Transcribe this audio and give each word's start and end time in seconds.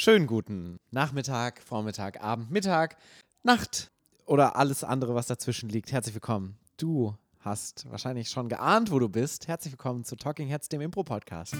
Schönen 0.00 0.28
guten 0.28 0.78
Nachmittag, 0.92 1.60
Vormittag, 1.60 2.22
Abend, 2.22 2.52
Mittag, 2.52 2.98
Nacht 3.42 3.90
oder 4.26 4.54
alles 4.54 4.84
andere, 4.84 5.16
was 5.16 5.26
dazwischen 5.26 5.68
liegt. 5.70 5.90
Herzlich 5.90 6.14
willkommen. 6.14 6.56
Du 6.76 7.16
hast 7.40 7.90
wahrscheinlich 7.90 8.30
schon 8.30 8.48
geahnt, 8.48 8.92
wo 8.92 9.00
du 9.00 9.08
bist. 9.08 9.48
Herzlich 9.48 9.72
willkommen 9.72 10.04
zu 10.04 10.14
Talking 10.14 10.46
Heads, 10.46 10.68
dem 10.68 10.82
Impro-Podcast. 10.82 11.56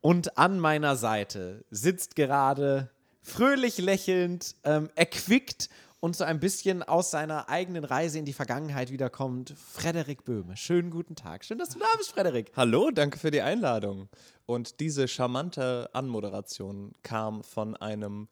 Und 0.00 0.38
an 0.38 0.58
meiner 0.58 0.96
Seite 0.96 1.66
sitzt 1.70 2.16
gerade 2.16 2.90
fröhlich 3.20 3.76
lächelnd, 3.76 4.56
ähm, 4.64 4.88
erquickt 4.94 5.68
und 6.00 6.16
so 6.16 6.24
ein 6.24 6.38
bisschen 6.38 6.82
aus 6.82 7.10
seiner 7.10 7.48
eigenen 7.48 7.84
Reise 7.84 8.18
in 8.18 8.24
die 8.24 8.32
Vergangenheit 8.32 8.90
wiederkommt, 8.90 9.54
Frederik 9.56 10.24
Böhme. 10.24 10.56
Schönen 10.56 10.90
guten 10.90 11.16
Tag. 11.16 11.44
Schön, 11.44 11.58
dass 11.58 11.70
du 11.70 11.78
da 11.78 11.86
bist, 11.96 12.12
Frederik. 12.12 12.52
Hallo, 12.56 12.90
danke 12.90 13.18
für 13.18 13.30
die 13.30 13.42
Einladung. 13.42 14.08
Und 14.46 14.80
diese 14.80 15.08
charmante 15.08 15.90
Anmoderation 15.92 16.92
kam 17.02 17.42
von 17.42 17.76
einem 17.76 18.28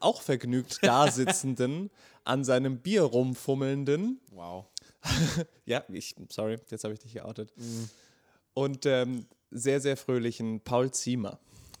auch 0.00 0.22
vergnügt 0.22 0.78
dasitzenden, 0.82 1.90
an 2.24 2.44
seinem 2.44 2.80
Bier 2.80 3.02
rumfummelnden. 3.02 4.20
Wow. 4.32 4.66
ja, 5.64 5.84
ich, 5.88 6.14
sorry, 6.28 6.58
jetzt 6.70 6.84
habe 6.84 6.94
ich 6.94 7.00
dich 7.00 7.14
geoutet. 7.14 7.52
Mhm. 7.56 7.88
Und 8.52 8.86
ähm, 8.86 9.26
sehr, 9.50 9.80
sehr 9.80 9.96
fröhlichen 9.96 10.60
Paul 10.60 10.90
Ziemer. 10.90 11.38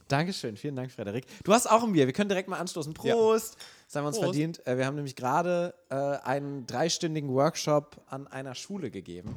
Dankeschön, 0.08 0.56
vielen 0.56 0.74
Dank, 0.74 0.90
Frederik. 0.90 1.24
Du 1.44 1.52
hast 1.52 1.70
auch 1.70 1.84
ein 1.84 1.92
Bier. 1.92 2.06
Wir 2.06 2.12
können 2.12 2.28
direkt 2.28 2.48
mal 2.48 2.58
anstoßen. 2.58 2.94
Prost! 2.94 3.54
Ja. 3.54 3.60
Das 3.90 3.96
haben 3.96 4.04
wir 4.04 4.08
uns 4.08 4.18
Prost. 4.18 4.28
verdient. 4.28 4.66
Äh, 4.68 4.78
wir 4.78 4.86
haben 4.86 4.94
nämlich 4.94 5.16
gerade 5.16 5.74
äh, 5.88 5.96
einen 5.96 6.64
dreistündigen 6.64 7.28
Workshop 7.34 8.00
an 8.06 8.28
einer 8.28 8.54
Schule 8.54 8.88
gegeben. 8.88 9.36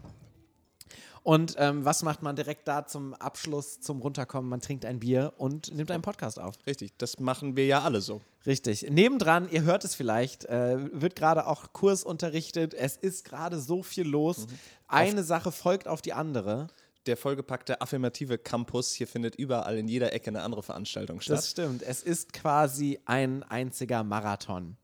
Und 1.24 1.56
ähm, 1.58 1.86
was 1.86 2.04
macht 2.04 2.22
man 2.22 2.36
direkt 2.36 2.68
da 2.68 2.86
zum 2.86 3.16
Abschluss, 3.16 3.80
zum 3.80 4.00
Runterkommen? 4.02 4.48
Man 4.48 4.62
trinkt 4.62 4.86
ein 4.86 5.00
Bier 5.00 5.34
und 5.38 5.74
nimmt 5.74 5.90
einen 5.90 6.04
Podcast 6.04 6.40
auf. 6.40 6.54
Richtig, 6.68 6.96
das 7.00 7.20
machen 7.20 7.56
wir 7.56 7.66
ja 7.66 7.82
alle 7.82 8.00
so. 8.02 8.22
Richtig. 8.46 8.88
Nebendran, 8.92 9.50
ihr 9.50 9.64
hört 9.64 9.86
es 9.86 9.96
vielleicht, 9.96 10.46
äh, 10.46 10.78
wird 11.02 11.16
gerade 11.16 11.48
auch 11.48 11.74
Kurs 11.74 12.04
unterrichtet. 12.04 12.76
Es 12.76 12.96
ist 12.96 13.26
gerade 13.26 13.60
so 13.60 13.82
viel 13.82 14.08
los. 14.08 14.46
Mhm. 14.46 14.60
Eine 14.88 15.22
auf 15.22 15.24
Sache 15.24 15.52
folgt 15.52 15.88
auf 15.88 16.04
die 16.04 16.14
andere 16.14 16.68
der 17.06 17.18
vollgepackte 17.18 17.82
affirmative 17.82 18.38
Campus. 18.38 18.94
Hier 18.94 19.08
findet 19.08 19.36
überall 19.36 19.78
in 19.78 19.88
jeder 19.88 20.14
Ecke 20.14 20.30
eine 20.30 20.42
andere 20.42 20.64
Veranstaltung 20.64 21.22
statt. 21.22 21.38
Das 21.38 21.50
stimmt. 21.50 21.84
Es 21.84 22.04
ist 22.04 22.34
quasi 22.34 23.00
ein 23.06 23.44
einziger 23.44 24.04
Marathon. 24.04 24.78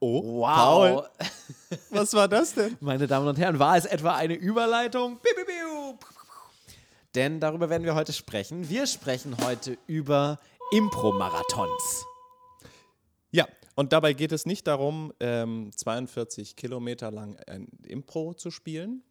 Oh, 0.00 0.40
wow. 0.40 0.56
Paul. 0.56 1.08
Was 1.90 2.14
war 2.14 2.28
das 2.28 2.54
denn? 2.54 2.76
Meine 2.80 3.06
Damen 3.06 3.26
und 3.26 3.38
Herren, 3.38 3.58
war 3.58 3.76
es 3.76 3.84
etwa 3.84 4.14
eine 4.14 4.34
Überleitung? 4.34 5.18
Denn 7.14 7.40
darüber 7.40 7.68
werden 7.68 7.84
wir 7.84 7.94
heute 7.94 8.12
sprechen. 8.12 8.68
Wir 8.68 8.86
sprechen 8.86 9.36
heute 9.44 9.76
über 9.86 10.38
Impro-Marathons. 10.70 12.04
Ja, 13.30 13.48
und 13.74 13.92
dabei 13.92 14.12
geht 14.12 14.32
es 14.32 14.46
nicht 14.46 14.66
darum, 14.66 15.12
ähm, 15.18 15.70
42 15.74 16.56
Kilometer 16.56 17.10
lang 17.10 17.36
ein 17.46 17.68
Impro 17.84 18.34
zu 18.34 18.50
spielen, 18.50 19.02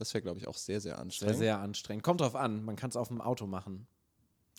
das 0.00 0.14
wäre, 0.14 0.22
glaube 0.22 0.38
ich, 0.38 0.48
auch 0.48 0.56
sehr, 0.56 0.80
sehr 0.80 0.98
anstrengend. 0.98 1.36
Sehr, 1.36 1.38
sehr 1.38 1.58
anstrengend. 1.58 2.02
Kommt 2.02 2.22
drauf 2.22 2.34
an, 2.34 2.64
man 2.64 2.74
kann 2.74 2.88
es 2.88 2.96
auf 2.96 3.08
dem 3.08 3.20
Auto 3.20 3.46
machen. 3.46 3.86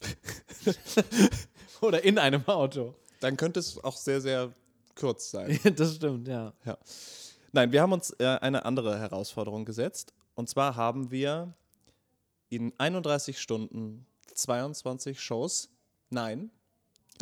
Oder 1.81 2.03
in 2.03 2.19
einem 2.19 2.47
Auto. 2.47 2.93
Dann 3.21 3.37
könnte 3.37 3.59
es 3.59 3.83
auch 3.83 3.97
sehr, 3.97 4.21
sehr 4.21 4.53
kurz 4.95 5.31
sein. 5.31 5.59
das 5.75 5.95
stimmt, 5.95 6.27
ja. 6.27 6.53
ja. 6.63 6.77
Nein, 7.53 7.71
wir 7.71 7.81
haben 7.81 7.91
uns 7.91 8.11
äh, 8.19 8.25
eine 8.25 8.65
andere 8.65 8.99
Herausforderung 8.99 9.65
gesetzt. 9.65 10.13
Und 10.35 10.47
zwar 10.47 10.75
haben 10.75 11.09
wir 11.09 11.55
in 12.49 12.71
31 12.77 13.39
Stunden 13.39 14.05
22 14.35 15.19
Shows, 15.19 15.69
nein, 16.11 16.51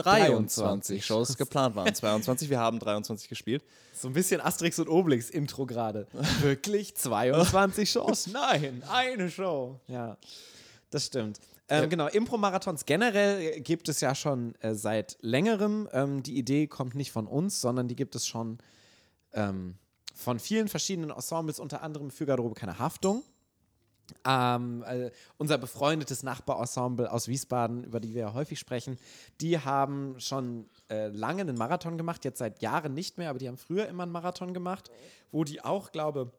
23 0.04 1.06
Shows 1.06 1.38
geplant 1.38 1.76
waren. 1.76 1.94
22, 1.94 2.50
wir 2.50 2.60
haben 2.60 2.80
23 2.80 3.30
gespielt. 3.30 3.64
So 3.94 4.08
ein 4.08 4.14
bisschen 4.14 4.42
Asterix 4.42 4.80
und 4.80 4.88
Obelix 4.88 5.30
Intro 5.30 5.66
gerade. 5.66 6.08
Wirklich 6.42 6.96
22 6.96 7.90
Shows? 7.90 8.28
Nein, 8.28 8.84
eine 8.90 9.30
Show. 9.30 9.80
Ja, 9.88 10.18
das 10.90 11.06
stimmt. 11.06 11.40
Ähm, 11.68 11.84
ja. 11.84 11.86
Genau, 11.88 12.08
Impro-Marathons 12.08 12.86
generell 12.86 13.62
gibt 13.62 13.90
es 13.90 14.02
ja 14.02 14.16
schon 14.16 14.56
äh, 14.62 14.74
seit 14.74 15.18
längerem. 15.22 15.88
Ähm, 15.94 16.24
die 16.24 16.38
Idee 16.38 16.68
kommt 16.68 16.96
nicht 16.96 17.12
von 17.12 17.28
uns, 17.28 17.62
sondern 17.62 17.88
die 17.88 17.96
gibt 17.96 18.16
es 18.16 18.26
schon 18.26 18.58
ähm, 19.34 19.76
von 20.16 20.40
vielen 20.40 20.68
verschiedenen 20.68 21.12
Ensembles, 21.12 21.60
unter 21.60 21.84
anderem 21.84 22.10
für 22.12 22.26
Garderobe 22.26 22.56
keine 22.56 22.80
Haftung. 22.80 23.24
Ähm, 24.26 24.84
äh, 24.84 25.12
unser 25.38 25.58
befreundetes 25.58 26.24
Nachbarensemble 26.24 27.12
aus 27.12 27.28
Wiesbaden, 27.28 27.84
über 27.84 28.00
die 28.00 28.14
wir 28.14 28.22
ja 28.22 28.34
häufig 28.34 28.60
sprechen, 28.60 28.98
die 29.42 29.60
haben 29.60 30.20
schon 30.20 30.70
äh, 30.90 31.08
lange 31.08 31.42
einen 31.42 31.58
Marathon 31.58 31.98
gemacht, 31.98 32.26
jetzt 32.26 32.40
seit 32.40 32.62
Jahren 32.62 32.94
nicht 32.94 33.18
mehr, 33.18 33.30
aber 33.30 33.40
die 33.40 33.48
haben 33.48 33.58
früher 33.58 33.88
immer 33.88 34.04
einen 34.04 34.12
Marathon 34.12 34.54
gemacht, 34.54 34.90
wo 35.32 35.44
die 35.44 35.64
auch, 35.64 35.92
glaube 35.92 36.32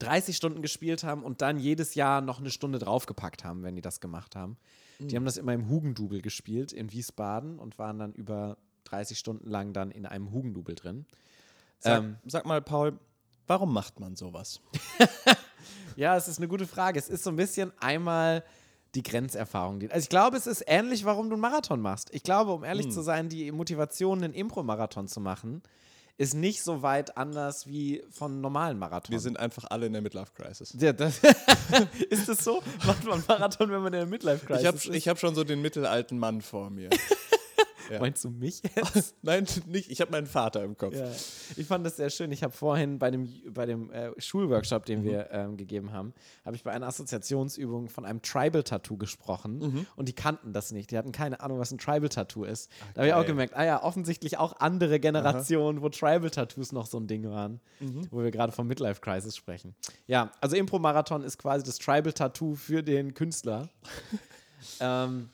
30 0.00 0.36
Stunden 0.36 0.62
gespielt 0.62 1.04
haben 1.04 1.22
und 1.22 1.40
dann 1.40 1.58
jedes 1.58 1.94
Jahr 1.94 2.20
noch 2.20 2.40
eine 2.40 2.50
Stunde 2.50 2.78
draufgepackt 2.78 3.44
haben, 3.44 3.62
wenn 3.62 3.76
die 3.76 3.82
das 3.82 4.00
gemacht 4.00 4.34
haben. 4.36 4.56
Mhm. 4.98 5.08
Die 5.08 5.16
haben 5.16 5.24
das 5.24 5.36
immer 5.36 5.54
im 5.54 5.68
Hugendubel 5.68 6.20
gespielt 6.20 6.72
in 6.72 6.92
Wiesbaden 6.92 7.58
und 7.58 7.78
waren 7.78 7.98
dann 7.98 8.12
über 8.12 8.56
30 8.84 9.18
Stunden 9.18 9.48
lang 9.48 9.72
dann 9.72 9.90
in 9.90 10.06
einem 10.06 10.32
Hugendubel 10.32 10.74
drin. 10.74 11.06
Sag, 11.78 12.02
ähm, 12.02 12.16
sag 12.26 12.46
mal, 12.46 12.60
Paul, 12.60 12.98
warum 13.46 13.72
macht 13.72 14.00
man 14.00 14.16
sowas? 14.16 14.60
Ja, 15.96 16.16
es 16.16 16.28
ist 16.28 16.38
eine 16.38 16.48
gute 16.48 16.66
Frage. 16.66 16.98
Es 16.98 17.08
ist 17.08 17.24
so 17.24 17.30
ein 17.30 17.36
bisschen 17.36 17.72
einmal 17.80 18.42
die 18.94 19.02
Grenzerfahrung. 19.02 19.82
Also 19.90 20.04
ich 20.04 20.08
glaube, 20.08 20.36
es 20.36 20.46
ist 20.46 20.64
ähnlich, 20.66 21.04
warum 21.04 21.28
du 21.28 21.34
einen 21.34 21.42
Marathon 21.42 21.80
machst. 21.80 22.08
Ich 22.12 22.22
glaube, 22.22 22.52
um 22.52 22.64
ehrlich 22.64 22.86
hm. 22.86 22.92
zu 22.92 23.02
sein, 23.02 23.28
die 23.28 23.50
Motivation, 23.50 24.22
einen 24.22 24.34
Impro-Marathon 24.34 25.08
zu 25.08 25.20
machen, 25.20 25.62
ist 26.16 26.34
nicht 26.34 26.62
so 26.62 26.82
weit 26.82 27.16
anders 27.16 27.66
wie 27.66 28.04
von 28.08 28.40
normalen 28.40 28.78
Marathons. 28.78 29.10
Wir 29.10 29.18
sind 29.18 29.36
einfach 29.36 29.64
alle 29.68 29.86
in 29.86 29.92
der 29.92 30.02
Midlife-Crisis. 30.02 30.76
Ja, 30.78 30.90
ist 32.10 32.28
das 32.28 32.44
so? 32.44 32.62
Macht 32.86 33.04
man 33.04 33.24
Marathon, 33.26 33.68
wenn 33.70 33.82
man 33.82 33.92
in 33.92 33.98
der 33.98 34.06
Midlife-Crisis 34.06 34.86
ist? 34.86 34.94
Ich 34.94 35.08
habe 35.08 35.18
schon 35.18 35.34
so 35.34 35.42
den 35.42 35.60
mittelalten 35.60 36.16
Mann 36.18 36.40
vor 36.40 36.70
mir. 36.70 36.90
Ja. 37.90 38.00
Meinst 38.00 38.24
du 38.24 38.30
mich 38.30 38.62
jetzt? 38.76 39.14
Nein, 39.22 39.46
nicht. 39.66 39.90
Ich 39.90 40.00
habe 40.00 40.10
meinen 40.10 40.26
Vater 40.26 40.62
im 40.62 40.76
Kopf. 40.76 40.94
Ja. 40.94 41.10
Ich 41.56 41.66
fand 41.66 41.84
das 41.84 41.96
sehr 41.96 42.10
schön. 42.10 42.32
Ich 42.32 42.42
habe 42.42 42.52
vorhin 42.52 42.98
bei 42.98 43.10
dem, 43.10 43.28
bei 43.52 43.66
dem 43.66 43.90
äh, 43.90 44.10
Schulworkshop, 44.18 44.84
den 44.86 45.00
mhm. 45.00 45.04
wir 45.04 45.30
ähm, 45.30 45.56
gegeben 45.56 45.92
haben, 45.92 46.14
habe 46.44 46.56
ich 46.56 46.62
bei 46.62 46.72
einer 46.72 46.86
Assoziationsübung 46.86 47.88
von 47.88 48.04
einem 48.04 48.22
Tribal-Tattoo 48.22 48.96
gesprochen 48.96 49.58
mhm. 49.58 49.86
und 49.96 50.08
die 50.08 50.12
kannten 50.12 50.52
das 50.52 50.72
nicht. 50.72 50.90
Die 50.90 50.98
hatten 50.98 51.12
keine 51.12 51.40
Ahnung, 51.40 51.58
was 51.58 51.70
ein 51.72 51.78
Tribal-Tattoo 51.78 52.44
ist. 52.44 52.70
Ach, 52.80 52.92
da 52.94 53.00
habe 53.00 53.08
ich 53.08 53.14
auch 53.14 53.26
gemerkt, 53.26 53.54
ah 53.56 53.64
ja, 53.64 53.82
offensichtlich 53.82 54.38
auch 54.38 54.60
andere 54.60 55.00
Generationen, 55.00 55.78
Aha. 55.78 55.84
wo 55.84 55.88
Tribal-Tattoos 55.88 56.72
noch 56.72 56.86
so 56.86 56.98
ein 56.98 57.06
Ding 57.06 57.28
waren, 57.28 57.60
mhm. 57.80 58.08
wo 58.10 58.22
wir 58.22 58.30
gerade 58.30 58.52
vom 58.52 58.66
Midlife-Crisis 58.66 59.36
sprechen. 59.36 59.74
Ja, 60.06 60.32
also 60.40 60.56
Impro-Marathon 60.56 61.22
ist 61.22 61.38
quasi 61.38 61.64
das 61.64 61.78
Tribal-Tattoo 61.78 62.54
für 62.54 62.82
den 62.82 63.14
Künstler. 63.14 63.68
ähm, 64.80 65.28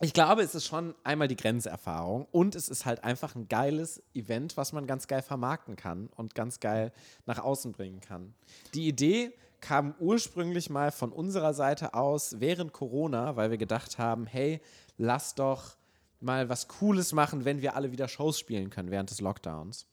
ich 0.00 0.12
glaube, 0.12 0.42
es 0.42 0.54
ist 0.54 0.66
schon 0.66 0.94
einmal 1.04 1.28
die 1.28 1.36
Grenzerfahrung 1.36 2.26
und 2.32 2.54
es 2.54 2.68
ist 2.68 2.84
halt 2.84 3.04
einfach 3.04 3.34
ein 3.34 3.48
geiles 3.48 4.02
Event, 4.14 4.56
was 4.56 4.72
man 4.72 4.86
ganz 4.86 5.06
geil 5.06 5.22
vermarkten 5.22 5.76
kann 5.76 6.08
und 6.16 6.34
ganz 6.34 6.60
geil 6.60 6.92
nach 7.26 7.38
außen 7.38 7.72
bringen 7.72 8.00
kann. 8.00 8.34
Die 8.74 8.88
Idee 8.88 9.32
kam 9.60 9.94
ursprünglich 9.98 10.68
mal 10.68 10.90
von 10.90 11.10
unserer 11.10 11.54
Seite 11.54 11.94
aus 11.94 12.40
während 12.40 12.72
Corona, 12.72 13.36
weil 13.36 13.50
wir 13.50 13.56
gedacht 13.56 13.98
haben, 13.98 14.26
hey, 14.26 14.60
lass 14.98 15.34
doch 15.34 15.76
mal 16.20 16.48
was 16.48 16.68
Cooles 16.68 17.12
machen, 17.12 17.44
wenn 17.44 17.62
wir 17.62 17.76
alle 17.76 17.92
wieder 17.92 18.08
Shows 18.08 18.38
spielen 18.38 18.70
können 18.70 18.90
während 18.90 19.10
des 19.10 19.20
Lockdowns. 19.20 19.86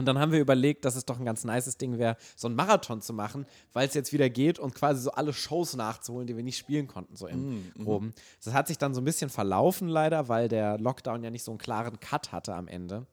Und 0.00 0.06
dann 0.06 0.20
haben 0.20 0.30
wir 0.30 0.38
überlegt, 0.38 0.84
dass 0.84 0.94
es 0.94 1.04
doch 1.04 1.18
ein 1.18 1.24
ganz 1.24 1.42
nices 1.42 1.76
Ding 1.76 1.98
wäre, 1.98 2.16
so 2.36 2.46
einen 2.46 2.54
Marathon 2.54 3.00
zu 3.00 3.12
machen, 3.12 3.46
weil 3.72 3.88
es 3.88 3.94
jetzt 3.94 4.12
wieder 4.12 4.30
geht 4.30 4.60
und 4.60 4.76
quasi 4.76 5.02
so 5.02 5.10
alle 5.10 5.32
Shows 5.32 5.74
nachzuholen, 5.74 6.28
die 6.28 6.36
wir 6.36 6.44
nicht 6.44 6.56
spielen 6.56 6.86
konnten, 6.86 7.16
so 7.16 7.26
im 7.26 7.64
mm, 7.74 7.82
mm. 7.82 8.12
Das 8.44 8.54
hat 8.54 8.68
sich 8.68 8.78
dann 8.78 8.94
so 8.94 9.00
ein 9.00 9.04
bisschen 9.04 9.28
verlaufen 9.28 9.88
leider, 9.88 10.28
weil 10.28 10.46
der 10.46 10.78
Lockdown 10.78 11.24
ja 11.24 11.30
nicht 11.30 11.42
so 11.42 11.50
einen 11.50 11.58
klaren 11.58 11.98
Cut 11.98 12.30
hatte 12.30 12.54
am 12.54 12.68
Ende. 12.68 13.06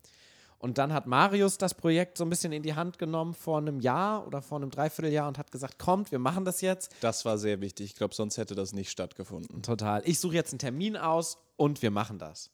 Und 0.60 0.78
dann 0.78 0.94
hat 0.94 1.08
Marius 1.08 1.58
das 1.58 1.74
Projekt 1.74 2.20
so 2.20 2.24
ein 2.24 2.30
bisschen 2.30 2.52
in 2.52 2.62
die 2.62 2.76
Hand 2.76 3.00
genommen 3.00 3.34
vor 3.34 3.58
einem 3.58 3.80
Jahr 3.80 4.26
oder 4.26 4.44
vor 4.44 4.60
einem 4.60 4.70
Dreivierteljahr 4.70 5.28
und 5.28 5.40
hat 5.40 5.52
gesagt, 5.52 5.80
kommt, 5.80 6.12
wir 6.12 6.20
machen 6.20 6.46
das 6.46 6.62
jetzt. 6.62 6.92
Das 7.02 7.26
war 7.26 7.40
sehr 7.40 7.62
wichtig. 7.62 7.88
Ich 7.88 7.96
glaube, 7.96 8.14
sonst 8.14 8.38
hätte 8.38 8.54
das 8.54 8.74
nicht 8.74 8.92
stattgefunden. 8.92 9.64
Total. 9.64 10.04
Ich 10.06 10.20
suche 10.20 10.36
jetzt 10.36 10.54
einen 10.54 10.60
Termin 10.60 10.98
aus 10.98 11.40
und 11.58 11.82
wir 11.82 11.92
machen 11.92 12.20
das. 12.20 12.52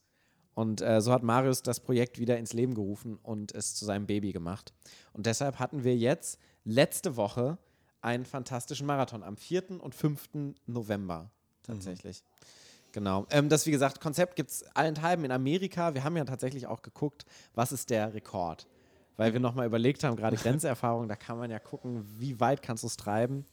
Und 0.53 0.81
äh, 0.81 1.01
so 1.01 1.11
hat 1.13 1.23
Marius 1.23 1.63
das 1.63 1.79
Projekt 1.79 2.19
wieder 2.19 2.37
ins 2.37 2.53
Leben 2.53 2.75
gerufen 2.75 3.17
und 3.23 3.53
es 3.53 3.75
zu 3.75 3.85
seinem 3.85 4.05
Baby 4.05 4.31
gemacht. 4.31 4.73
Und 5.13 5.25
deshalb 5.25 5.59
hatten 5.59 5.83
wir 5.83 5.95
jetzt 5.95 6.39
letzte 6.65 7.15
Woche 7.15 7.57
einen 8.01 8.25
fantastischen 8.25 8.85
Marathon 8.85 9.23
am 9.23 9.37
4. 9.37 9.81
und 9.81 9.95
5. 9.95 10.55
November 10.65 11.29
tatsächlich. 11.63 12.23
Mhm. 12.23 12.91
Genau. 12.93 13.25
Ähm, 13.29 13.47
das, 13.49 13.65
wie 13.65 13.71
gesagt, 13.71 14.01
Konzept 14.01 14.35
gibt 14.35 14.49
es 14.49 14.63
allenthalben 14.75 15.23
in 15.23 15.31
Amerika. 15.31 15.93
Wir 15.93 16.03
haben 16.03 16.17
ja 16.17 16.25
tatsächlich 16.25 16.67
auch 16.67 16.81
geguckt, 16.81 17.25
was 17.53 17.71
ist 17.71 17.89
der 17.89 18.13
Rekord. 18.13 18.67
weil 19.17 19.33
wir 19.33 19.39
nochmal 19.39 19.67
überlegt 19.67 20.03
haben, 20.03 20.15
gerade 20.15 20.35
Grenzerfahrung, 20.35 21.07
da 21.07 21.15
kann 21.15 21.37
man 21.37 21.51
ja 21.51 21.59
gucken, 21.59 22.03
wie 22.17 22.39
weit 22.39 22.61
kannst 22.63 22.83
du 22.83 22.87
es 22.87 22.97
treiben. 22.97 23.45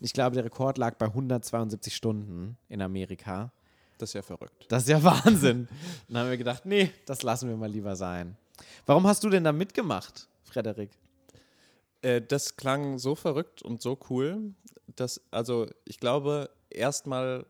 Und 0.00 0.06
ich 0.06 0.12
glaube, 0.14 0.34
der 0.34 0.44
Rekord 0.44 0.78
lag 0.78 0.96
bei 0.96 1.06
172 1.06 1.94
Stunden 1.94 2.56
in 2.68 2.80
Amerika. 2.80 3.52
Das 4.00 4.10
ist 4.10 4.14
ja 4.14 4.22
verrückt. 4.22 4.64
Das 4.68 4.84
ist 4.84 4.88
ja 4.88 5.02
Wahnsinn. 5.02 5.68
Dann 6.08 6.22
haben 6.22 6.30
wir 6.30 6.38
gedacht, 6.38 6.64
nee, 6.64 6.90
das 7.04 7.22
lassen 7.22 7.50
wir 7.50 7.56
mal 7.56 7.70
lieber 7.70 7.96
sein. 7.96 8.34
Warum 8.86 9.06
hast 9.06 9.22
du 9.22 9.28
denn 9.28 9.44
da 9.44 9.52
mitgemacht, 9.52 10.26
Frederik? 10.42 10.90
Äh, 12.00 12.22
das 12.22 12.56
klang 12.56 12.98
so 12.98 13.14
verrückt 13.14 13.60
und 13.60 13.82
so 13.82 13.98
cool, 14.08 14.54
dass, 14.96 15.20
also 15.30 15.66
ich 15.84 16.00
glaube, 16.00 16.48
erstmal, 16.70 17.44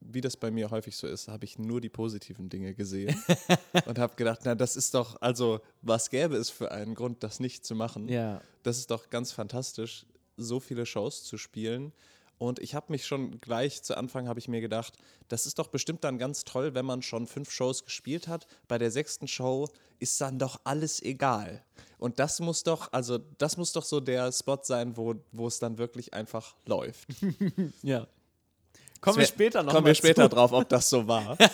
wie 0.00 0.20
das 0.20 0.36
bei 0.36 0.50
mir 0.50 0.70
häufig 0.70 0.98
so 0.98 1.06
ist, 1.06 1.28
habe 1.28 1.46
ich 1.46 1.58
nur 1.58 1.80
die 1.80 1.88
positiven 1.88 2.50
Dinge 2.50 2.74
gesehen 2.74 3.16
und 3.86 3.98
habe 3.98 4.16
gedacht, 4.16 4.40
na, 4.44 4.54
das 4.54 4.76
ist 4.76 4.92
doch, 4.92 5.16
also 5.22 5.60
was 5.80 6.10
gäbe 6.10 6.36
es 6.36 6.50
für 6.50 6.72
einen 6.72 6.94
Grund, 6.94 7.22
das 7.22 7.40
nicht 7.40 7.64
zu 7.64 7.74
machen? 7.74 8.06
Ja. 8.06 8.42
Das 8.64 8.76
ist 8.76 8.90
doch 8.90 9.08
ganz 9.08 9.32
fantastisch, 9.32 10.04
so 10.36 10.60
viele 10.60 10.84
Shows 10.84 11.24
zu 11.24 11.38
spielen. 11.38 11.94
Und 12.40 12.58
ich 12.58 12.74
habe 12.74 12.86
mich 12.88 13.06
schon 13.06 13.38
gleich 13.42 13.82
zu 13.82 13.98
Anfang 13.98 14.26
habe 14.26 14.40
ich 14.40 14.48
mir 14.48 14.62
gedacht, 14.62 14.94
das 15.28 15.44
ist 15.44 15.58
doch 15.58 15.66
bestimmt 15.66 16.04
dann 16.04 16.16
ganz 16.16 16.44
toll, 16.44 16.72
wenn 16.72 16.86
man 16.86 17.02
schon 17.02 17.26
fünf 17.26 17.50
Shows 17.50 17.84
gespielt 17.84 18.28
hat. 18.28 18.46
Bei 18.66 18.78
der 18.78 18.90
sechsten 18.90 19.28
Show 19.28 19.68
ist 19.98 20.18
dann 20.22 20.38
doch 20.38 20.58
alles 20.64 21.02
egal. 21.02 21.62
Und 21.98 22.18
das 22.18 22.40
muss 22.40 22.62
doch, 22.62 22.90
also 22.94 23.18
das 23.36 23.58
muss 23.58 23.74
doch 23.74 23.84
so 23.84 24.00
der 24.00 24.32
Spot 24.32 24.58
sein, 24.62 24.96
wo, 24.96 25.16
wo 25.32 25.48
es 25.48 25.58
dann 25.58 25.76
wirklich 25.76 26.14
einfach 26.14 26.56
läuft. 26.64 27.08
Ja. 27.82 28.06
Kommen 29.02 29.18
wir 29.18 29.26
später 29.26 29.62
noch 29.62 29.74
Kommen 29.74 29.86
wir 29.86 29.94
später 29.94 30.22
zu. 30.22 30.34
drauf, 30.34 30.52
ob 30.52 30.66
das 30.70 30.88
so 30.88 31.06
war. 31.06 31.36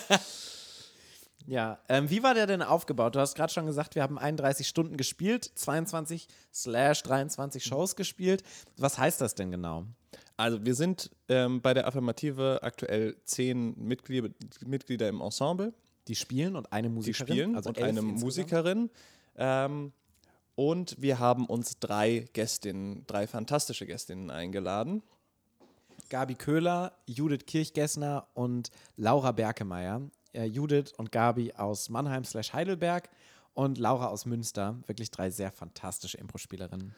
Ja, 1.49 1.79
ähm, 1.87 2.09
wie 2.09 2.23
war 2.23 2.33
der 2.33 2.45
denn 2.45 2.61
aufgebaut? 2.61 3.15
Du 3.15 3.21
hast 3.21 3.33
gerade 3.33 3.53
schon 3.53 3.65
gesagt, 3.65 3.95
wir 3.95 4.03
haben 4.03 4.17
31 4.17 4.67
Stunden 4.67 4.97
gespielt, 4.97 5.49
22 5.55 6.27
slash 6.53 7.03
23 7.03 7.63
Shows 7.63 7.95
gespielt. 7.95 8.43
Was 8.75 8.97
heißt 8.97 9.21
das 9.21 9.33
denn 9.33 9.49
genau? 9.49 9.85
Also 10.37 10.63
wir 10.63 10.75
sind 10.75 11.09
ähm, 11.29 11.61
bei 11.61 11.73
der 11.73 11.87
Affirmative 11.87 12.59
aktuell 12.61 13.15
zehn 13.25 13.75
Mitglieder, 13.77 14.29
Mitglieder 14.65 15.09
im 15.09 15.19
Ensemble. 15.19 15.73
Die 16.07 16.15
spielen 16.15 16.55
und 16.55 16.71
eine 16.71 16.87
die 16.87 16.93
Musikerin, 16.93 17.33
spielen 17.33 17.55
also 17.55 17.69
und 17.69 17.79
eine 17.79 17.99
insgesamt. 17.99 18.21
Musikerin. 18.21 18.89
Ähm, 19.35 19.91
und 20.55 20.95
wir 21.01 21.19
haben 21.19 21.45
uns 21.45 21.79
drei 21.79 22.27
Gästinnen, 22.33 23.03
drei 23.07 23.27
fantastische 23.27 23.85
Gästinnen 23.85 24.29
eingeladen. 24.29 25.03
Gabi 26.09 26.35
Köhler, 26.35 26.93
Judith 27.05 27.45
Kirchgessner 27.45 28.27
und 28.33 28.71
Laura 28.95 29.31
Berkemeyer. 29.31 30.01
Äh, 30.33 30.45
Judith 30.45 30.93
und 30.97 31.11
Gabi 31.11 31.53
aus 31.53 31.89
Mannheim 31.89 32.23
slash 32.23 32.53
Heidelberg 32.53 33.09
und 33.53 33.77
Laura 33.77 34.07
aus 34.07 34.25
Münster. 34.25 34.77
Wirklich 34.85 35.11
drei 35.11 35.29
sehr 35.29 35.51
fantastische 35.51 36.17
Impro-Spielerinnen. 36.17 36.93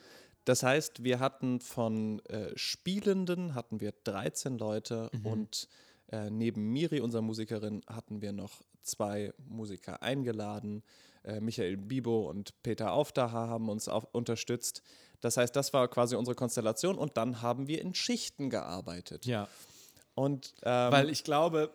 Das 0.50 0.64
heißt, 0.64 1.04
wir 1.04 1.20
hatten 1.20 1.60
von 1.60 2.20
äh, 2.26 2.52
Spielenden 2.58 3.54
hatten 3.54 3.80
wir 3.82 3.94
13 4.04 4.58
Leute 4.58 5.12
Mhm. 5.14 5.26
und 5.28 5.68
äh, 6.12 6.32
neben 6.32 6.72
Miri, 6.72 7.02
unserer 7.02 7.22
Musikerin, 7.22 7.84
hatten 7.88 8.24
wir 8.24 8.32
noch 8.34 8.64
zwei 8.82 9.32
Musiker 9.48 10.02
eingeladen. 10.02 10.82
Äh, 11.24 11.40
Michael 11.40 11.78
Bibo 11.78 12.28
und 12.28 12.60
Peter 12.64 12.94
Aufdacher 12.94 13.48
haben 13.48 13.70
uns 13.70 13.88
auf, 13.88 14.08
unterstützt. 14.12 14.82
Das 15.22 15.38
heißt, 15.38 15.56
das 15.56 15.72
war 15.72 15.88
quasi 15.88 16.16
unsere 16.16 16.34
Konstellation 16.34 16.98
und 16.98 17.16
dann 17.18 17.44
haben 17.44 17.68
wir 17.68 17.80
in 17.80 17.94
Schichten 17.94 18.50
gearbeitet. 18.50 19.28
Ja. 19.28 19.48
Und 20.16 20.56
ähm, 20.64 20.92
Weil 20.92 21.12
ich 21.12 21.24
glaube, 21.24 21.70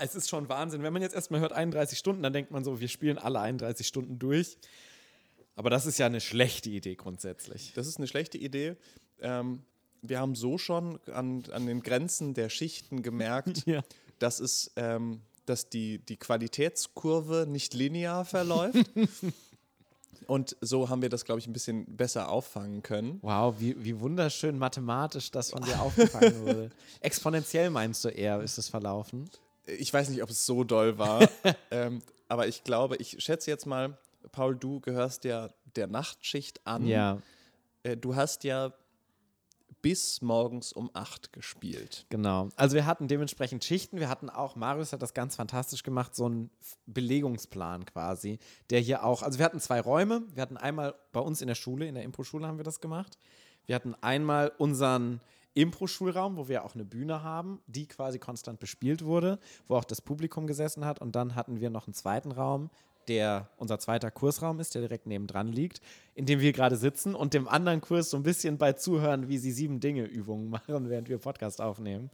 es 0.00 0.14
ist 0.14 0.30
schon 0.30 0.48
Wahnsinn. 0.48 0.82
Wenn 0.82 0.94
man 0.94 1.02
jetzt 1.02 1.14
erstmal 1.14 1.40
hört 1.40 1.52
31 1.52 1.98
Stunden, 1.98 2.22
dann 2.22 2.32
denkt 2.32 2.52
man 2.52 2.64
so, 2.64 2.80
wir 2.80 2.88
spielen 2.88 3.18
alle 3.18 3.40
31 3.40 3.86
Stunden 3.86 4.18
durch. 4.18 4.56
Aber 5.58 5.70
das 5.70 5.86
ist 5.86 5.98
ja 5.98 6.06
eine 6.06 6.20
schlechte 6.20 6.70
Idee 6.70 6.94
grundsätzlich. 6.94 7.72
Das 7.74 7.88
ist 7.88 7.96
eine 7.98 8.06
schlechte 8.06 8.38
Idee. 8.38 8.76
Ähm, 9.20 9.64
wir 10.02 10.20
haben 10.20 10.36
so 10.36 10.56
schon 10.56 11.00
an, 11.12 11.42
an 11.50 11.66
den 11.66 11.82
Grenzen 11.82 12.32
der 12.32 12.48
Schichten 12.48 13.02
gemerkt, 13.02 13.62
Ja. 13.66 13.82
dass, 14.20 14.38
es, 14.38 14.70
ähm, 14.76 15.20
dass 15.46 15.68
die, 15.68 15.98
die 15.98 16.16
Qualitätskurve 16.16 17.46
nicht 17.48 17.74
linear 17.74 18.24
verläuft. 18.24 18.88
Und 20.28 20.56
so 20.60 20.88
haben 20.90 21.02
wir 21.02 21.08
das, 21.08 21.24
glaube 21.24 21.40
ich, 21.40 21.48
ein 21.48 21.52
bisschen 21.52 21.96
besser 21.96 22.28
auffangen 22.28 22.84
können. 22.84 23.18
Wow, 23.22 23.56
wie, 23.58 23.82
wie 23.82 23.98
wunderschön 23.98 24.58
mathematisch 24.58 25.32
das 25.32 25.50
von 25.50 25.62
dir 25.62 25.80
aufgefangen 25.82 26.40
wurde. 26.46 26.70
Exponentiell 27.00 27.70
meinst 27.70 28.04
du 28.04 28.10
eher, 28.10 28.40
ist 28.42 28.58
es 28.58 28.68
verlaufen? 28.68 29.28
Ich 29.66 29.92
weiß 29.92 30.08
nicht, 30.10 30.22
ob 30.22 30.30
es 30.30 30.46
so 30.46 30.62
doll 30.62 30.98
war, 30.98 31.28
ähm, 31.72 32.00
aber 32.28 32.46
ich 32.46 32.62
glaube, 32.62 32.94
ich 32.96 33.16
schätze 33.18 33.50
jetzt 33.50 33.66
mal, 33.66 33.98
Paul, 34.32 34.56
du 34.56 34.80
gehörst 34.80 35.24
ja 35.24 35.48
der 35.76 35.86
Nachtschicht 35.86 36.66
an. 36.66 36.86
Ja, 36.86 37.18
Äh, 37.82 37.96
du 37.96 38.16
hast 38.16 38.44
ja 38.44 38.72
bis 39.80 40.20
morgens 40.22 40.72
um 40.72 40.90
8 40.92 41.32
gespielt. 41.32 42.04
genau. 42.08 42.48
Also 42.56 42.74
wir 42.74 42.84
hatten 42.84 43.06
dementsprechend 43.06 43.62
Schichten. 43.64 44.00
Wir 44.00 44.08
hatten 44.08 44.28
auch, 44.28 44.56
Marius 44.56 44.92
hat 44.92 45.02
das 45.02 45.14
ganz 45.14 45.36
fantastisch 45.36 45.84
gemacht, 45.84 46.16
so 46.16 46.26
einen 46.26 46.50
Belegungsplan 46.86 47.84
quasi, 47.86 48.38
der 48.70 48.80
hier 48.80 49.04
auch, 49.04 49.22
also 49.22 49.38
wir 49.38 49.44
hatten 49.44 49.60
zwei 49.60 49.80
Räume. 49.80 50.24
Wir 50.34 50.42
hatten 50.42 50.56
einmal 50.56 50.94
bei 51.12 51.20
uns 51.20 51.40
in 51.42 51.46
der 51.48 51.54
Schule, 51.54 51.86
in 51.86 51.94
der 51.94 52.02
Impro-Schule 52.02 52.46
haben 52.46 52.58
wir 52.58 52.64
das 52.64 52.80
gemacht. 52.80 53.18
Wir 53.66 53.76
hatten 53.76 53.94
einmal 54.00 54.50
unseren 54.58 55.20
Impro-Schulraum, 55.54 56.36
wo 56.36 56.48
wir 56.48 56.64
auch 56.64 56.74
eine 56.74 56.84
Bühne 56.84 57.22
haben, 57.22 57.60
die 57.66 57.86
quasi 57.86 58.18
konstant 58.18 58.60
bespielt 58.60 59.04
wurde, 59.04 59.38
wo 59.68 59.76
auch 59.76 59.84
das 59.84 60.00
Publikum 60.00 60.46
gesessen 60.46 60.84
hat. 60.84 61.00
Und 61.00 61.14
dann 61.14 61.34
hatten 61.34 61.60
wir 61.60 61.70
noch 61.70 61.86
einen 61.86 61.94
zweiten 61.94 62.32
Raum, 62.32 62.70
der 63.08 63.48
unser 63.56 63.78
zweiter 63.78 64.10
Kursraum 64.10 64.60
ist, 64.60 64.74
der 64.74 64.82
direkt 64.82 65.06
nebendran 65.06 65.48
liegt, 65.48 65.80
in 66.14 66.26
dem 66.26 66.40
wir 66.40 66.52
gerade 66.52 66.76
sitzen 66.76 67.14
und 67.14 67.34
dem 67.34 67.48
anderen 67.48 67.80
Kurs 67.80 68.10
so 68.10 68.16
ein 68.16 68.22
bisschen 68.22 68.58
bei 68.58 68.74
zuhören, 68.74 69.28
wie 69.28 69.38
sie 69.38 69.52
sieben 69.52 69.80
Dinge 69.80 70.04
Übungen 70.04 70.48
machen, 70.50 70.88
während 70.90 71.08
wir 71.08 71.18
Podcast 71.18 71.60
aufnehmen. 71.60 72.10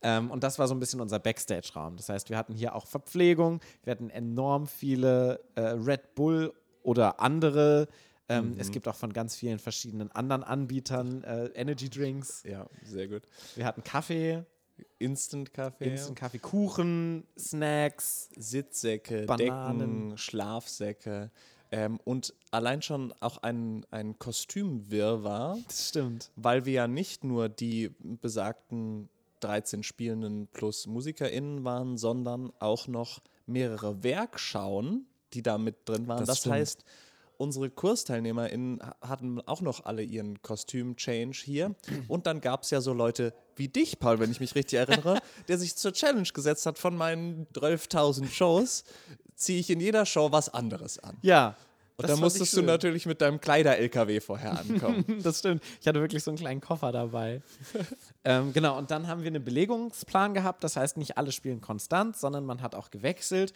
Ähm, 0.00 0.30
und 0.30 0.44
das 0.44 0.58
war 0.58 0.68
so 0.68 0.74
ein 0.74 0.80
bisschen 0.80 1.00
unser 1.00 1.18
Backstage-Raum. 1.18 1.96
Das 1.96 2.08
heißt, 2.08 2.30
wir 2.30 2.36
hatten 2.36 2.54
hier 2.54 2.74
auch 2.74 2.86
Verpflegung, 2.86 3.60
wir 3.82 3.90
hatten 3.90 4.10
enorm 4.10 4.66
viele 4.66 5.40
äh, 5.56 5.60
Red 5.60 6.14
Bull 6.14 6.52
oder 6.82 7.20
andere. 7.20 7.88
Ähm, 8.28 8.54
Es 8.58 8.70
gibt 8.70 8.86
auch 8.86 8.94
von 8.94 9.12
ganz 9.12 9.34
vielen 9.34 9.58
verschiedenen 9.58 10.12
anderen 10.12 10.44
Anbietern 10.44 11.24
äh, 11.24 11.46
Energy 11.54 11.88
Drinks. 11.88 12.42
Ja, 12.44 12.66
sehr 12.84 13.08
gut. 13.08 13.22
Wir 13.56 13.64
hatten 13.64 13.82
Kaffee, 13.82 14.44
Instant-Kaffee, 14.98 15.84
Instant-Kaffee, 15.90 16.38
Kuchen, 16.38 17.24
Snacks. 17.38 18.28
Sitzsäcke, 18.36 19.26
Bananen. 19.26 19.78
Decken, 19.78 20.18
Schlafsäcke 20.18 21.30
ähm, 21.70 22.00
und 22.04 22.34
allein 22.50 22.80
schon 22.82 23.12
auch 23.20 23.38
ein, 23.42 23.84
ein 23.90 24.18
Kostümwirrwarr, 24.18 25.58
Das 25.66 25.88
stimmt. 25.90 26.30
weil 26.36 26.64
wir 26.64 26.72
ja 26.72 26.88
nicht 26.88 27.24
nur 27.24 27.48
die 27.48 27.90
besagten 28.00 29.08
13 29.40 29.82
Spielenden 29.82 30.48
plus 30.52 30.86
MusikerInnen 30.86 31.64
waren, 31.64 31.96
sondern 31.96 32.52
auch 32.58 32.86
noch 32.88 33.20
mehrere 33.46 34.02
Werkschauen, 34.02 35.06
die 35.32 35.42
da 35.42 35.58
mit 35.58 35.76
drin 35.88 36.08
waren. 36.08 36.24
Das 36.24 36.42
Das, 36.42 36.46
heißt, 36.50 36.84
unsere 37.38 37.70
KursteilnehmerInnen 37.70 38.80
hatten 39.00 39.40
auch 39.42 39.62
noch 39.62 39.86
alle 39.86 40.02
ihren 40.02 40.42
Kostüm-Change 40.42 41.38
hier. 41.42 41.74
Und 42.08 42.26
dann 42.26 42.40
gab 42.40 42.64
es 42.64 42.70
ja 42.70 42.80
so 42.80 42.92
Leute 42.92 43.32
wie 43.56 43.68
dich, 43.68 43.98
Paul, 43.98 44.18
wenn 44.18 44.30
ich 44.30 44.40
mich 44.40 44.54
richtig 44.54 44.78
erinnere, 44.78 45.20
der 45.48 45.56
sich 45.56 45.76
zur 45.76 45.92
Challenge 45.92 46.28
gesetzt 46.28 46.66
hat 46.66 46.78
von 46.78 46.96
meinen 46.96 47.46
12.000 47.54 48.28
Shows, 48.28 48.84
ziehe 49.34 49.60
ich 49.60 49.70
in 49.70 49.80
jeder 49.80 50.04
Show 50.04 50.30
was 50.32 50.52
anderes 50.52 50.98
an. 50.98 51.16
Ja. 51.22 51.56
Und 51.96 52.08
da 52.08 52.14
musstest 52.16 52.56
du 52.56 52.62
natürlich 52.62 53.06
mit 53.06 53.20
deinem 53.20 53.40
Kleider-LKW 53.40 54.20
vorher 54.20 54.60
ankommen. 54.60 55.04
Das 55.22 55.40
stimmt. 55.40 55.64
Ich 55.80 55.88
hatte 55.88 56.00
wirklich 56.00 56.22
so 56.22 56.30
einen 56.30 56.38
kleinen 56.38 56.60
Koffer 56.60 56.92
dabei. 56.92 57.42
ähm, 58.24 58.52
genau, 58.52 58.78
und 58.78 58.92
dann 58.92 59.08
haben 59.08 59.22
wir 59.22 59.26
einen 59.26 59.44
Belegungsplan 59.44 60.32
gehabt. 60.32 60.62
Das 60.62 60.76
heißt, 60.76 60.96
nicht 60.96 61.18
alle 61.18 61.32
spielen 61.32 61.60
konstant, 61.60 62.16
sondern 62.16 62.46
man 62.46 62.62
hat 62.62 62.76
auch 62.76 62.90
gewechselt. 62.90 63.52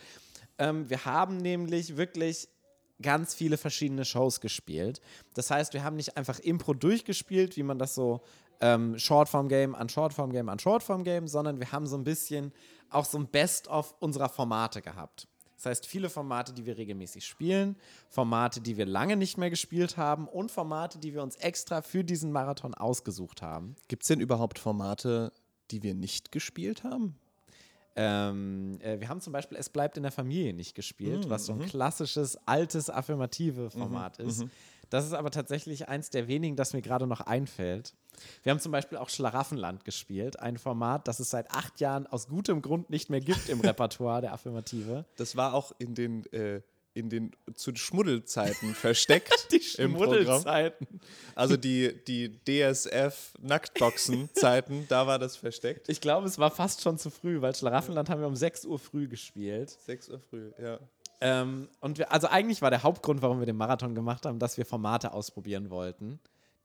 Ähm, 0.58 0.90
wir 0.90 1.04
haben 1.04 1.36
nämlich 1.36 1.96
wirklich 1.96 2.48
ganz 3.02 3.34
viele 3.34 3.56
verschiedene 3.56 4.04
Shows 4.04 4.40
gespielt. 4.40 5.00
Das 5.34 5.50
heißt, 5.50 5.74
wir 5.74 5.84
haben 5.84 5.96
nicht 5.96 6.16
einfach 6.16 6.38
Impro 6.38 6.74
durchgespielt, 6.74 7.56
wie 7.56 7.62
man 7.62 7.78
das 7.78 7.94
so 7.94 8.22
ähm, 8.60 8.98
Shortform-Game 8.98 9.74
an 9.74 9.88
Shortform-Game 9.88 10.48
an 10.48 10.58
Shortform-Game, 10.58 11.28
sondern 11.28 11.58
wir 11.60 11.72
haben 11.72 11.86
so 11.86 11.96
ein 11.96 12.04
bisschen 12.04 12.52
auch 12.90 13.04
so 13.04 13.18
ein 13.18 13.26
Best-of 13.26 13.94
unserer 14.00 14.28
Formate 14.28 14.82
gehabt. 14.82 15.26
Das 15.56 15.66
heißt, 15.66 15.86
viele 15.86 16.10
Formate, 16.10 16.52
die 16.52 16.66
wir 16.66 16.76
regelmäßig 16.76 17.24
spielen, 17.24 17.76
Formate, 18.08 18.60
die 18.60 18.76
wir 18.76 18.86
lange 18.86 19.16
nicht 19.16 19.38
mehr 19.38 19.48
gespielt 19.48 19.96
haben 19.96 20.26
und 20.26 20.50
Formate, 20.50 20.98
die 20.98 21.14
wir 21.14 21.22
uns 21.22 21.36
extra 21.36 21.82
für 21.82 22.02
diesen 22.02 22.32
Marathon 22.32 22.74
ausgesucht 22.74 23.42
haben. 23.42 23.76
Gibt 23.86 24.02
es 24.02 24.08
denn 24.08 24.20
überhaupt 24.20 24.58
Formate, 24.58 25.32
die 25.70 25.84
wir 25.84 25.94
nicht 25.94 26.32
gespielt 26.32 26.82
haben? 26.82 27.16
Ähm, 27.94 28.78
äh, 28.80 29.00
wir 29.00 29.08
haben 29.08 29.20
zum 29.20 29.32
Beispiel 29.32 29.58
Es 29.58 29.68
bleibt 29.68 29.96
in 29.96 30.02
der 30.02 30.12
Familie 30.12 30.54
nicht 30.54 30.74
gespielt, 30.74 31.28
was 31.28 31.42
Mhm, 31.42 31.46
so 31.46 31.52
ein 31.54 31.68
klassisches, 31.68 32.36
altes, 32.46 32.88
affirmative 32.90 33.70
Format 33.70 34.18
ist. 34.18 34.46
Das 34.90 35.06
ist 35.06 35.14
aber 35.14 35.30
tatsächlich 35.30 35.88
eins 35.88 36.10
der 36.10 36.28
wenigen, 36.28 36.54
das 36.54 36.74
mir 36.74 36.82
gerade 36.82 37.06
noch 37.06 37.22
einfällt. 37.22 37.94
Wir 38.42 38.50
haben 38.50 38.60
zum 38.60 38.72
Beispiel 38.72 38.98
auch 38.98 39.08
Schlaraffenland 39.08 39.86
gespielt, 39.86 40.38
ein 40.38 40.58
Format, 40.58 41.08
das 41.08 41.18
es 41.18 41.30
seit 41.30 41.50
acht 41.50 41.80
Jahren 41.80 42.06
aus 42.06 42.28
gutem 42.28 42.60
Grund 42.60 42.90
nicht 42.90 43.08
mehr 43.08 43.20
gibt 43.20 43.48
im 43.48 43.60
Repertoire 43.62 44.20
der 44.20 44.34
Affirmative. 44.34 45.06
Das 45.16 45.34
war 45.34 45.54
auch 45.54 45.72
in 45.78 45.94
den, 45.94 46.26
äh, 46.32 46.60
in 46.94 47.08
den 47.08 47.30
zu 47.54 47.74
Schmuddelzeiten 47.74 48.74
versteckt. 48.74 49.50
Die. 49.52 49.60
Schmuddelzeiten. 49.60 50.86
Also 51.34 51.56
die, 51.56 52.04
die 52.04 52.38
DSF-Nacktboxen-Zeiten, 52.44 54.86
da 54.88 55.06
war 55.06 55.18
das 55.18 55.36
versteckt. 55.36 55.88
Ich 55.88 56.00
glaube, 56.00 56.26
es 56.26 56.38
war 56.38 56.50
fast 56.50 56.82
schon 56.82 56.98
zu 56.98 57.10
früh, 57.10 57.40
weil 57.40 57.54
Schlaraffenland 57.54 58.10
haben 58.10 58.20
wir 58.20 58.28
um 58.28 58.36
6 58.36 58.66
Uhr 58.66 58.78
früh 58.78 59.08
gespielt. 59.08 59.70
6 59.70 60.10
Uhr 60.10 60.20
früh, 60.20 60.52
ja. 60.62 60.78
Ähm, 61.20 61.68
und 61.80 61.98
wir, 61.98 62.10
also 62.10 62.26
eigentlich 62.26 62.62
war 62.62 62.70
der 62.70 62.82
Hauptgrund, 62.82 63.22
warum 63.22 63.38
wir 63.38 63.46
den 63.46 63.56
Marathon 63.56 63.94
gemacht 63.94 64.26
haben, 64.26 64.40
dass 64.40 64.58
wir 64.58 64.66
Formate 64.66 65.12
ausprobieren 65.12 65.70
wollten, 65.70 66.18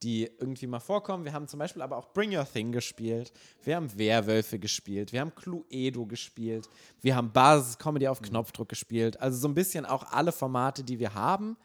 die 0.04 0.26
irgendwie 0.26 0.68
mal 0.68 0.80
vorkommen. 0.80 1.26
Wir 1.26 1.34
haben 1.34 1.48
zum 1.48 1.60
Beispiel 1.60 1.82
aber 1.82 1.98
auch 1.98 2.14
Bring 2.14 2.36
Your 2.36 2.46
Thing 2.46 2.72
gespielt. 2.72 3.32
Wir 3.64 3.76
haben 3.76 3.98
Werwölfe 3.98 4.60
gespielt. 4.60 5.12
Wir 5.12 5.22
haben 5.22 5.34
Cluedo 5.34 6.06
gespielt. 6.06 6.70
Wir 7.02 7.16
haben 7.16 7.32
Buzz 7.32 7.78
Comedy 7.78 8.08
auf 8.08 8.22
Knopfdruck 8.22 8.70
gespielt. 8.70 9.20
Also 9.20 9.38
so 9.38 9.48
ein 9.48 9.56
bisschen 9.56 9.86
auch 9.86 10.12
alle 10.12 10.32
Formate, 10.32 10.84
die 10.84 11.00
wir 11.00 11.14
haben, 11.14 11.58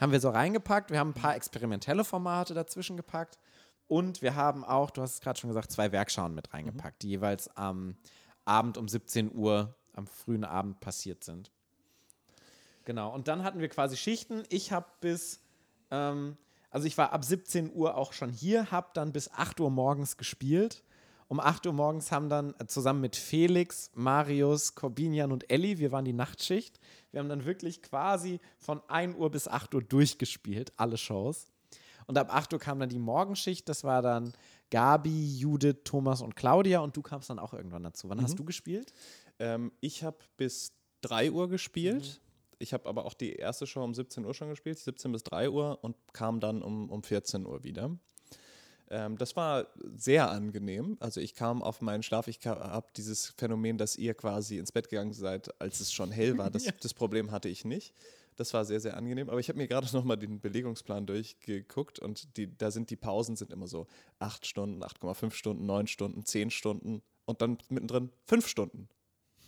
haben 0.00 0.12
wir 0.12 0.20
so 0.20 0.30
reingepackt. 0.30 0.90
Wir 0.90 0.98
haben 0.98 1.10
ein 1.10 1.20
paar 1.20 1.36
experimentelle 1.36 2.04
Formate 2.04 2.54
dazwischen 2.54 2.96
gepackt. 2.96 3.38
Und 3.88 4.22
wir 4.22 4.34
haben 4.34 4.64
auch, 4.64 4.90
du 4.90 5.02
hast 5.02 5.14
es 5.14 5.20
gerade 5.20 5.38
schon 5.38 5.48
gesagt, 5.48 5.70
zwei 5.70 5.92
Werkschauen 5.92 6.34
mit 6.34 6.52
reingepackt, 6.52 7.02
die 7.02 7.08
jeweils 7.08 7.48
am 7.56 7.96
Abend 8.44 8.78
um 8.78 8.88
17 8.88 9.34
Uhr, 9.34 9.74
am 9.92 10.06
frühen 10.06 10.44
Abend 10.44 10.80
passiert 10.80 11.24
sind. 11.24 11.50
Genau. 12.84 13.12
Und 13.12 13.28
dann 13.28 13.42
hatten 13.42 13.60
wir 13.60 13.68
quasi 13.68 13.96
Schichten. 13.96 14.44
Ich 14.48 14.72
habe 14.72 14.86
bis, 15.00 15.40
ähm, 15.90 16.36
also 16.76 16.88
ich 16.88 16.98
war 16.98 17.14
ab 17.14 17.24
17 17.24 17.72
Uhr 17.72 17.96
auch 17.96 18.12
schon 18.12 18.30
hier, 18.30 18.70
habe 18.70 18.88
dann 18.92 19.10
bis 19.10 19.32
8 19.32 19.60
Uhr 19.60 19.70
morgens 19.70 20.18
gespielt. 20.18 20.84
Um 21.26 21.40
8 21.40 21.64
Uhr 21.64 21.72
morgens 21.72 22.12
haben 22.12 22.28
dann 22.28 22.54
äh, 22.58 22.66
zusammen 22.66 23.00
mit 23.00 23.16
Felix, 23.16 23.90
Marius, 23.94 24.74
Corbinian 24.74 25.32
und 25.32 25.50
Elli, 25.50 25.78
wir 25.78 25.90
waren 25.90 26.04
die 26.04 26.12
Nachtschicht. 26.12 26.78
Wir 27.12 27.20
haben 27.20 27.30
dann 27.30 27.46
wirklich 27.46 27.80
quasi 27.80 28.40
von 28.58 28.82
1 28.88 29.16
Uhr 29.16 29.30
bis 29.30 29.48
8 29.48 29.74
Uhr 29.74 29.82
durchgespielt, 29.82 30.74
alle 30.76 30.98
Shows. 30.98 31.46
Und 32.08 32.18
ab 32.18 32.28
8 32.30 32.52
Uhr 32.52 32.58
kam 32.58 32.78
dann 32.78 32.90
die 32.90 32.98
Morgenschicht, 32.98 33.66
das 33.70 33.82
war 33.82 34.02
dann 34.02 34.34
Gabi, 34.68 35.38
Judith, 35.38 35.78
Thomas 35.82 36.20
und 36.20 36.36
Claudia 36.36 36.80
und 36.80 36.94
du 36.94 37.00
kamst 37.00 37.30
dann 37.30 37.38
auch 37.38 37.54
irgendwann 37.54 37.84
dazu. 37.84 38.10
Wann 38.10 38.20
hast 38.20 38.38
du 38.38 38.44
gespielt? 38.44 38.92
Ähm, 39.38 39.72
ich 39.80 40.04
habe 40.04 40.18
bis 40.36 40.74
3 41.00 41.32
Uhr 41.32 41.48
gespielt. 41.48 42.20
Ich 42.58 42.72
habe 42.72 42.88
aber 42.88 43.04
auch 43.04 43.14
die 43.14 43.34
erste 43.34 43.66
Show 43.66 43.84
um 43.84 43.94
17 43.94 44.24
Uhr 44.24 44.34
schon 44.34 44.48
gespielt, 44.48 44.78
17 44.78 45.12
bis 45.12 45.22
3 45.24 45.50
Uhr 45.50 45.78
und 45.82 45.96
kam 46.12 46.40
dann 46.40 46.62
um, 46.62 46.90
um 46.90 47.02
14 47.02 47.46
Uhr 47.46 47.64
wieder. 47.64 47.90
Ähm, 48.88 49.18
das 49.18 49.36
war 49.36 49.66
sehr 49.96 50.30
angenehm. 50.30 50.96
Also 51.00 51.20
ich 51.20 51.34
kam 51.34 51.62
auf 51.62 51.80
meinen 51.80 52.02
Schlaf, 52.02 52.28
ich 52.28 52.38
habe 52.46 52.86
dieses 52.96 53.34
Phänomen, 53.36 53.78
dass 53.78 53.96
ihr 53.96 54.14
quasi 54.14 54.58
ins 54.58 54.72
Bett 54.72 54.88
gegangen 54.88 55.12
seid, 55.12 55.60
als 55.60 55.80
es 55.80 55.92
schon 55.92 56.10
hell 56.10 56.38
war. 56.38 56.50
Das, 56.56 56.64
das 56.80 56.94
Problem 56.94 57.30
hatte 57.30 57.48
ich 57.48 57.64
nicht. 57.64 57.94
Das 58.36 58.52
war 58.54 58.64
sehr, 58.64 58.80
sehr 58.80 58.96
angenehm. 58.96 59.28
Aber 59.28 59.40
ich 59.40 59.48
habe 59.48 59.58
mir 59.58 59.66
gerade 59.66 59.86
nochmal 59.92 60.16
den 60.16 60.40
Belegungsplan 60.40 61.06
durchgeguckt 61.06 61.98
und 61.98 62.36
die, 62.36 62.56
da 62.56 62.70
sind 62.70 62.90
die 62.90 62.96
Pausen 62.96 63.36
sind 63.36 63.52
immer 63.52 63.66
so 63.66 63.86
8 64.20 64.46
Stunden, 64.46 64.82
8,5 64.82 65.32
Stunden, 65.32 65.66
9 65.66 65.86
Stunden, 65.86 66.24
10 66.24 66.50
Stunden 66.50 67.02
und 67.24 67.42
dann 67.42 67.58
mittendrin 67.68 68.10
5 68.26 68.46
Stunden. 68.46 68.88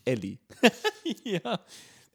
Ellie. 0.05 0.39
ja. 1.25 1.61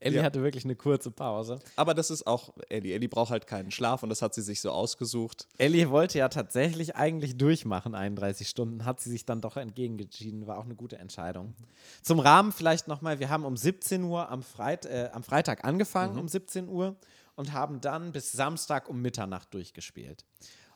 Ellie 0.04 0.20
Ja. 0.20 0.24
hatte 0.24 0.44
wirklich 0.44 0.66
eine 0.66 0.76
kurze 0.76 1.12
Pause. 1.12 1.60
Aber 1.76 1.94
das 1.94 2.10
ist 2.10 2.28
auch 2.28 2.54
Ellie. 2.70 2.94
Ellie 2.94 3.10
braucht 3.10 3.32
halt 3.32 3.48
keinen 3.48 3.72
Schlaf 3.72 4.04
und 4.04 4.10
das 4.10 4.22
hat 4.22 4.34
sie 4.34 4.42
sich 4.42 4.62
so 4.62 4.72
ausgesucht. 4.72 5.48
Ellie 5.58 5.90
wollte 5.90 6.20
ja 6.20 6.30
tatsächlich 6.30 6.96
eigentlich 6.96 7.38
durchmachen, 7.38 7.96
31 7.96 8.48
Stunden, 8.50 8.86
hat 8.86 9.00
sie 9.00 9.10
sich 9.10 9.26
dann 9.26 9.42
doch 9.42 9.58
entgegengeschieden, 9.58 10.46
war 10.48 10.58
auch 10.58 10.66
eine 10.66 10.76
gute 10.76 10.98
Entscheidung. 10.98 11.56
Zum 12.02 12.20
Rahmen 12.20 12.52
vielleicht 12.52 12.88
nochmal, 12.88 13.20
wir 13.20 13.30
haben 13.30 13.46
um 13.46 13.56
17 13.58 14.04
Uhr 14.04 14.30
am, 14.30 14.44
Freit 14.44 14.86
äh, 14.86 15.10
am 15.14 15.24
Freitag 15.24 15.64
angefangen, 15.66 16.20
um 16.20 16.28
17 16.28 16.68
Uhr, 16.68 16.96
und 17.36 17.54
haben 17.54 17.82
dann 17.82 18.12
bis 18.12 18.32
Samstag 18.32 18.90
um 18.90 19.02
Mitternacht 19.02 19.54
durchgespielt. 19.54 20.26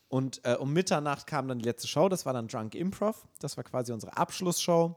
Und 0.09 0.39
äh, 0.45 0.53
um 0.55 0.71
Mitternacht 0.71 1.27
kam 1.27 1.47
dann 1.47 1.59
die 1.59 1.65
letzte 1.65 1.87
Show, 1.87 2.07
das 2.07 2.25
war 2.25 2.33
dann 2.33 2.47
Drunk 2.47 2.75
Improv, 2.75 3.27
das 3.39 3.57
war 3.57 3.63
quasi 3.63 3.91
unsere 3.91 4.15
Abschlussshow. 4.15 4.95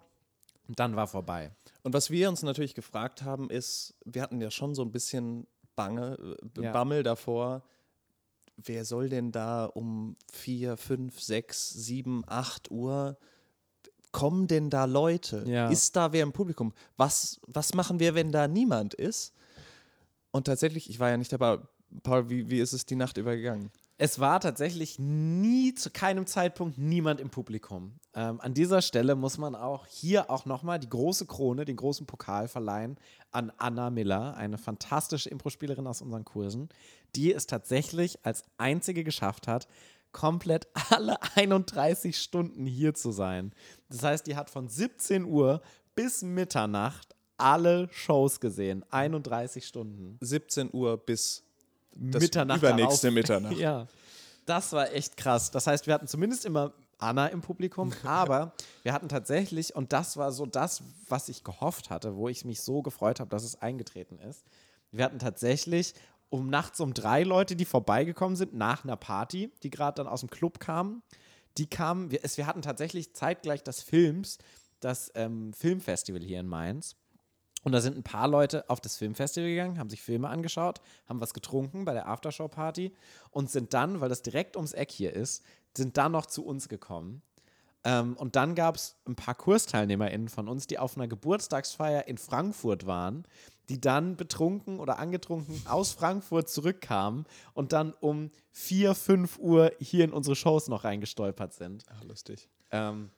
Und 0.70 0.78
dann 0.78 0.94
war 0.94 1.08
vorbei. 1.08 1.50
Und 1.82 1.94
was 1.94 2.10
wir 2.10 2.28
uns 2.28 2.44
natürlich 2.44 2.76
gefragt 2.76 3.24
haben, 3.24 3.50
ist, 3.50 3.96
wir 4.04 4.22
hatten 4.22 4.40
ja 4.40 4.52
schon 4.52 4.76
so 4.76 4.82
ein 4.82 4.92
bisschen 4.92 5.48
Bange, 5.74 6.16
äh, 6.56 6.62
Ja. 6.62 6.70
Bammel 6.70 7.02
davor, 7.02 7.64
wer 8.56 8.84
soll 8.84 9.08
denn 9.08 9.32
da 9.32 9.64
um 9.64 10.14
4, 10.32 10.76
5, 10.76 11.20
6, 11.20 11.70
7, 11.70 12.22
8 12.24 12.70
Uhr, 12.70 13.18
kommen 14.12 14.46
denn 14.46 14.70
da 14.70 14.84
Leute? 14.84 15.42
Ja. 15.44 15.68
Ist 15.70 15.96
da 15.96 16.12
wer 16.12 16.22
im 16.22 16.30
Publikum? 16.30 16.72
Was, 16.96 17.40
was 17.48 17.74
machen 17.74 17.98
wir, 17.98 18.14
wenn 18.14 18.30
da 18.30 18.46
niemand 18.46 18.94
ist? 18.94 19.32
Und 20.30 20.44
tatsächlich, 20.44 20.88
ich 20.88 21.00
war 21.00 21.10
ja 21.10 21.16
nicht 21.16 21.32
dabei. 21.32 21.58
Paul, 22.04 22.30
wie, 22.30 22.48
wie 22.48 22.60
ist 22.60 22.74
es 22.74 22.86
die 22.86 22.94
Nacht 22.94 23.16
über 23.16 23.34
gegangen? 23.34 23.72
Es 24.02 24.18
war 24.18 24.40
tatsächlich 24.40 24.98
nie, 24.98 25.74
zu 25.74 25.90
keinem 25.90 26.26
Zeitpunkt 26.26 26.78
niemand 26.78 27.20
im 27.20 27.28
Publikum. 27.28 28.00
Ähm, 28.14 28.40
an 28.40 28.54
dieser 28.54 28.80
Stelle 28.80 29.14
muss 29.14 29.36
man 29.36 29.54
auch 29.54 29.84
hier 29.84 30.30
auch 30.30 30.46
nochmal 30.46 30.78
die 30.78 30.88
große 30.88 31.26
Krone, 31.26 31.66
den 31.66 31.76
großen 31.76 32.06
Pokal 32.06 32.48
verleihen 32.48 32.96
an 33.30 33.52
Anna 33.58 33.90
Miller, 33.90 34.38
eine 34.38 34.56
fantastische 34.56 35.28
Impro-Spielerin 35.28 35.86
aus 35.86 36.00
unseren 36.00 36.24
Kursen, 36.24 36.70
die 37.14 37.30
es 37.30 37.46
tatsächlich 37.46 38.24
als 38.24 38.44
einzige 38.56 39.04
geschafft 39.04 39.46
hat, 39.46 39.68
komplett 40.12 40.68
alle 40.88 41.18
31 41.34 42.16
Stunden 42.16 42.64
hier 42.64 42.94
zu 42.94 43.12
sein. 43.12 43.52
Das 43.90 44.02
heißt, 44.02 44.26
die 44.26 44.34
hat 44.34 44.48
von 44.48 44.66
17 44.66 45.26
Uhr 45.26 45.60
bis 45.94 46.22
Mitternacht 46.22 47.14
alle 47.36 47.86
Shows 47.92 48.40
gesehen. 48.40 48.82
31 48.88 49.66
Stunden. 49.66 50.16
17 50.22 50.70
Uhr 50.72 50.96
bis 50.96 51.44
das 51.94 52.22
Mitternacht 52.22 52.58
übernächste 52.58 53.08
darauf. 53.08 53.14
Mitternacht. 53.14 53.56
Ja, 53.58 53.86
das 54.46 54.72
war 54.72 54.92
echt 54.92 55.16
krass. 55.16 55.50
Das 55.50 55.66
heißt, 55.66 55.86
wir 55.86 55.94
hatten 55.94 56.06
zumindest 56.06 56.44
immer 56.44 56.72
Anna 56.98 57.28
im 57.28 57.40
Publikum, 57.40 57.92
aber 58.04 58.52
wir 58.82 58.92
hatten 58.92 59.08
tatsächlich, 59.08 59.74
und 59.74 59.92
das 59.92 60.16
war 60.16 60.32
so 60.32 60.46
das, 60.46 60.82
was 61.08 61.28
ich 61.28 61.44
gehofft 61.44 61.90
hatte, 61.90 62.16
wo 62.16 62.28
ich 62.28 62.44
mich 62.44 62.60
so 62.60 62.82
gefreut 62.82 63.20
habe, 63.20 63.30
dass 63.30 63.44
es 63.44 63.60
eingetreten 63.60 64.18
ist. 64.18 64.44
Wir 64.92 65.04
hatten 65.04 65.18
tatsächlich 65.18 65.94
um 66.30 66.48
nachts 66.48 66.80
um 66.80 66.94
drei 66.94 67.24
Leute, 67.24 67.56
die 67.56 67.64
vorbeigekommen 67.64 68.36
sind 68.36 68.54
nach 68.54 68.84
einer 68.84 68.96
Party, 68.96 69.52
die 69.62 69.70
gerade 69.70 69.96
dann 69.96 70.06
aus 70.06 70.20
dem 70.20 70.30
Club 70.30 70.60
kamen. 70.60 71.02
Die 71.58 71.68
kamen, 71.68 72.10
wir, 72.10 72.20
es, 72.22 72.36
wir 72.36 72.46
hatten 72.46 72.62
tatsächlich 72.62 73.14
zeitgleich 73.14 73.64
das 73.64 73.82
Films, 73.82 74.38
das 74.78 75.10
ähm, 75.16 75.52
Filmfestival 75.52 76.22
hier 76.22 76.40
in 76.40 76.46
Mainz. 76.46 76.96
Und 77.62 77.72
da 77.72 77.80
sind 77.80 77.96
ein 77.96 78.02
paar 78.02 78.28
Leute 78.28 78.68
auf 78.70 78.80
das 78.80 78.96
Filmfestival 78.96 79.50
gegangen, 79.50 79.78
haben 79.78 79.90
sich 79.90 80.02
Filme 80.02 80.28
angeschaut, 80.28 80.80
haben 81.08 81.20
was 81.20 81.34
getrunken 81.34 81.84
bei 81.84 81.92
der 81.92 82.08
Aftershow-Party 82.08 82.94
und 83.30 83.50
sind 83.50 83.74
dann, 83.74 84.00
weil 84.00 84.08
das 84.08 84.22
direkt 84.22 84.56
ums 84.56 84.72
Eck 84.72 84.90
hier 84.90 85.12
ist, 85.12 85.44
sind 85.76 85.96
dann 85.96 86.12
noch 86.12 86.26
zu 86.26 86.44
uns 86.44 86.68
gekommen. 86.68 87.22
Ähm, 87.84 88.16
und 88.16 88.36
dann 88.36 88.54
gab 88.54 88.76
es 88.76 88.96
ein 89.06 89.16
paar 89.16 89.34
KursteilnehmerInnen 89.34 90.28
von 90.28 90.48
uns, 90.48 90.66
die 90.66 90.78
auf 90.78 90.96
einer 90.96 91.08
Geburtstagsfeier 91.08 92.08
in 92.08 92.18
Frankfurt 92.18 92.86
waren, 92.86 93.24
die 93.68 93.80
dann 93.80 94.16
betrunken 94.16 94.80
oder 94.80 94.98
angetrunken 94.98 95.62
aus 95.66 95.92
Frankfurt 95.92 96.48
zurückkamen 96.48 97.24
und 97.54 97.72
dann 97.72 97.94
um 98.00 98.30
4, 98.50 98.94
5 98.94 99.38
Uhr 99.38 99.72
hier 99.78 100.04
in 100.04 100.12
unsere 100.12 100.36
Shows 100.36 100.68
noch 100.68 100.84
reingestolpert 100.84 101.54
sind. 101.54 101.84
Ach, 101.88 102.04
lustig. 102.04 102.48
Ähm, 102.72 103.10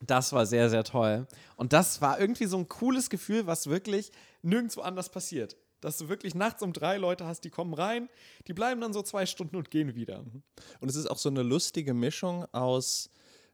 das 0.00 0.32
war 0.32 0.46
sehr, 0.46 0.70
sehr 0.70 0.84
toll. 0.84 1.26
Und 1.56 1.72
das 1.72 2.00
war 2.00 2.18
irgendwie 2.18 2.46
so 2.46 2.56
ein 2.58 2.68
cooles 2.68 3.10
Gefühl, 3.10 3.46
was 3.46 3.68
wirklich 3.68 4.12
nirgendwo 4.42 4.80
anders 4.80 5.10
passiert. 5.10 5.56
Dass 5.80 5.98
du 5.98 6.08
wirklich 6.08 6.34
nachts 6.34 6.62
um 6.62 6.72
drei 6.72 6.96
Leute 6.96 7.26
hast, 7.26 7.42
die 7.44 7.50
kommen 7.50 7.74
rein, 7.74 8.08
die 8.46 8.52
bleiben 8.52 8.80
dann 8.80 8.92
so 8.92 9.02
zwei 9.02 9.26
Stunden 9.26 9.56
und 9.56 9.70
gehen 9.70 9.94
wieder. 9.94 10.24
Und 10.80 10.88
es 10.88 10.96
ist 10.96 11.06
auch 11.06 11.18
so 11.18 11.28
eine 11.28 11.42
lustige 11.42 11.94
Mischung 11.94 12.46
aus, 12.52 13.10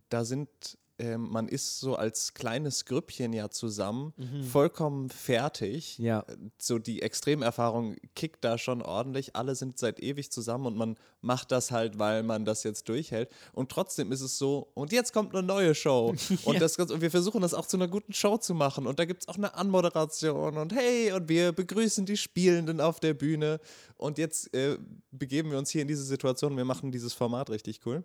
da 0.09 0.25
sind, 0.25 0.79
ähm, 0.99 1.29
man 1.31 1.49
ist 1.49 1.81
so 1.81 1.97
als 1.97 2.35
kleines 2.35 2.85
Grüppchen 2.85 3.33
ja 3.33 3.51
zusammen, 3.51 4.15
vollkommen 4.51 5.11
fertig. 5.11 5.99
Ja. 5.99 6.25
So 6.59 6.79
die 6.79 7.03
Extremerfahrung 7.03 7.97
kickt 8.15 8.45
da 8.45 8.57
schon 8.57 8.83
ordentlich. 8.83 9.37
Alle 9.37 9.55
sind 9.55 9.79
seit 9.79 10.01
ewig 10.01 10.33
zusammen 10.33 10.67
und 10.67 10.77
man 10.77 10.97
macht 11.21 11.53
das 11.53 11.71
halt, 11.71 11.99
weil 11.99 12.23
man 12.23 12.45
das 12.45 12.63
jetzt 12.63 12.89
durchhält. 12.89 13.31
Und 13.53 13.71
trotzdem 13.71 14.11
ist 14.13 14.21
es 14.21 14.39
so, 14.39 14.71
und 14.75 14.93
jetzt 14.93 15.13
kommt 15.13 15.35
eine 15.35 15.47
neue 15.47 15.75
Show. 15.75 16.15
Und, 16.45 16.61
das, 16.61 16.77
und 16.79 17.01
wir 17.01 17.11
versuchen 17.11 17.41
das 17.41 17.55
auch 17.55 17.67
zu 17.67 17.77
einer 17.77 17.89
guten 17.89 18.13
Show 18.13 18.37
zu 18.37 18.55
machen. 18.55 18.87
Und 18.87 18.99
da 18.99 19.05
gibt 19.05 19.23
es 19.23 19.29
auch 19.29 19.37
eine 19.37 19.55
Anmoderation 19.55 20.57
und 20.57 20.73
hey, 20.73 21.13
und 21.13 21.29
wir 21.29 21.53
begrüßen 21.53 22.07
die 22.07 22.17
Spielenden 22.17 22.81
auf 22.81 23.01
der 23.01 23.15
Bühne. 23.15 23.61
Und 23.97 24.19
jetzt 24.19 24.55
äh, 24.55 24.79
begeben 25.11 25.51
wir 25.51 25.59
uns 25.59 25.71
hier 25.71 25.83
in 25.83 25.89
diese 25.89 26.05
Situation 26.05 26.57
wir 26.57 26.65
machen 26.65 26.93
dieses 26.93 27.13
Format 27.13 27.51
richtig 27.51 27.81
cool. 27.87 28.05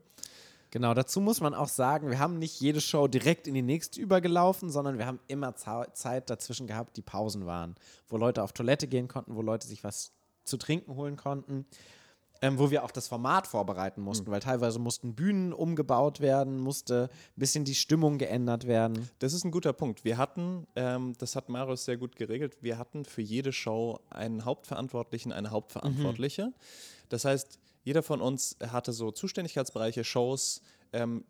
Genau, 0.71 0.93
dazu 0.93 1.19
muss 1.19 1.41
man 1.41 1.53
auch 1.53 1.67
sagen, 1.67 2.09
wir 2.09 2.19
haben 2.19 2.39
nicht 2.39 2.61
jede 2.61 2.79
Show 2.79 3.07
direkt 3.07 3.45
in 3.45 3.53
die 3.53 3.61
nächste 3.61 3.99
übergelaufen, 3.99 4.69
sondern 4.69 4.97
wir 4.97 5.05
haben 5.05 5.19
immer 5.27 5.53
Za 5.55 5.93
Zeit 5.93 6.29
dazwischen 6.29 6.65
gehabt, 6.65 6.95
die 6.95 7.01
Pausen 7.01 7.45
waren, 7.45 7.75
wo 8.07 8.15
Leute 8.17 8.41
auf 8.41 8.53
Toilette 8.53 8.87
gehen 8.87 9.09
konnten, 9.09 9.35
wo 9.35 9.41
Leute 9.41 9.67
sich 9.67 9.83
was 9.83 10.13
zu 10.45 10.55
trinken 10.57 10.95
holen 10.95 11.17
konnten. 11.17 11.65
ähm, 12.41 12.57
wo 12.57 12.71
wir 12.71 12.83
auch 12.83 12.91
das 12.91 13.07
Format 13.07 13.47
vorbereiten 13.47 14.01
mussten, 14.01 14.31
weil 14.31 14.39
teilweise 14.39 14.79
mussten 14.79 15.13
Bühnen 15.13 15.53
umgebaut 15.53 16.19
werden, 16.19 16.59
musste 16.59 17.09
ein 17.11 17.39
bisschen 17.39 17.65
die 17.65 17.75
Stimmung 17.75 18.17
geändert 18.17 18.65
werden. 18.67 19.09
Das 19.19 19.33
ist 19.33 19.45
ein 19.45 19.51
guter 19.51 19.73
Punkt. 19.73 20.03
Wir 20.03 20.17
hatten, 20.17 20.65
ähm, 20.75 21.13
das 21.19 21.35
hat 21.35 21.49
Marius 21.49 21.85
sehr 21.85 21.97
gut 21.97 22.15
geregelt, 22.15 22.57
wir 22.61 22.77
hatten 22.77 23.05
für 23.05 23.21
jede 23.21 23.53
Show 23.53 23.99
einen 24.09 24.43
Hauptverantwortlichen, 24.43 25.31
eine 25.31 25.51
Hauptverantwortliche. 25.51 26.51
Das 27.09 27.25
heißt, 27.25 27.59
jeder 27.83 28.03
von 28.03 28.21
uns 28.21 28.57
hatte 28.65 28.93
so 28.93 29.11
Zuständigkeitsbereiche, 29.11 30.03
Shows, 30.03 30.61
ähm, 30.93 31.25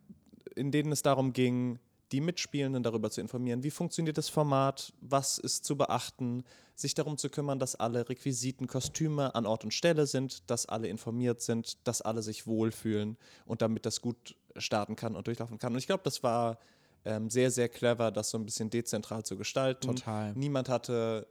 in 0.54 0.70
denen 0.70 0.92
es 0.92 1.02
darum 1.02 1.32
ging, 1.32 1.78
die 2.12 2.20
Mitspielenden 2.20 2.82
darüber 2.82 3.10
zu 3.10 3.22
informieren, 3.22 3.62
wie 3.62 3.70
funktioniert 3.70 4.18
das 4.18 4.28
Format, 4.28 4.92
was 5.00 5.38
ist 5.38 5.64
zu 5.64 5.76
beachten, 5.76 6.44
sich 6.74 6.92
darum 6.92 7.16
zu 7.16 7.30
kümmern, 7.30 7.58
dass 7.58 7.74
alle 7.74 8.08
Requisiten, 8.08 8.66
Kostüme 8.66 9.34
an 9.34 9.46
Ort 9.46 9.64
und 9.64 9.72
Stelle 9.72 10.06
sind, 10.06 10.50
dass 10.50 10.66
alle 10.66 10.88
informiert 10.88 11.40
sind, 11.40 11.78
dass 11.86 12.02
alle 12.02 12.22
sich 12.22 12.46
wohlfühlen 12.46 13.16
und 13.46 13.62
damit 13.62 13.86
das 13.86 14.02
gut 14.02 14.36
starten 14.56 14.94
kann 14.94 15.16
und 15.16 15.26
durchlaufen 15.26 15.58
kann. 15.58 15.72
Und 15.72 15.78
ich 15.78 15.86
glaube, 15.86 16.02
das 16.04 16.22
war 16.22 16.58
ähm, 17.04 17.30
sehr, 17.30 17.50
sehr 17.50 17.68
clever, 17.68 18.10
das 18.10 18.30
so 18.30 18.38
ein 18.38 18.44
bisschen 18.44 18.68
dezentral 18.68 19.24
zu 19.24 19.36
gestalten. 19.36 19.86
Total. 19.86 20.34
Niemand 20.34 20.68
hatte 20.68 21.26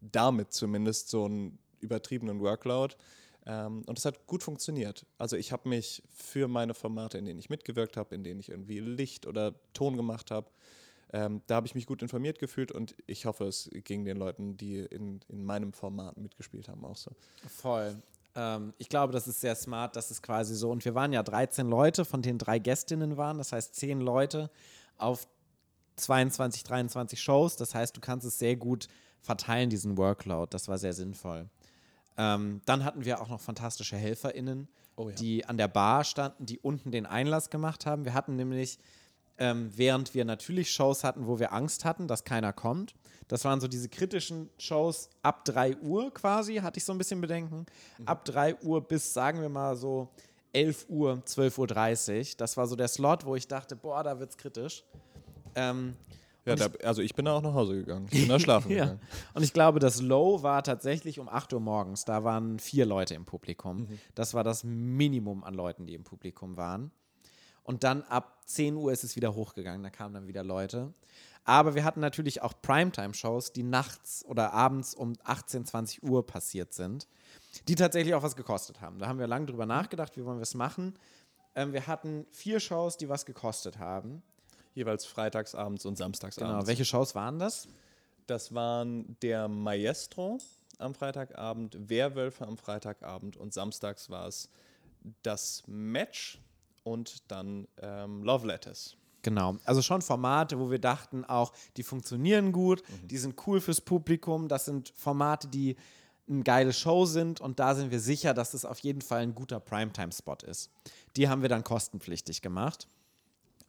damit 0.00 0.52
zumindest 0.52 1.10
so 1.10 1.26
einen 1.26 1.58
übertriebenen 1.80 2.40
Workload. 2.40 2.94
Ähm, 3.46 3.82
und 3.86 3.98
es 3.98 4.04
hat 4.04 4.26
gut 4.26 4.42
funktioniert. 4.42 5.06
Also 5.18 5.36
ich 5.36 5.52
habe 5.52 5.68
mich 5.68 6.02
für 6.10 6.48
meine 6.48 6.74
Formate, 6.74 7.18
in 7.18 7.24
denen 7.24 7.38
ich 7.38 7.50
mitgewirkt 7.50 7.96
habe, 7.96 8.14
in 8.14 8.24
denen 8.24 8.40
ich 8.40 8.50
irgendwie 8.50 8.80
Licht 8.80 9.26
oder 9.26 9.54
Ton 9.72 9.96
gemacht 9.96 10.30
habe, 10.30 10.50
ähm, 11.12 11.42
da 11.46 11.56
habe 11.56 11.66
ich 11.66 11.74
mich 11.74 11.86
gut 11.86 12.00
informiert 12.00 12.38
gefühlt 12.38 12.72
und 12.72 12.94
ich 13.06 13.26
hoffe, 13.26 13.44
es 13.44 13.68
ging 13.84 14.04
den 14.04 14.16
Leuten, 14.16 14.56
die 14.56 14.78
in, 14.78 15.20
in 15.28 15.44
meinem 15.44 15.72
Format 15.72 16.16
mitgespielt 16.16 16.68
haben, 16.68 16.84
auch 16.84 16.96
so. 16.96 17.10
Voll. 17.46 18.02
Ähm, 18.34 18.72
ich 18.78 18.88
glaube, 18.88 19.12
das 19.12 19.28
ist 19.28 19.40
sehr 19.40 19.54
smart. 19.54 19.96
Das 19.96 20.10
ist 20.10 20.22
quasi 20.22 20.54
so. 20.54 20.70
Und 20.70 20.84
wir 20.84 20.94
waren 20.94 21.12
ja 21.12 21.22
13 21.22 21.68
Leute, 21.68 22.04
von 22.04 22.22
denen 22.22 22.38
drei 22.38 22.58
Gästinnen 22.58 23.16
waren. 23.16 23.38
Das 23.38 23.52
heißt, 23.52 23.74
10 23.74 24.00
Leute 24.00 24.50
auf 24.96 25.26
22, 25.96 26.64
23 26.64 27.20
Shows. 27.20 27.56
Das 27.56 27.74
heißt, 27.74 27.96
du 27.96 28.00
kannst 28.00 28.26
es 28.26 28.38
sehr 28.38 28.56
gut 28.56 28.88
verteilen, 29.20 29.70
diesen 29.70 29.98
Workload. 29.98 30.48
Das 30.50 30.68
war 30.68 30.78
sehr 30.78 30.94
sinnvoll. 30.94 31.48
Ähm, 32.16 32.60
dann 32.66 32.84
hatten 32.84 33.04
wir 33.04 33.20
auch 33.20 33.28
noch 33.28 33.40
fantastische 33.40 33.96
HelferInnen, 33.96 34.68
Oh 34.96 35.08
ja. 35.08 35.14
die 35.14 35.44
an 35.46 35.56
der 35.56 35.68
Bar 35.68 36.04
standen, 36.04 36.44
die 36.46 36.58
unten 36.58 36.90
den 36.90 37.06
Einlass 37.06 37.48
gemacht 37.50 37.86
haben. 37.86 38.04
Wir 38.04 38.12
hatten 38.14 38.36
nämlich, 38.36 38.78
ähm, 39.38 39.70
während 39.74 40.14
wir 40.14 40.24
natürlich 40.24 40.70
Shows 40.70 41.04
hatten, 41.04 41.26
wo 41.26 41.38
wir 41.38 41.52
Angst 41.52 41.84
hatten, 41.84 42.06
dass 42.08 42.24
keiner 42.24 42.52
kommt. 42.52 42.94
Das 43.28 43.44
waren 43.46 43.60
so 43.60 43.68
diese 43.68 43.88
kritischen 43.88 44.50
Shows 44.58 45.08
ab 45.22 45.46
3 45.46 45.78
Uhr 45.78 46.12
quasi, 46.12 46.56
hatte 46.56 46.78
ich 46.78 46.84
so 46.84 46.92
ein 46.92 46.98
bisschen 46.98 47.20
Bedenken. 47.22 47.64
Ab 48.04 48.26
3 48.26 48.56
Uhr 48.56 48.86
bis, 48.86 49.14
sagen 49.14 49.40
wir 49.40 49.48
mal 49.48 49.74
so, 49.76 50.08
11 50.52 50.86
Uhr, 50.90 51.22
12.30 51.26 52.18
Uhr. 52.18 52.34
Das 52.36 52.58
war 52.58 52.66
so 52.66 52.76
der 52.76 52.88
Slot, 52.88 53.24
wo 53.24 53.34
ich 53.34 53.48
dachte, 53.48 53.74
boah, 53.74 54.02
da 54.04 54.18
wird's 54.20 54.36
kritisch. 54.36 54.84
Ähm, 55.54 55.96
Ja, 56.44 56.56
da, 56.56 56.66
also 56.82 57.02
ich 57.02 57.14
bin 57.14 57.24
da 57.24 57.34
auch 57.34 57.42
nach 57.42 57.54
Hause 57.54 57.76
gegangen. 57.76 58.06
Ich 58.10 58.20
bin 58.20 58.28
da 58.28 58.38
schlafen 58.40 58.70
ja. 58.70 58.84
gegangen. 58.84 59.00
Und 59.34 59.42
ich 59.42 59.52
glaube, 59.52 59.78
das 59.78 60.00
Low 60.00 60.42
war 60.42 60.62
tatsächlich 60.62 61.18
um 61.20 61.28
8 61.28 61.52
Uhr 61.52 61.60
morgens. 61.60 62.04
Da 62.04 62.24
waren 62.24 62.58
vier 62.58 62.84
Leute 62.84 63.14
im 63.14 63.24
Publikum. 63.24 63.82
Mhm. 63.82 63.98
Das 64.14 64.34
war 64.34 64.42
das 64.42 64.64
Minimum 64.64 65.44
an 65.44 65.54
Leuten, 65.54 65.86
die 65.86 65.94
im 65.94 66.04
Publikum 66.04 66.56
waren. 66.56 66.90
Und 67.62 67.84
dann 67.84 68.02
ab 68.02 68.42
10 68.46 68.74
Uhr 68.76 68.92
ist 68.92 69.04
es 69.04 69.14
wieder 69.14 69.34
hochgegangen. 69.34 69.82
Da 69.82 69.90
kamen 69.90 70.14
dann 70.14 70.26
wieder 70.26 70.42
Leute. 70.42 70.92
Aber 71.44 71.74
wir 71.74 71.84
hatten 71.84 72.00
natürlich 72.00 72.42
auch 72.42 72.54
Primetime-Shows, 72.60 73.52
die 73.52 73.64
nachts 73.64 74.24
oder 74.26 74.52
abends 74.52 74.94
um 74.94 75.14
18, 75.24 75.64
20 75.64 76.02
Uhr 76.02 76.24
passiert 76.24 76.72
sind, 76.72 77.08
die 77.66 77.74
tatsächlich 77.74 78.14
auch 78.14 78.22
was 78.22 78.36
gekostet 78.36 78.80
haben. 78.80 78.98
Da 78.98 79.08
haben 79.08 79.18
wir 79.18 79.26
lange 79.26 79.46
drüber 79.46 79.66
nachgedacht, 79.66 80.16
wie 80.16 80.24
wollen 80.24 80.38
wir 80.38 80.42
es 80.42 80.54
machen. 80.54 80.94
Ähm, 81.54 81.72
wir 81.72 81.86
hatten 81.86 82.26
vier 82.30 82.60
Shows, 82.60 82.96
die 82.96 83.08
was 83.08 83.26
gekostet 83.26 83.78
haben. 83.78 84.22
Jeweils 84.74 85.04
freitagsabends 85.04 85.84
und 85.84 85.94
Genau. 85.94 86.06
samstagsabends. 86.06 86.66
Welche 86.66 86.84
Shows 86.84 87.14
waren 87.14 87.38
das? 87.38 87.68
Das 88.26 88.54
waren 88.54 89.16
der 89.22 89.48
Maestro 89.48 90.38
am 90.78 90.94
Freitagabend, 90.94 91.76
Werwölfe 91.88 92.46
am 92.46 92.56
Freitagabend 92.56 93.36
und 93.36 93.52
samstags 93.52 94.08
war 94.10 94.26
es 94.26 94.48
das 95.22 95.62
Match 95.66 96.40
und 96.84 97.30
dann 97.30 97.68
ähm, 97.80 98.22
Love 98.22 98.46
Letters. 98.46 98.96
Genau, 99.22 99.56
also 99.64 99.82
schon 99.82 100.02
Formate, 100.02 100.58
wo 100.58 100.70
wir 100.70 100.80
dachten 100.80 101.24
auch, 101.24 101.52
die 101.76 101.82
funktionieren 101.84 102.50
gut, 102.52 102.82
Mhm. 102.88 103.08
die 103.08 103.18
sind 103.18 103.46
cool 103.46 103.60
fürs 103.60 103.80
Publikum, 103.80 104.48
das 104.48 104.64
sind 104.64 104.92
Formate, 104.96 105.46
die 105.48 105.76
eine 106.28 106.42
geile 106.42 106.72
Show 106.72 107.04
sind 107.04 107.40
und 107.40 107.58
da 107.60 107.74
sind 107.74 107.90
wir 107.90 108.00
sicher, 108.00 108.34
dass 108.34 108.54
es 108.54 108.64
auf 108.64 108.78
jeden 108.80 109.02
Fall 109.02 109.20
ein 109.22 109.34
guter 109.34 109.60
Primetime-Spot 109.60 110.38
ist. 110.46 110.70
Die 111.16 111.28
haben 111.28 111.42
wir 111.42 111.48
dann 111.48 111.62
kostenpflichtig 111.64 112.42
gemacht. 112.42 112.88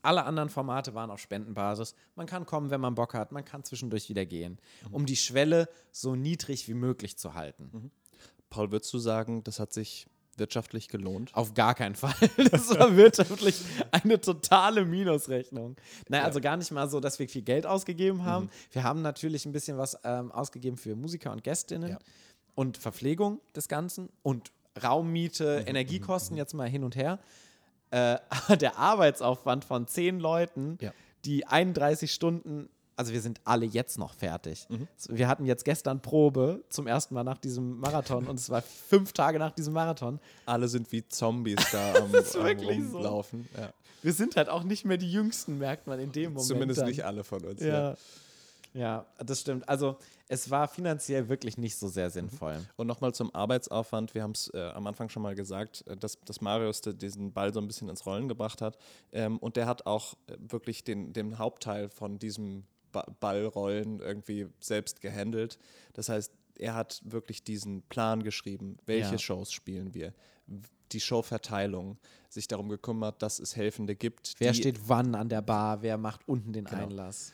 Alle 0.04 0.26
anderen 0.26 0.50
Formate 0.50 0.94
waren 0.94 1.10
auf 1.10 1.20
Spendenbasis. 1.20 1.96
Man 2.16 2.28
kann 2.28 2.46
kommen, 2.46 2.70
wenn 2.70 2.82
man 2.82 2.94
Bock 2.94 3.14
hat, 3.16 3.32
man 3.32 3.44
kann 3.46 3.64
zwischendurch 3.64 4.10
wieder 4.10 4.26
gehen, 4.26 4.60
Mhm. 4.90 4.94
um 4.94 5.06
die 5.06 5.16
Schwelle 5.16 5.68
so 5.92 6.16
niedrig 6.16 6.68
wie 6.68 6.74
möglich 6.76 7.18
zu 7.18 7.34
halten. 7.34 7.92
Paul, 8.52 8.72
würdest 8.72 8.94
du 8.94 9.00
sagen, 9.00 9.44
das 9.44 9.60
hat 9.60 9.74
sich 9.74 10.06
wirtschaftlich 10.36 10.88
gelohnt? 10.88 11.30
Auf 11.36 11.54
gar 11.54 11.74
keinen 11.76 11.96
Fall. 11.96 12.14
Das 12.52 12.70
war 12.78 12.96
wirtschaftlich 12.96 13.62
eine 13.92 14.20
totale 14.20 14.84
Minusrechnung. 14.86 15.76
Naja, 16.10 16.24
also 16.26 16.42
gar 16.42 16.58
nicht 16.58 16.72
mal 16.72 16.90
so, 16.90 17.00
dass 17.00 17.20
wir 17.20 17.30
viel 17.30 17.44
Geld 17.44 17.66
ausgegeben 17.66 18.26
haben. 18.26 18.50
Wir 18.72 18.84
haben 18.84 19.02
natürlich 19.04 19.46
ein 19.46 19.52
bisschen 19.52 19.78
was 19.78 19.98
ähm, 20.04 20.32
ausgegeben 20.32 20.78
für 20.78 20.96
Musiker 20.96 21.32
und 21.32 21.44
Gästinnen 21.44 21.92
Ja. 21.92 22.00
und 22.56 22.78
Verpflegung 22.78 23.42
des 23.56 23.68
Ganzen 23.68 24.10
und 24.24 24.52
Raummiete, 24.84 25.64
Energiekosten 25.68 26.36
jetzt 26.36 26.54
mal 26.54 26.68
hin 26.68 26.84
und 26.84 26.96
her. 26.96 27.20
Äh, 27.94 28.18
der 28.58 28.78
Arbeitsaufwand 28.80 29.66
von 29.66 29.86
zehn 29.88 30.20
Leuten, 30.20 30.78
Ja. 30.82 30.92
die 31.26 31.46
31 31.46 32.12
Stunden, 32.12 32.70
also 32.96 33.14
wir 33.14 33.22
sind 33.22 33.40
alle 33.44 33.66
jetzt 33.66 33.98
noch 34.00 34.14
fertig. 34.14 34.66
Mhm. 34.70 34.88
Wir 35.10 35.28
hatten 35.28 35.46
jetzt 35.46 35.64
gestern 35.64 36.02
Probe 36.02 36.64
zum 36.70 36.88
ersten 36.88 37.14
Mal 37.14 37.24
nach 37.24 37.38
diesem 37.38 37.80
Marathon 37.80 38.28
und 38.28 38.40
es 38.40 38.50
war 38.50 38.62
fünf 38.62 39.14
Tage 39.14 39.38
nach 39.40 39.52
diesem 39.52 39.74
Marathon. 39.74 40.20
Alle 40.46 40.68
sind 40.68 40.92
wie 40.92 41.08
Zombies 41.08 41.56
da 41.72 41.94
am, 42.04 42.14
ist 42.14 42.36
am 42.36 42.44
wirklich 42.46 42.84
so. 42.84 42.98
Rumlaufen. 42.98 43.48
Ja. 43.58 43.72
Wir 44.02 44.14
sind 44.14 44.36
halt 44.36 44.50
auch 44.50 44.64
nicht 44.64 44.86
mehr 44.86 44.98
die 44.98 45.12
Jüngsten, 45.12 45.58
merkt 45.60 45.88
man 45.88 46.00
in 46.00 46.12
dem 46.12 46.34
Moment. 46.34 46.48
Zumindest 46.48 46.82
dann. 46.82 46.88
nicht 46.90 47.06
alle 47.06 47.24
von 47.24 47.44
uns. 47.46 47.62
Ja. 47.62 47.92
ja, 47.92 47.98
das 48.74 49.42
stimmt. 49.42 49.68
Also 49.70 49.98
es 50.28 50.50
war 50.50 50.68
finanziell 50.68 51.30
wirklich 51.30 51.58
nicht 51.58 51.76
so 51.78 51.88
sehr 51.88 52.10
sinnvoll. 52.10 52.60
Und 52.76 52.88
nochmal 52.88 53.14
zum 53.14 53.34
Arbeitsaufwand. 53.34 54.16
Wir 54.16 54.24
haben 54.24 54.32
es 54.32 54.50
äh, 54.54 54.60
am 54.74 54.88
Anfang 54.88 55.10
schon 55.10 55.22
mal 55.22 55.36
gesagt, 55.36 55.84
äh, 55.88 55.96
dass, 55.96 56.20
dass 56.22 56.42
Marius 56.42 56.82
diesen 56.82 57.34
Ball 57.34 57.54
so 57.54 57.60
ein 57.60 57.68
bisschen 57.68 57.90
ins 57.90 58.06
Rollen 58.06 58.28
gebracht 58.28 58.62
hat. 58.62 58.78
Ähm, 59.12 59.38
und 59.38 59.56
der 59.58 59.68
hat 59.68 59.86
auch 59.86 60.16
äh, 60.28 60.36
wirklich 60.40 60.84
den, 60.84 61.14
den 61.14 61.38
Hauptteil 61.38 61.90
von 61.90 62.18
diesem 62.18 62.64
ba 62.92 63.06
Ballrollen 63.20 64.00
irgendwie 64.00 64.48
selbst 64.60 65.02
gehandelt. 65.02 65.60
Das 65.94 66.10
heißt, 66.10 66.32
er 66.58 66.76
hat 66.76 67.02
wirklich 67.04 67.44
diesen 67.44 67.82
Plan 67.84 68.24
geschrieben, 68.24 68.78
welche 68.86 69.14
Ja. 69.14 69.18
Shows 69.20 69.52
spielen 69.52 69.94
wir, 69.94 70.14
die 70.92 71.00
Showverteilung, 71.00 71.98
sich 72.30 72.48
darum 72.48 72.70
gekümmert, 72.70 73.22
dass 73.22 73.40
es 73.40 73.56
Helfende 73.56 73.96
gibt. 73.96 74.34
Wer 74.38 74.54
steht 74.54 74.88
wann 74.88 75.16
an 75.16 75.30
der 75.30 75.42
Bar? 75.42 75.82
Wer 75.82 75.98
macht 75.98 76.28
unten 76.28 76.54
den 76.54 76.66
Genau. 76.66 76.84
Einlass? 76.84 77.34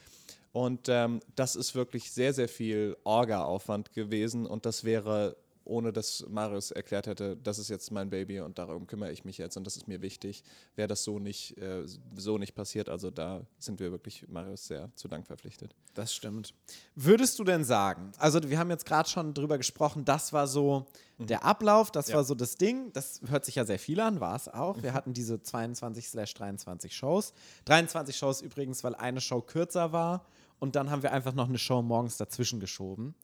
Und 0.52 0.88
ähm, 0.90 1.20
das 1.36 1.56
ist 1.56 1.76
wirklich 1.76 2.12
sehr, 2.12 2.34
sehr 2.34 2.50
viel 2.50 2.98
Orga-Aufwand 3.04 3.94
gewesen 3.94 4.46
und 4.46 4.66
das 4.66 4.84
wäre, 4.84 5.38
ohne 5.70 5.94
dass 5.94 6.26
Marius 6.28 6.72
erklärt 6.72 7.08
hätte, 7.08 7.38
das 7.38 7.60
ist 7.60 7.70
jetzt 7.70 7.92
mein 7.92 8.10
Baby 8.10 8.40
und 8.42 8.58
darum 8.60 8.88
kümmere 8.88 9.12
ich 9.12 9.24
mich 9.24 9.38
jetzt 9.38 9.56
und 9.56 9.66
das 9.66 9.78
ist 9.78 9.88
mir 9.88 10.02
wichtig, 10.02 10.44
wäre 10.76 10.88
das 10.88 11.04
so 11.04 11.20
nicht, 11.20 11.58
äh, 11.58 11.84
so 12.16 12.38
nicht 12.38 12.56
passiert. 12.56 12.90
Also 12.90 13.12
da 13.12 13.42
sind 13.60 13.80
wir 13.80 13.92
wirklich 13.92 14.28
Marius 14.28 14.66
sehr 14.68 14.90
zu 14.96 15.08
Dank 15.08 15.28
verpflichtet. 15.28 15.76
Das 15.94 16.14
stimmt. 16.14 16.54
Würdest 16.96 17.38
du 17.40 17.44
denn 17.44 17.64
sagen, 17.64 18.12
also 18.18 18.42
wir 18.50 18.58
haben 18.60 18.70
jetzt 18.70 18.86
gerade 18.86 19.08
schon 19.08 19.34
drüber 19.34 19.58
gesprochen, 19.58 20.04
das 20.06 20.34
war 20.34 20.48
so 20.48 20.88
der 21.20 21.44
Ablauf, 21.44 21.92
das 21.92 22.08
Ja. 22.10 22.16
war 22.16 22.24
so 22.24 22.34
das 22.34 22.56
Ding, 22.56 22.92
das 22.94 23.22
hört 23.28 23.46
sich 23.46 23.56
ja 23.56 23.66
sehr 23.66 23.80
viel 23.80 24.00
an, 24.00 24.20
war 24.20 24.36
es 24.36 24.48
auch. 24.48 24.82
Wir 24.82 24.94
hatten 24.94 25.14
diese 25.14 25.36
22/23 25.42 26.92
Shows. 26.94 27.34
23 27.66 28.16
Shows 28.16 28.42
übrigens, 28.42 28.84
weil 28.84 28.96
eine 28.96 29.22
Show 29.22 29.42
kürzer 29.42 29.92
war 29.92 30.26
und 30.60 30.76
dann 30.76 30.90
haben 30.90 31.04
wir 31.04 31.12
einfach 31.12 31.34
noch 31.34 31.48
eine 31.50 31.58
Show 31.60 31.82
morgens 31.82 32.18
dazwischen 32.18 32.60
geschoben. 32.60 33.16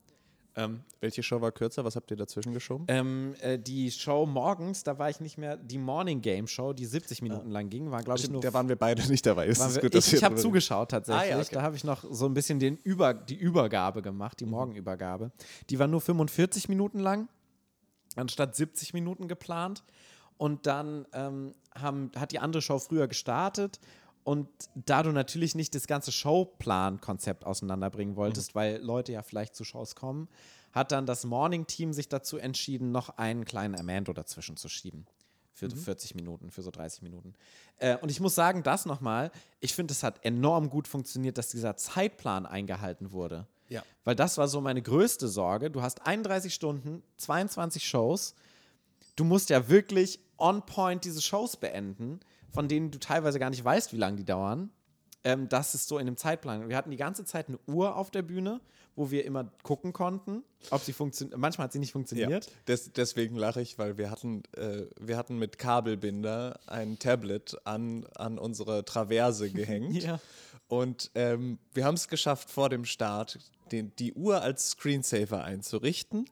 Ähm, 0.57 0.81
Welche 1.01 1.21
Show 1.21 1.41
war 1.41 1.51
kürzer? 1.51 1.83
Was 1.83 1.95
habt 1.97 2.09
ihr 2.11 2.17
dazwischen 2.17 2.53
geschoben? 2.53 2.85
ähm, 2.87 3.35
äh, 3.41 3.59
die 3.59 3.91
Show 3.91 4.25
morgens, 4.25 4.83
da 4.83 4.97
war 4.97 5.09
ich 5.09 5.19
nicht 5.19 5.37
mehr, 5.37 5.57
die 5.57 5.77
Morning 5.77 6.21
Game 6.21 6.47
Show, 6.47 6.71
die 6.71 6.85
70 6.85 7.21
Minuten 7.21 7.49
lang 7.51 7.69
ging, 7.69 7.91
war 7.91 8.01
glaube 8.03 8.19
ich 8.19 8.29
nur 8.29 8.41
da 8.41 8.53
waren 8.53 8.69
wir 8.69 8.77
beide 8.77 9.05
nicht 9.09 9.25
dabei. 9.25 9.47
Ist 9.47 9.75
wir, 9.75 9.81
gut, 9.81 9.95
ich 9.95 10.13
ich 10.13 10.23
habe 10.23 10.35
zugeschaut 10.35 10.91
tatsächlich. 10.91 11.33
Ah, 11.33 11.35
ja, 11.37 11.41
okay. 11.41 11.49
Da 11.55 11.61
habe 11.61 11.75
ich 11.75 11.83
noch 11.83 12.05
so 12.09 12.25
ein 12.25 12.33
bisschen 12.33 12.59
den 12.59 12.77
Über, 12.77 13.13
die 13.13 13.35
Übergabe 13.35 14.01
gemacht, 14.01 14.39
Mhm. 14.39 14.45
die 14.45 14.51
Morgenübergabe. 14.51 15.31
Die 15.69 15.77
war 15.77 15.87
nur 15.87 15.99
45 16.01 16.69
Minuten 16.69 16.99
lang, 16.99 17.27
anstatt 18.15 18.55
70 18.55 18.93
Minuten 18.93 19.27
geplant. 19.27 19.83
Und 20.37 20.65
dann 20.67 21.05
ähm, 21.13 21.53
haben, 21.73 22.11
hat 22.17 22.31
die 22.33 22.39
andere 22.39 22.61
Show 22.61 22.77
früher 22.79 23.07
gestartet. 23.07 23.79
Und 24.25 24.49
da 24.73 25.03
du 25.03 25.11
natürlich 25.11 25.53
nicht 25.55 25.73
das 25.75 25.85
ganze 25.87 26.11
Showplan-Konzept 26.11 27.45
auseinanderbringen 27.45 28.15
wolltest, 28.15 28.53
Mhm. 28.53 28.59
weil 28.59 28.77
Leute 28.81 29.11
ja 29.13 29.21
vielleicht 29.21 29.55
zu 29.55 29.63
Shows 29.63 29.95
kommen, 29.95 30.27
hat 30.73 30.91
dann 30.91 31.05
das 31.05 31.25
Morning-Team 31.25 31.93
sich 31.93 32.09
dazu 32.09 32.37
entschieden, 32.37 32.91
noch 32.91 33.17
einen 33.17 33.45
kleinen 33.45 33.79
Amando 33.79 34.11
dazwischen 34.13 34.57
zu 34.57 34.67
schieben. 34.67 35.05
Für 35.53 35.69
so 35.69 35.77
40 35.77 36.15
Minuten, 36.15 36.51
für 36.51 36.63
so 36.63 36.69
30 36.71 37.01
Minuten. 37.01 37.33
Äh, 37.77 37.95
und 37.99 38.11
ich 38.11 38.19
muss 38.19 38.35
sagen, 38.35 38.61
das 38.61 38.85
nochmal, 38.85 39.31
ich 39.61 39.73
finde, 39.73 39.93
es 39.93 40.03
hat 40.03 40.25
enorm 40.25 40.69
gut 40.69 40.85
funktioniert, 40.89 41.37
dass 41.37 41.47
dieser 41.47 41.77
Zeitplan 41.77 42.45
eingehalten 42.45 43.13
wurde. 43.13 43.47
Ja. 43.69 43.81
Weil 44.03 44.15
das 44.15 44.37
war 44.37 44.49
so 44.49 44.59
meine 44.59 44.81
größte 44.81 45.29
Sorge. 45.29 45.71
Du 45.71 45.81
hast 45.81 46.05
31 46.05 46.53
Stunden, 46.53 47.03
22 47.17 47.87
Shows. 47.87 48.35
Du 49.15 49.23
musst 49.23 49.49
ja 49.49 49.69
wirklich 49.69 50.19
on 50.37 50.65
point 50.65 51.05
diese 51.05 51.21
Shows 51.21 51.55
beenden, 51.55 52.19
von 52.55 52.67
denen 52.67 52.89
du 52.89 52.99
teilweise 52.99 53.37
gar 53.37 53.51
nicht 53.51 53.63
weißt, 53.63 53.93
wie 53.93 53.97
lange 53.97 54.17
die 54.17 54.25
dauern. 54.25 54.71
Ähm, 55.23 55.49
das 55.49 55.75
ist 55.75 55.87
so 55.87 55.97
in 55.97 56.05
dem 56.05 56.17
Zeitplan. 56.17 56.69
Wir 56.69 56.77
hatten 56.77 56.91
die 56.91 56.97
ganze 56.97 57.25
Zeit 57.25 57.47
eine 57.47 57.59
Uhr 57.67 57.95
auf 57.95 58.11
der 58.11 58.21
Bühne, 58.21 58.61
wo 58.95 59.11
wir 59.11 59.25
immer 59.25 59.51
gucken 59.63 59.91
konnten, 59.91 60.43
ob 60.69 60.81
sie 60.81 60.93
funktioniert. 60.93 61.37
Manchmal 61.37 61.65
hat 61.65 61.73
sie 61.73 61.79
nicht 61.79 61.91
funktioniert. 61.91 62.45
Ja, 62.45 62.51
des, 62.67 62.93
deswegen 62.93 63.35
lache 63.35 63.61
ich, 63.61 63.77
weil 63.77 63.97
wir 63.97 64.09
hatten, 64.09 64.43
äh, 64.55 64.83
wir 64.99 65.17
hatten 65.17 65.37
mit 65.37 65.57
Kabelbinder 65.57 66.59
ein 66.67 66.97
Tablet 66.97 67.57
an, 67.65 68.05
an 68.15 68.37
unsere 68.37 68.85
Traverse 68.85 69.51
gehängt. 69.51 70.03
Ja. 70.05 70.19
Und 70.67 71.11
ähm, 71.13 71.59
wir 71.73 71.85
haben 71.85 71.93
es 71.93 72.07
geschafft, 72.07 72.49
vor 72.49 72.69
dem 72.69 72.85
Start 72.85 73.39
den, 73.71 73.95
die 73.97 74.13
Uhr 74.13 74.41
als 74.41 74.71
Screensaver 74.71 75.43
einzurichten. 75.43 76.27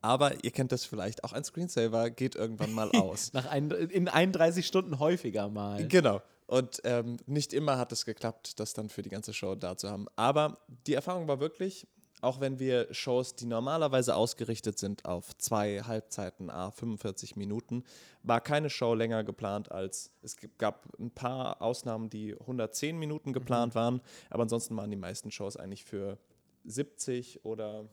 Aber 0.00 0.44
ihr 0.44 0.50
kennt 0.50 0.72
das 0.72 0.84
vielleicht, 0.84 1.24
auch 1.24 1.32
ein 1.32 1.44
Screensaver 1.44 2.10
geht 2.10 2.34
irgendwann 2.36 2.72
mal 2.72 2.90
aus. 2.92 3.32
Nach 3.32 3.46
ein, 3.46 3.70
in 3.70 4.08
31 4.08 4.66
Stunden 4.66 4.98
häufiger 4.98 5.48
mal. 5.48 5.86
Genau. 5.88 6.22
Und 6.46 6.80
ähm, 6.84 7.16
nicht 7.26 7.52
immer 7.52 7.76
hat 7.78 7.92
es 7.92 8.04
geklappt, 8.06 8.58
das 8.58 8.72
dann 8.72 8.88
für 8.88 9.02
die 9.02 9.10
ganze 9.10 9.34
Show 9.34 9.54
da 9.54 9.76
zu 9.76 9.90
haben. 9.90 10.06
Aber 10.16 10.58
die 10.86 10.94
Erfahrung 10.94 11.28
war 11.28 11.40
wirklich, 11.40 11.86
auch 12.20 12.40
wenn 12.40 12.58
wir 12.58 12.92
Shows, 12.92 13.36
die 13.36 13.44
normalerweise 13.46 14.16
ausgerichtet 14.16 14.78
sind 14.78 15.04
auf 15.04 15.36
zwei 15.36 15.82
Halbzeiten, 15.82 16.48
a 16.50 16.70
45 16.70 17.36
Minuten, 17.36 17.84
war 18.22 18.40
keine 18.40 18.70
Show 18.70 18.94
länger 18.94 19.24
geplant 19.24 19.70
als, 19.70 20.10
es 20.22 20.36
gab 20.56 20.88
ein 20.98 21.10
paar 21.10 21.60
Ausnahmen, 21.60 22.08
die 22.08 22.34
110 22.34 22.98
Minuten 22.98 23.32
geplant 23.32 23.74
Mhm. 23.74 23.78
waren, 23.78 24.00
aber 24.30 24.42
ansonsten 24.42 24.74
waren 24.76 24.90
die 24.90 24.96
meisten 24.96 25.30
Shows 25.30 25.56
eigentlich 25.56 25.84
für 25.84 26.18
70 26.64 27.44
oder 27.44 27.84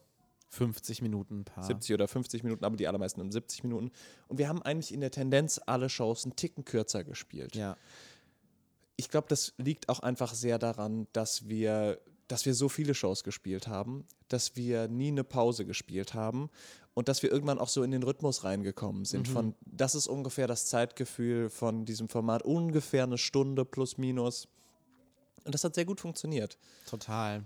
50 0.56 1.02
Minuten 1.02 1.42
ein 1.42 1.46
paar. 1.46 1.64
70 1.64 1.94
oder 1.94 2.08
50 2.08 2.44
Minuten, 2.44 2.64
aber 2.64 2.78
die 2.78 2.88
allermeisten 2.88 3.22
um 3.22 3.32
70 3.32 3.64
Minuten. 3.64 3.92
Und 4.28 4.38
wir 4.38 4.48
haben 4.48 4.62
eigentlich 4.62 4.94
in 4.94 5.02
der 5.02 5.12
Tendenz 5.12 5.60
alle 5.66 5.90
Shows 5.90 6.24
einen 6.24 6.36
Ticken 6.36 6.66
kürzer 6.66 7.04
gespielt. 7.04 7.56
Ja. 7.56 7.78
Ich 8.96 9.10
glaube, 9.10 9.28
das 9.28 9.54
liegt 9.58 9.90
auch 9.90 10.00
einfach 10.00 10.34
sehr 10.34 10.58
daran, 10.58 11.08
dass 11.12 11.50
wir, 11.50 12.00
dass 12.28 12.46
wir 12.46 12.54
so 12.54 12.70
viele 12.70 12.94
Shows 12.94 13.24
gespielt 13.24 13.68
haben, 13.68 14.06
dass 14.30 14.56
wir 14.56 14.88
nie 14.88 15.10
eine 15.10 15.26
Pause 15.26 15.66
gespielt 15.66 16.14
haben 16.14 16.50
und 16.94 17.10
dass 17.10 17.22
wir 17.22 17.32
irgendwann 17.32 17.60
auch 17.60 17.68
so 17.68 17.84
in 17.84 17.92
den 17.92 18.04
Rhythmus 18.04 18.46
reingekommen 18.46 19.04
sind. 19.04 19.28
Von, 19.28 19.54
das 19.66 19.96
ist 19.96 20.08
ungefähr 20.08 20.48
das 20.48 20.68
Zeitgefühl 20.68 21.50
von 21.50 21.84
diesem 21.86 22.08
Format, 22.08 22.44
ungefähr 22.44 23.04
eine 23.04 23.18
Stunde 23.18 23.66
plus 23.66 23.98
minus. 23.98 24.48
Und 25.44 25.54
das 25.54 25.64
hat 25.66 25.76
sehr 25.76 25.86
gut 25.86 26.00
funktioniert. 26.00 26.58
Total. 26.88 27.44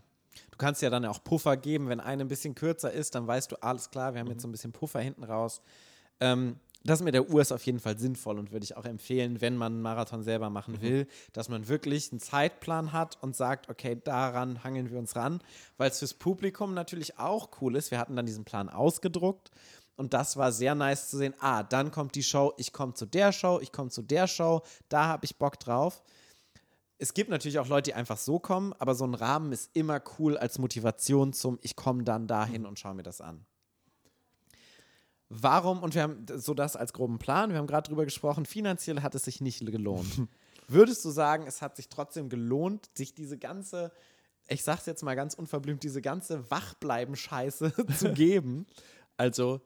Du 0.51 0.57
kannst 0.57 0.81
ja 0.81 0.89
dann 0.89 1.05
auch 1.05 1.23
Puffer 1.23 1.57
geben, 1.57 1.89
wenn 1.89 1.99
eine 1.99 2.23
ein 2.23 2.27
bisschen 2.27 2.55
kürzer 2.55 2.91
ist, 2.91 3.15
dann 3.15 3.27
weißt 3.27 3.51
du, 3.51 3.55
alles 3.61 3.89
klar, 3.89 4.13
wir 4.13 4.21
haben 4.21 4.29
jetzt 4.29 4.41
so 4.41 4.47
ein 4.47 4.51
bisschen 4.51 4.71
Puffer 4.71 4.99
hinten 4.99 5.23
raus. 5.23 5.61
Ähm, 6.19 6.57
das 6.83 7.01
mit 7.01 7.13
der 7.13 7.29
Uhr 7.29 7.41
ist 7.41 7.51
auf 7.51 7.65
jeden 7.65 7.79
Fall 7.79 7.97
sinnvoll 7.99 8.39
und 8.39 8.51
würde 8.53 8.63
ich 8.63 8.77
auch 8.77 8.85
empfehlen, 8.85 9.41
wenn 9.41 9.57
man 9.57 9.73
einen 9.73 9.81
Marathon 9.81 10.23
selber 10.23 10.49
machen 10.49 10.81
will, 10.81 11.07
dass 11.33 11.49
man 11.49 11.67
wirklich 11.67 12.11
einen 12.11 12.21
Zeitplan 12.21 12.93
hat 12.93 13.17
und 13.21 13.35
sagt, 13.35 13.69
okay, 13.69 13.99
daran 14.01 14.63
hangeln 14.63 14.89
wir 14.89 14.97
uns 14.97 15.15
ran, 15.15 15.41
weil 15.77 15.91
es 15.91 15.99
fürs 15.99 16.13
Publikum 16.13 16.73
natürlich 16.73 17.19
auch 17.19 17.49
cool 17.61 17.75
ist. 17.75 17.91
Wir 17.91 17.99
hatten 17.99 18.15
dann 18.15 18.25
diesen 18.25 18.45
Plan 18.45 18.69
ausgedruckt 18.69 19.51
und 19.97 20.13
das 20.13 20.37
war 20.37 20.53
sehr 20.53 20.73
nice 20.73 21.09
zu 21.09 21.17
sehen. 21.17 21.33
Ah, 21.39 21.63
dann 21.63 21.91
kommt 21.91 22.15
die 22.15 22.23
Show, 22.23 22.53
ich 22.55 22.71
komme 22.71 22.93
zu 22.93 23.05
der 23.05 23.33
Show, 23.33 23.59
ich 23.61 23.73
komme 23.73 23.89
zu 23.89 24.01
der 24.01 24.27
Show, 24.27 24.61
da 24.87 25.07
habe 25.07 25.25
ich 25.25 25.35
Bock 25.35 25.59
drauf 25.59 26.01
es 27.01 27.13
gibt 27.13 27.29
natürlich 27.29 27.59
auch 27.59 27.67
Leute, 27.67 27.91
die 27.91 27.93
einfach 27.93 28.17
so 28.17 28.39
kommen, 28.39 28.73
aber 28.73 28.93
so 28.93 29.05
ein 29.05 29.13
Rahmen 29.13 29.53
ist 29.53 29.71
immer 29.73 30.01
cool 30.19 30.37
als 30.37 30.59
Motivation 30.59 31.31
zum 31.31 31.57
Ich 31.61 31.77
komme 31.77 32.03
dann 32.03 32.27
dahin 32.27 32.65
und 32.65 32.77
schaue 32.77 32.93
mir 32.93 33.03
das 33.03 33.21
an. 33.21 33.45
Warum, 35.29 35.81
und 35.81 35.95
wir 35.95 36.03
haben 36.03 36.25
so 36.35 36.53
das 36.53 36.75
als 36.75 36.91
groben 36.91 37.17
Plan, 37.17 37.51
wir 37.51 37.57
haben 37.57 37.67
gerade 37.67 37.87
drüber 37.87 38.03
gesprochen, 38.03 38.45
finanziell 38.45 39.01
hat 39.01 39.15
es 39.15 39.23
sich 39.23 39.39
nicht 39.41 39.65
gelohnt. 39.65 40.27
Würdest 40.67 41.05
du 41.05 41.09
sagen, 41.09 41.47
es 41.47 41.61
hat 41.61 41.77
sich 41.77 41.87
trotzdem 41.87 42.29
gelohnt, 42.29 42.89
sich 42.95 43.15
diese 43.15 43.37
ganze, 43.37 43.91
ich 44.47 44.63
sag's 44.63 44.85
jetzt 44.85 45.01
mal 45.01 45.15
ganz 45.15 45.35
unverblümt, 45.35 45.83
diese 45.83 46.01
ganze 46.01 46.51
Wachbleiben-Scheiße 46.51 47.73
zu 47.97 48.13
geben? 48.13 48.65
Also 49.17 49.61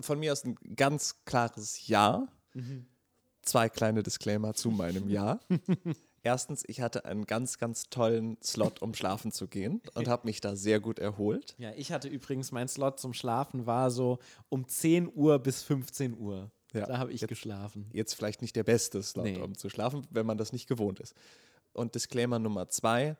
von 0.00 0.18
mir 0.18 0.32
aus 0.32 0.44
ein 0.44 0.56
ganz 0.74 1.24
klares 1.26 1.86
Ja. 1.86 2.28
Zwei 3.42 3.68
kleine 3.68 4.02
Disclaimer 4.02 4.54
zu 4.54 4.70
meinem 4.70 5.10
Ja. 5.10 5.38
Erstens, 6.22 6.62
ich 6.68 6.80
hatte 6.80 7.04
einen 7.04 7.26
ganz, 7.26 7.58
ganz 7.58 7.90
tollen 7.90 8.38
Slot, 8.42 8.80
um 8.80 8.94
schlafen 8.94 9.32
zu 9.32 9.48
gehen 9.48 9.82
und 9.94 10.06
habe 10.06 10.26
mich 10.26 10.40
da 10.40 10.54
sehr 10.54 10.78
gut 10.78 10.98
erholt. 11.00 11.54
Ja, 11.58 11.72
ich 11.74 11.90
hatte 11.90 12.06
übrigens, 12.08 12.52
mein 12.52 12.68
Slot 12.68 13.00
zum 13.00 13.12
Schlafen 13.12 13.66
war 13.66 13.90
so 13.90 14.18
um 14.48 14.68
10 14.68 15.10
Uhr 15.12 15.38
bis 15.40 15.62
15 15.64 16.16
Uhr. 16.16 16.50
Ja, 16.72 16.86
da 16.86 16.98
habe 16.98 17.12
ich 17.12 17.20
jetzt- 17.22 17.28
geschlafen. 17.28 17.90
Jetzt 17.92 18.14
vielleicht 18.14 18.40
nicht 18.40 18.54
der 18.56 18.64
beste 18.64 19.02
Slot, 19.02 19.24
Nee. 19.24 19.40
um 19.40 19.56
zu 19.58 19.68
schlafen, 19.68 20.06
wenn 20.10 20.24
man 20.24 20.38
das 20.38 20.52
nicht 20.52 20.68
gewohnt 20.68 21.00
ist. 21.00 21.14
Und 21.72 21.94
Disclaimer 21.96 22.38
Nummer 22.38 22.68
zwei, 22.68 23.16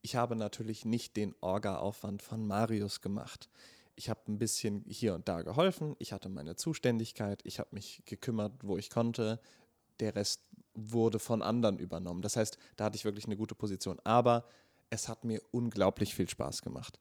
ich 0.00 0.14
habe 0.16 0.36
natürlich 0.36 0.84
nicht 0.84 1.16
den 1.16 1.34
Orga-Aufwand 1.40 2.22
von 2.22 2.46
Marius 2.46 3.00
gemacht. 3.00 3.48
Ich 3.96 4.08
habe 4.10 4.20
ein 4.28 4.38
bisschen 4.38 4.84
hier 4.88 5.14
und 5.14 5.28
da 5.28 5.42
geholfen, 5.42 5.96
ich 5.98 6.12
hatte 6.12 6.28
meine 6.28 6.56
Zuständigkeit, 6.56 7.40
ich 7.44 7.58
habe 7.58 7.70
mich 7.72 8.02
gekümmert, 8.06 8.52
wo 8.62 8.76
ich 8.78 8.90
konnte. 8.90 9.40
Der 10.00 10.14
Rest 10.14 10.42
wurde 10.74 11.18
von 11.18 11.42
anderen 11.42 11.78
übernommen. 11.78 12.22
Das 12.22 12.36
heißt, 12.36 12.58
da 12.76 12.84
hatte 12.84 12.96
ich 12.96 13.04
wirklich 13.04 13.26
eine 13.26 13.36
gute 13.36 13.54
Position. 13.54 14.00
Aber 14.04 14.44
es 14.90 15.08
hat 15.08 15.24
mir 15.24 15.40
unglaublich 15.50 16.14
viel 16.14 16.28
Spaß 16.28 16.62
gemacht. 16.62 16.98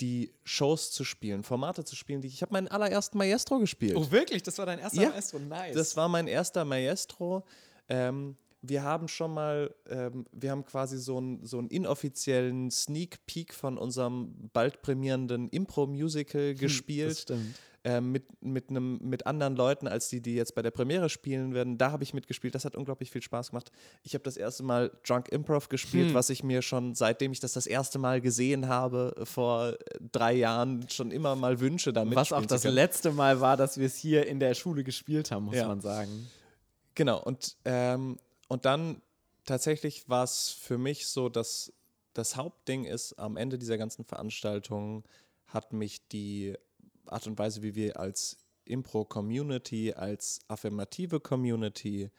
Die 0.00 0.32
Shows 0.44 0.92
zu 0.92 1.04
spielen, 1.04 1.42
Formate 1.42 1.84
zu 1.84 1.96
spielen, 1.96 2.20
die 2.20 2.28
ich 2.28 2.42
habe 2.42 2.52
meinen 2.52 2.68
allerersten 2.68 3.18
Maestro 3.18 3.58
gespielt. 3.58 3.96
Oh, 3.96 4.10
wirklich? 4.10 4.42
Das 4.42 4.58
war 4.58 4.66
dein 4.66 4.78
erster 4.78 5.02
Ja, 5.02 5.10
Maestro? 5.10 5.38
Nice. 5.40 5.74
Das 5.74 5.96
war 5.96 6.08
mein 6.08 6.26
erster 6.26 6.64
Maestro. 6.64 7.44
Ähm, 7.88 8.36
wir 8.62 8.82
haben 8.82 9.08
schon 9.08 9.32
mal, 9.32 9.74
ähm, 9.88 10.26
wir 10.32 10.50
haben 10.50 10.64
quasi 10.64 10.98
so, 10.98 11.18
ein, 11.18 11.44
so 11.44 11.58
einen 11.58 11.68
inoffiziellen 11.68 12.70
Sneak 12.70 13.24
Peek 13.26 13.54
von 13.54 13.78
unserem 13.78 14.50
bald 14.52 14.82
premierenden 14.82 15.48
Impro-Musical 15.48 16.54
gespielt. 16.54 17.08
Hm, 17.08 17.14
das 17.14 17.22
stimmt. 17.22 17.56
Ähm, 17.84 18.12
mit, 18.12 18.24
mit, 18.42 18.68
einem, 18.68 18.98
mit 19.02 19.26
anderen 19.26 19.56
Leuten, 19.56 19.88
als 19.88 20.08
die, 20.08 20.20
die 20.20 20.34
jetzt 20.34 20.54
bei 20.54 20.60
der 20.62 20.70
Premiere 20.70 21.08
spielen 21.08 21.54
werden. 21.54 21.78
Da 21.78 21.92
habe 21.92 22.02
ich 22.04 22.12
mitgespielt. 22.12 22.54
Das 22.54 22.64
hat 22.66 22.74
unglaublich 22.76 23.10
viel 23.10 23.22
Spaß 23.22 23.50
gemacht. 23.50 23.72
Ich 24.02 24.12
habe 24.14 24.22
das 24.22 24.36
erste 24.36 24.62
Mal 24.62 24.90
Drunk 25.06 25.28
Improv 25.30 25.68
gespielt, 25.70 26.08
Hm. 26.08 26.14
was 26.14 26.28
ich 26.28 26.44
mir 26.44 26.60
schon, 26.62 26.94
seitdem 26.94 27.32
ich 27.32 27.40
das 27.40 27.54
das 27.54 27.66
erste 27.66 27.98
Mal 27.98 28.20
gesehen 28.20 28.68
habe, 28.68 29.14
vor 29.24 29.68
äh, 29.72 29.76
drei 30.12 30.34
Jahren 30.34 30.88
schon 30.90 31.10
immer 31.10 31.36
mal 31.36 31.60
wünsche, 31.60 31.92
damit 31.92 32.16
Was 32.16 32.32
auch 32.32 32.44
das 32.44 32.64
letzte 32.64 33.12
Mal 33.12 33.40
war, 33.40 33.56
dass 33.56 33.78
wir 33.78 33.86
es 33.86 33.96
hier 33.96 34.26
in 34.26 34.40
der 34.40 34.54
Schule 34.54 34.84
gespielt 34.84 35.30
haben, 35.30 35.44
muss 35.46 35.56
Ja. 35.56 35.66
man 35.66 35.80
sagen. 35.80 36.28
Genau, 36.94 37.22
und, 37.22 37.56
ähm, 37.64 38.18
und 38.48 38.64
dann 38.66 39.00
tatsächlich 39.46 40.06
war 40.08 40.24
es 40.24 40.50
für 40.50 40.76
mich 40.76 41.06
so, 41.06 41.28
dass 41.30 41.72
das 42.12 42.36
Hauptding 42.36 42.84
ist, 42.84 43.14
am 43.18 43.36
Ende 43.38 43.56
dieser 43.56 43.78
ganzen 43.78 44.04
Veranstaltung 44.04 45.04
hat 45.46 45.72
mich 45.72 46.06
die 46.08 46.56
Art 47.12 47.26
und 47.26 47.38
Weise, 47.38 47.62
wie 47.62 47.74
wir 47.74 47.98
als 47.98 48.36
Impro-Community, 48.64 49.92
als 49.92 50.40
affirmative 50.48 51.20
Community 51.20 52.10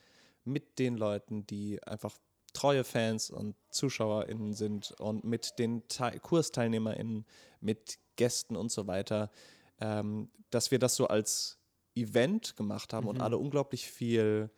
mit 0.44 0.80
den 0.80 0.98
Leuten, 0.98 1.46
die 1.48 1.82
einfach 1.84 2.18
treue 2.54 2.84
Fans 2.84 3.30
und 3.30 3.56
ZuschauerInnen 3.70 4.54
sind 4.54 4.92
und 5.00 5.24
mit 5.24 5.58
den 5.60 5.88
Te 5.88 6.20
KursteilnehmerInnen, 6.20 7.26
mit 7.62 7.98
Gästen 8.18 8.56
und 8.56 8.72
so 8.72 8.88
weiter, 8.88 9.32
ähm, 9.80 10.30
dass 10.50 10.72
wir 10.72 10.80
das 10.80 10.96
so 10.96 11.08
als 11.08 11.58
Event 11.96 12.56
gemacht 12.56 12.94
haben 12.94 13.08
und 13.08 13.22
alle 13.22 13.38
unglaublich 13.38 13.90
viel 13.90 14.50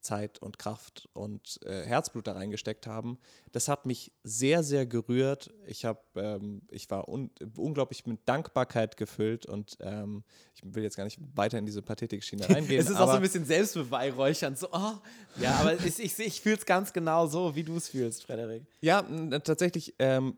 Zeit 0.00 0.40
und 0.40 0.58
Kraft 0.58 1.08
und 1.12 1.60
äh, 1.64 1.84
Herzblut 1.84 2.26
da 2.26 2.32
reingesteckt 2.32 2.86
haben. 2.86 3.18
Das 3.52 3.68
hat 3.68 3.86
mich 3.86 4.12
sehr, 4.22 4.62
sehr 4.62 4.86
gerührt. 4.86 5.50
Ich 5.66 5.84
habe, 5.84 6.00
ähm, 6.16 6.62
ich 6.70 6.90
war 6.90 7.08
un 7.08 7.30
unglaublich 7.56 8.06
mit 8.06 8.20
Dankbarkeit 8.28 8.96
gefüllt 8.96 9.46
und 9.46 9.76
ähm, 9.80 10.24
ich 10.54 10.62
will 10.64 10.82
jetzt 10.82 10.96
gar 10.96 11.04
nicht 11.04 11.18
weiter 11.34 11.58
in 11.58 11.66
diese 11.66 11.82
Pathetik-Schiene 11.82 12.48
reingehen. 12.50 12.80
es 12.80 12.88
ist 12.88 12.96
auch 12.96 13.08
so 13.10 13.16
ein 13.16 13.22
bisschen 13.22 13.44
selbstbeweihräuchernd. 13.44 14.58
So, 14.58 14.68
oh. 14.72 14.92
Ja, 15.40 15.56
aber 15.60 15.74
ich, 15.74 15.98
ich, 15.98 16.18
ich 16.18 16.40
fühle 16.40 16.56
es 16.56 16.66
ganz 16.66 16.92
genau 16.92 17.26
so, 17.26 17.54
wie 17.54 17.64
du 17.64 17.76
es 17.76 17.88
fühlst, 17.88 18.24
Frederik. 18.24 18.64
Ja, 18.80 19.02
tatsächlich, 19.40 19.94
ähm, 19.98 20.36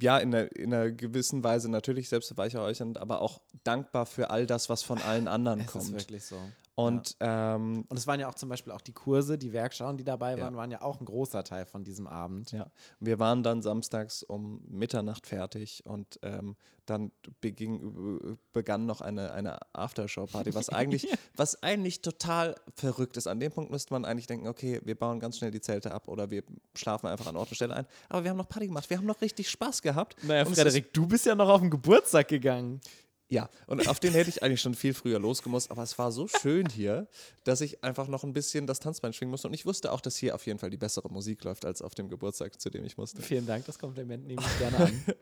ja, 0.00 0.18
in 0.18 0.34
einer, 0.34 0.56
in 0.56 0.72
einer 0.72 0.90
gewissen 0.90 1.44
Weise 1.44 1.70
natürlich 1.70 2.08
selbstbeweihräuchernd, 2.08 2.98
aber 2.98 3.20
auch 3.20 3.40
dankbar 3.64 4.06
für 4.06 4.30
all 4.30 4.46
das, 4.46 4.68
was 4.68 4.82
von 4.82 4.98
allen 5.02 5.28
anderen 5.28 5.60
Es 5.60 5.66
ist 5.66 5.72
kommt. 5.72 5.92
wirklich 5.92 6.24
so. 6.24 6.38
Und, 6.78 7.16
ähm, 7.20 7.86
Und 7.88 7.96
es 7.96 8.06
waren 8.06 8.20
ja 8.20 8.28
auch 8.28 8.34
zum 8.34 8.50
Beispiel 8.50 8.70
auch 8.72 8.82
die 8.82 8.92
Kurse, 8.92 9.38
die 9.38 9.52
Werkschauen, 9.54 9.96
die 9.96 10.04
dabei 10.04 10.36
Ja. 10.36 10.44
waren, 10.44 10.56
waren 10.56 10.70
ja 10.70 10.82
auch 10.82 11.00
ein 11.00 11.06
großer 11.06 11.42
Teil 11.42 11.64
von 11.64 11.84
diesem 11.84 12.06
Abend. 12.06 12.52
ja, 12.52 12.70
wir 13.00 13.18
waren 13.18 13.42
dann 13.42 13.62
samstags 13.62 14.22
um 14.22 14.60
Mitternacht 14.68 15.26
fertig 15.26 15.84
und 15.86 16.18
ähm, 16.22 16.54
dann 16.84 17.12
beging, 17.40 18.38
begann 18.52 18.84
noch 18.86 19.00
eine, 19.00 19.32
eine 19.32 19.58
Aftershow-Party, 19.72 20.54
was 20.54 20.68
eigentlich, 20.68 21.08
was 21.34 21.62
eigentlich 21.62 22.02
total 22.02 22.54
verrückt 22.74 23.16
ist. 23.16 23.26
An 23.26 23.40
dem 23.40 23.50
Punkt 23.52 23.70
müsste 23.70 23.94
man 23.94 24.04
eigentlich 24.04 24.26
denken, 24.26 24.46
okay, 24.46 24.80
wir 24.84 24.96
bauen 24.96 25.18
ganz 25.18 25.38
schnell 25.38 25.50
die 25.50 25.62
Zelte 25.62 25.92
ab 25.92 26.08
oder 26.08 26.30
wir 26.30 26.42
schlafen 26.76 27.06
einfach 27.08 27.26
an 27.26 27.36
Ort 27.36 27.48
und 27.48 27.54
Stelle 27.56 27.74
ein. 27.74 27.86
Aber 28.10 28.22
wir 28.22 28.30
haben 28.30 28.36
noch 28.36 28.48
Party 28.48 28.66
gemacht, 28.66 28.88
wir 28.90 28.98
haben 28.98 29.06
noch 29.06 29.20
richtig 29.22 29.48
Spaß 29.48 29.80
gehabt. 29.80 30.22
Naja, 30.22 30.44
Und 30.44 30.54
Frederik, 30.54 30.92
du 30.92 31.06
bist 31.06 31.24
ja 31.24 31.34
noch 31.34 31.48
auf 31.48 31.60
den 31.62 31.70
Geburtstag 31.70 32.28
gegangen. 32.28 32.80
Ja, 33.28 33.50
und 33.66 33.88
auf 33.88 33.98
den 33.98 34.12
hätte 34.12 34.30
ich 34.30 34.42
eigentlich 34.42 34.60
schon 34.60 34.74
viel 34.74 34.94
früher 34.94 35.18
losgemusst, 35.18 35.70
aber 35.72 35.82
es 35.82 35.98
war 35.98 36.12
so 36.12 36.28
schön 36.28 36.68
hier, 36.68 37.08
dass 37.42 37.60
ich 37.60 37.82
einfach 37.82 38.06
noch 38.06 38.22
ein 38.22 38.32
bisschen 38.32 38.68
das 38.68 38.78
Tanzbein 38.78 39.12
schwingen 39.12 39.32
musste. 39.32 39.48
Und 39.48 39.54
ich 39.54 39.66
wusste 39.66 39.90
auch, 39.90 40.00
dass 40.00 40.16
hier 40.16 40.34
auf 40.34 40.46
jeden 40.46 40.60
Fall 40.60 40.70
die 40.70 40.76
bessere 40.76 41.08
Musik 41.10 41.42
läuft 41.42 41.64
als 41.64 41.82
auf 41.82 41.94
dem 41.94 42.08
Geburtstag, 42.08 42.60
zu 42.60 42.70
dem 42.70 42.84
ich 42.84 42.96
musste. 42.96 43.22
Vielen 43.22 43.46
Dank, 43.46 43.64
das 43.66 43.78
Kompliment 43.78 44.26
nehme 44.26 44.42
ich 44.42 44.58
gerne 44.58 44.76
an. 44.78 45.04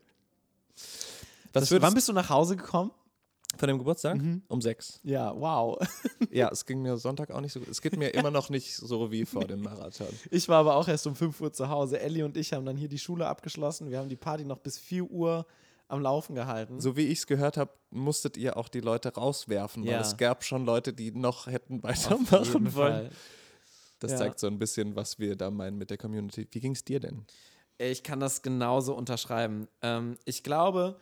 Das, 1.53 1.71
wann 1.71 1.95
bist 1.95 2.09
du 2.09 2.13
nach 2.13 2.31
Hause 2.31 2.57
gekommen? 2.57 2.91
von 3.57 3.69
dem 3.69 3.79
Geburtstag? 3.79 4.21
Um 4.49 4.61
sechs. 4.61 5.01
Ja, 5.03 5.35
wow. 5.39 5.79
Ja, 6.31 6.49
es 6.51 6.67
ging 6.67 6.83
mir 6.83 6.97
Sonntag 6.97 7.31
auch 7.31 7.41
nicht 7.41 7.53
so 7.53 7.61
gut. 7.61 7.69
Es 7.69 7.81
geht 7.81 7.97
mir 7.97 8.09
immer 8.09 8.31
noch 8.31 8.51
nicht 8.51 8.75
so 8.77 9.13
wie 9.13 9.25
vor 9.25 9.45
dem 9.45 9.63
Marathon. 9.63 10.09
Ich 10.31 10.49
war 10.49 10.59
aber 10.59 10.75
auch 10.75 10.89
erst 10.89 11.07
um 11.07 11.15
5 11.15 11.41
Uhr 11.41 11.53
zu 11.53 11.69
Hause. 11.69 12.01
Ellie 12.01 12.25
und 12.25 12.37
ich 12.37 12.53
haben 12.53 12.67
dann 12.67 12.77
hier 12.77 12.89
die 12.89 12.99
Schule 12.99 13.27
abgeschlossen. 13.29 13.91
Wir 13.91 13.99
haben 13.99 14.09
die 14.09 14.17
Party 14.17 14.45
noch 14.45 14.59
bis 14.59 14.79
4 14.79 15.05
Uhr 15.05 15.47
am 15.89 16.01
Laufen 16.01 16.35
gehalten. 16.35 16.81
So 16.81 16.97
wie 16.97 17.07
ich 17.07 17.19
es 17.21 17.27
gehört 17.27 17.57
habe, 17.57 17.73
musstet 17.91 18.37
ihr 18.37 18.57
auch 18.57 18.69
die 18.69 18.81
Leute 18.81 19.15
rauswerfen, 19.15 19.85
weil 19.85 19.93
Ja. 19.93 20.01
es 20.01 20.17
gab 20.17 20.45
schon 20.45 20.65
Leute, 20.65 20.93
die 20.93 21.11
noch 21.13 21.47
hätten 21.47 21.83
weitermachen 21.83 22.75
wollen. 22.75 23.09
Fall. 23.09 23.11
Das 24.01 24.13
Ja. 24.13 24.19
zeigt 24.19 24.39
so 24.41 24.47
ein 24.47 24.59
bisschen, 24.59 24.97
was 24.97 25.19
wir 25.19 25.37
da 25.37 25.51
meinen 25.51 25.79
mit 25.79 25.91
der 25.91 25.99
Community. 25.99 26.47
Wie 26.51 26.61
ging 26.61 26.73
es 26.73 26.85
dir 26.85 27.01
denn? 27.01 27.25
Ich 27.79 28.03
kann 28.03 28.21
das 28.21 28.43
genauso 28.43 28.95
unterschreiben. 28.95 29.69
Ähm, 29.83 30.17
ich 30.25 30.43
glaube, 30.43 30.99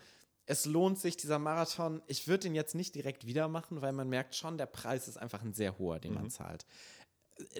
es 0.46 0.64
lohnt 0.66 0.98
sich, 0.98 1.16
dieser 1.16 1.38
Marathon. 1.38 2.02
Ich 2.06 2.26
würde 2.28 2.44
den 2.44 2.54
jetzt 2.54 2.74
nicht 2.74 2.94
direkt 2.94 3.26
wieder 3.26 3.48
machen, 3.48 3.80
weil 3.82 3.92
man 3.92 4.08
merkt 4.08 4.34
schon, 4.34 4.58
der 4.58 4.66
Preis 4.66 5.06
ist 5.08 5.16
einfach 5.16 5.42
ein 5.42 5.52
sehr 5.54 5.78
hoher, 5.78 6.00
den 6.00 6.14
man 6.14 6.30
zahlt. 6.30 6.66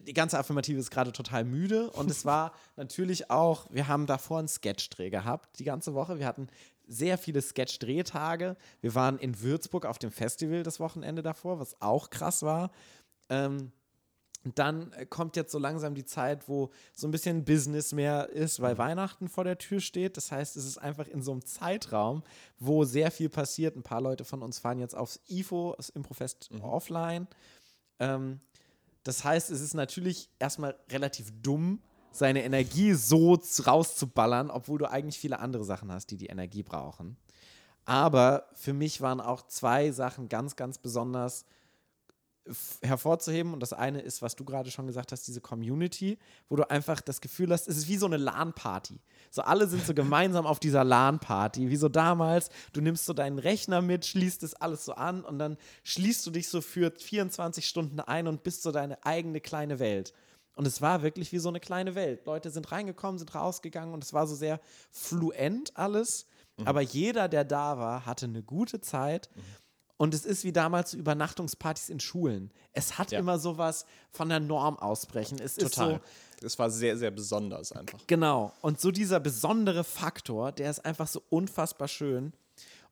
Die 0.07 0.13
ganze 0.13 0.39
Affirmative 0.39 0.79
ist 0.79 0.91
gerade 0.91 1.13
total 1.13 1.45
müde 1.45 1.91
und 1.91 2.11
es 2.11 2.25
war 2.25 2.53
natürlich 2.77 3.31
auch, 3.31 3.67
wir 3.71 3.89
haben 3.89 4.07
davor 4.07 4.39
einen 4.39 4.49
Sketchdreh 4.49 5.11
gehabt, 5.11 5.59
die 5.59 5.65
ganze 5.65 5.95
Woche. 5.95 6.19
Wir 6.19 6.27
hatten 6.27 6.49
sehr 6.93 7.19
viele 7.19 7.41
Sketch-Drehtage. 7.41 8.57
Wir 8.81 8.95
waren 8.95 9.19
in 9.19 9.41
Würzburg 9.41 9.87
auf 9.87 9.99
dem 9.99 10.11
Festival 10.11 10.63
das 10.63 10.81
Wochenende 10.81 11.23
davor, 11.23 11.59
was 11.59 11.81
auch 11.81 12.11
krass 12.11 12.43
war. 12.43 12.71
Ähm, 13.29 13.73
dann 14.55 14.93
kommt 15.09 15.37
jetzt 15.37 15.53
so 15.53 15.59
langsam 15.59 15.95
die 15.95 16.05
Zeit, 16.05 16.49
wo 16.49 16.71
so 16.93 17.07
ein 17.07 17.13
bisschen 17.13 17.45
Business 17.45 17.93
mehr 17.93 18.29
ist, 18.31 18.61
weil 18.61 18.77
Weihnachten 18.77 19.29
vor 19.29 19.45
der 19.45 19.57
Tür 19.57 19.81
steht. 19.81 20.17
Das 20.17 20.33
heißt, 20.33 20.57
es 20.57 20.67
ist 20.67 20.79
einfach 20.79 21.07
in 21.07 21.23
so 21.23 21.31
einem 21.31 21.45
Zeitraum, 21.45 22.25
wo 22.59 22.85
sehr 22.85 23.13
viel 23.13 23.29
passiert. 23.29 23.77
Ein 23.77 23.85
paar 23.85 24.01
Leute 24.01 24.25
von 24.25 24.43
uns 24.43 24.59
fahren 24.59 24.81
jetzt 24.81 24.97
aufs 24.97 25.21
IFO, 25.29 25.75
das 25.77 25.91
Improfest 25.91 26.51
offline. 26.61 27.29
Ähm, 28.01 28.41
das 29.05 29.25
heißt, 29.25 29.51
es 29.51 29.61
ist 29.61 29.75
natürlich 29.75 30.29
erstmal 30.39 30.77
relativ 30.91 31.33
dumm, 31.41 31.81
seine 32.13 32.45
Energie 32.45 32.95
so 32.95 33.41
rauszuballern, 33.67 34.51
obwohl 34.51 34.79
du 34.79 34.91
eigentlich 34.91 35.19
viele 35.19 35.39
andere 35.41 35.65
Sachen 35.65 35.91
hast, 35.91 36.11
die 36.11 36.17
die 36.17 36.27
Energie 36.27 36.63
brauchen. 36.63 37.17
Aber 37.85 38.49
für 38.55 38.73
mich 38.73 39.01
waren 39.01 39.21
auch 39.21 39.43
zwei 39.49 39.91
Sachen 39.91 40.29
ganz, 40.29 40.55
ganz 40.57 40.79
besonders 40.79 41.45
hervorzuheben. 42.83 43.53
Und 43.53 43.61
das 43.61 43.73
eine 43.73 44.01
ist, 44.01 44.23
was 44.23 44.37
du 44.37 44.45
gerade 44.45 44.71
schon 44.71 44.87
gesagt 44.87 45.13
hast, 45.13 45.27
diese 45.27 45.41
Community, 45.41 46.19
wo 46.49 46.57
du 46.57 46.69
einfach 46.69 47.01
das 47.01 47.21
Gefühl 47.21 47.53
hast, 47.53 47.69
es 47.69 47.77
ist 47.77 47.89
wie 47.89 47.97
so 47.97 48.07
eine 48.07 48.17
LAN-Party. 48.17 49.01
So 49.31 49.43
alle 49.43 49.67
sind 49.67 49.87
so 49.87 49.95
gemeinsam 49.95 50.47
auf 50.47 50.59
dieser 50.59 50.85
LAN-Party, 50.85 51.71
wie 51.71 51.77
so 51.77 51.89
damals. 51.89 52.51
Du 52.73 52.81
nimmst 52.81 53.07
so 53.07 53.13
deinen 53.13 53.39
Rechner 53.39 53.81
mit, 53.81 54.07
schließt 54.07 54.43
das 54.43 54.55
alles 54.55 54.85
so 54.85 54.95
an 54.95 55.25
und 55.25 55.39
dann 55.39 55.57
schließt 55.85 56.27
du 56.27 56.31
dich 56.31 56.49
so 56.49 56.61
für 56.61 56.91
24 56.91 57.67
Stunden 57.67 58.01
ein 58.01 58.27
und 58.27 58.43
bist 58.43 58.63
so 58.63 58.73
deine 58.73 59.05
eigene 59.05 59.41
kleine 59.41 59.79
Welt. 59.79 60.13
Und 60.55 60.67
es 60.67 60.83
war 60.83 61.03
wirklich 61.03 61.33
wie 61.33 61.39
so 61.39 61.49
eine 61.49 61.61
kleine 61.61 61.95
Welt. 61.95 62.27
Leute 62.27 62.51
sind 62.51 62.71
reingekommen, 62.73 63.19
sind 63.19 63.35
rausgegangen 63.35 63.95
und 63.95 64.05
es 64.05 64.13
war 64.13 64.27
so 64.27 64.35
sehr 64.35 64.61
fluent 64.91 65.77
alles. 65.77 66.27
Aber 66.65 66.81
jeder, 66.83 67.29
der 67.29 67.45
da 67.45 67.79
war, 67.79 68.05
hatte 68.07 68.27
eine 68.27 68.43
gute 68.43 68.81
Zeit. 68.81 69.31
Und 69.97 70.15
es 70.15 70.25
ist 70.27 70.45
wie 70.45 70.53
damals 70.53 70.95
Übernachtungspartys 70.95 71.89
in 71.89 72.01
Schulen. 72.01 72.53
Es 72.73 72.99
hat 72.99 73.13
Ja. 73.13 73.19
immer 73.21 73.39
sowas 73.39 73.87
von 74.11 74.29
der 74.29 74.41
Norm 74.41 74.77
ausbrechen. 74.79 75.39
Es 75.39 75.57
ist 75.57 75.75
so, 75.75 75.99
Es 76.43 76.59
war 76.59 76.71
sehr, 76.71 76.97
sehr 76.99 77.11
besonders 77.13 77.71
einfach. 77.73 78.01
Genau. 78.09 78.53
Und 78.63 78.81
so 78.81 78.91
dieser 78.91 79.21
besondere 79.21 79.85
Faktor, 79.85 80.51
der 80.53 80.71
ist 80.71 80.85
einfach 80.85 81.07
so 81.07 81.23
unfassbar 81.31 81.87
schön. 81.89 82.33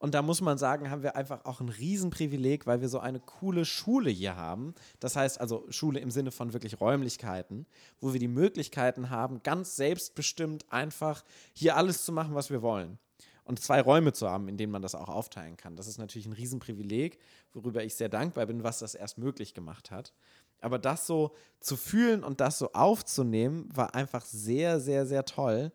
Und 0.00 0.14
da 0.14 0.22
muss 0.22 0.40
man 0.40 0.56
sagen, 0.56 0.90
haben 0.90 1.02
wir 1.02 1.14
einfach 1.14 1.44
auch 1.44 1.60
ein 1.60 1.68
Riesenprivileg, 1.68 2.66
weil 2.66 2.80
wir 2.80 2.88
so 2.88 3.00
eine 3.00 3.20
coole 3.20 3.66
Schule 3.66 4.08
hier 4.08 4.34
haben. 4.34 4.74
Das 4.98 5.14
heißt 5.14 5.38
also 5.38 5.66
Schule 5.68 6.00
im 6.00 6.10
Sinne 6.10 6.30
von 6.30 6.54
wirklich 6.54 6.80
Räumlichkeiten, 6.80 7.66
wo 8.00 8.14
wir 8.14 8.18
die 8.18 8.26
Möglichkeiten 8.26 9.10
haben, 9.10 9.42
ganz 9.42 9.76
selbstbestimmt 9.76 10.64
einfach 10.72 11.22
hier 11.52 11.76
alles 11.76 12.02
zu 12.06 12.12
machen, 12.12 12.34
was 12.34 12.48
wir 12.48 12.62
wollen. 12.62 12.98
Und 13.44 13.60
zwei 13.60 13.82
Räume 13.82 14.14
zu 14.14 14.26
haben, 14.26 14.48
in 14.48 14.56
denen 14.56 14.72
man 14.72 14.80
das 14.80 14.94
auch 14.94 15.10
aufteilen 15.10 15.58
kann. 15.58 15.76
Das 15.76 15.86
ist 15.86 15.98
natürlich 15.98 16.26
ein 16.26 16.32
Riesenprivileg, 16.32 17.18
worüber 17.52 17.84
ich 17.84 17.94
sehr 17.94 18.08
dankbar 18.08 18.46
bin, 18.46 18.64
was 18.64 18.78
das 18.78 18.94
erst 18.94 19.18
möglich 19.18 19.52
gemacht 19.52 19.90
hat. 19.90 20.14
Aber 20.62 20.78
das 20.78 21.06
so 21.06 21.34
zu 21.60 21.76
fühlen 21.76 22.24
und 22.24 22.40
das 22.40 22.58
so 22.58 22.72
aufzunehmen, 22.72 23.68
war 23.74 23.94
einfach 23.94 24.24
sehr, 24.24 24.80
sehr, 24.80 25.04
sehr 25.04 25.26
toll. 25.26 25.72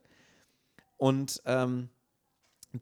Und 0.97 1.43
ähm, 1.45 1.89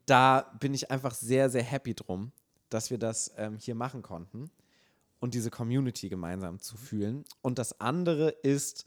da 0.06 0.52
bin 0.60 0.74
ich 0.74 0.92
einfach 0.92 1.14
sehr, 1.14 1.50
sehr 1.50 1.64
happy 1.64 1.94
drum, 1.94 2.32
dass 2.70 2.90
wir 2.90 2.98
das 2.98 3.34
ähm, 3.38 3.58
hier 3.58 3.76
machen 3.76 4.02
konnten 4.02 4.50
und 5.20 5.34
diese 5.34 5.50
Community 5.52 6.10
gemeinsam 6.10 6.60
zu 6.60 6.78
fühlen. 6.78 7.24
Und 7.42 7.60
das 7.60 7.80
andere 7.80 8.30
ist 8.30 8.86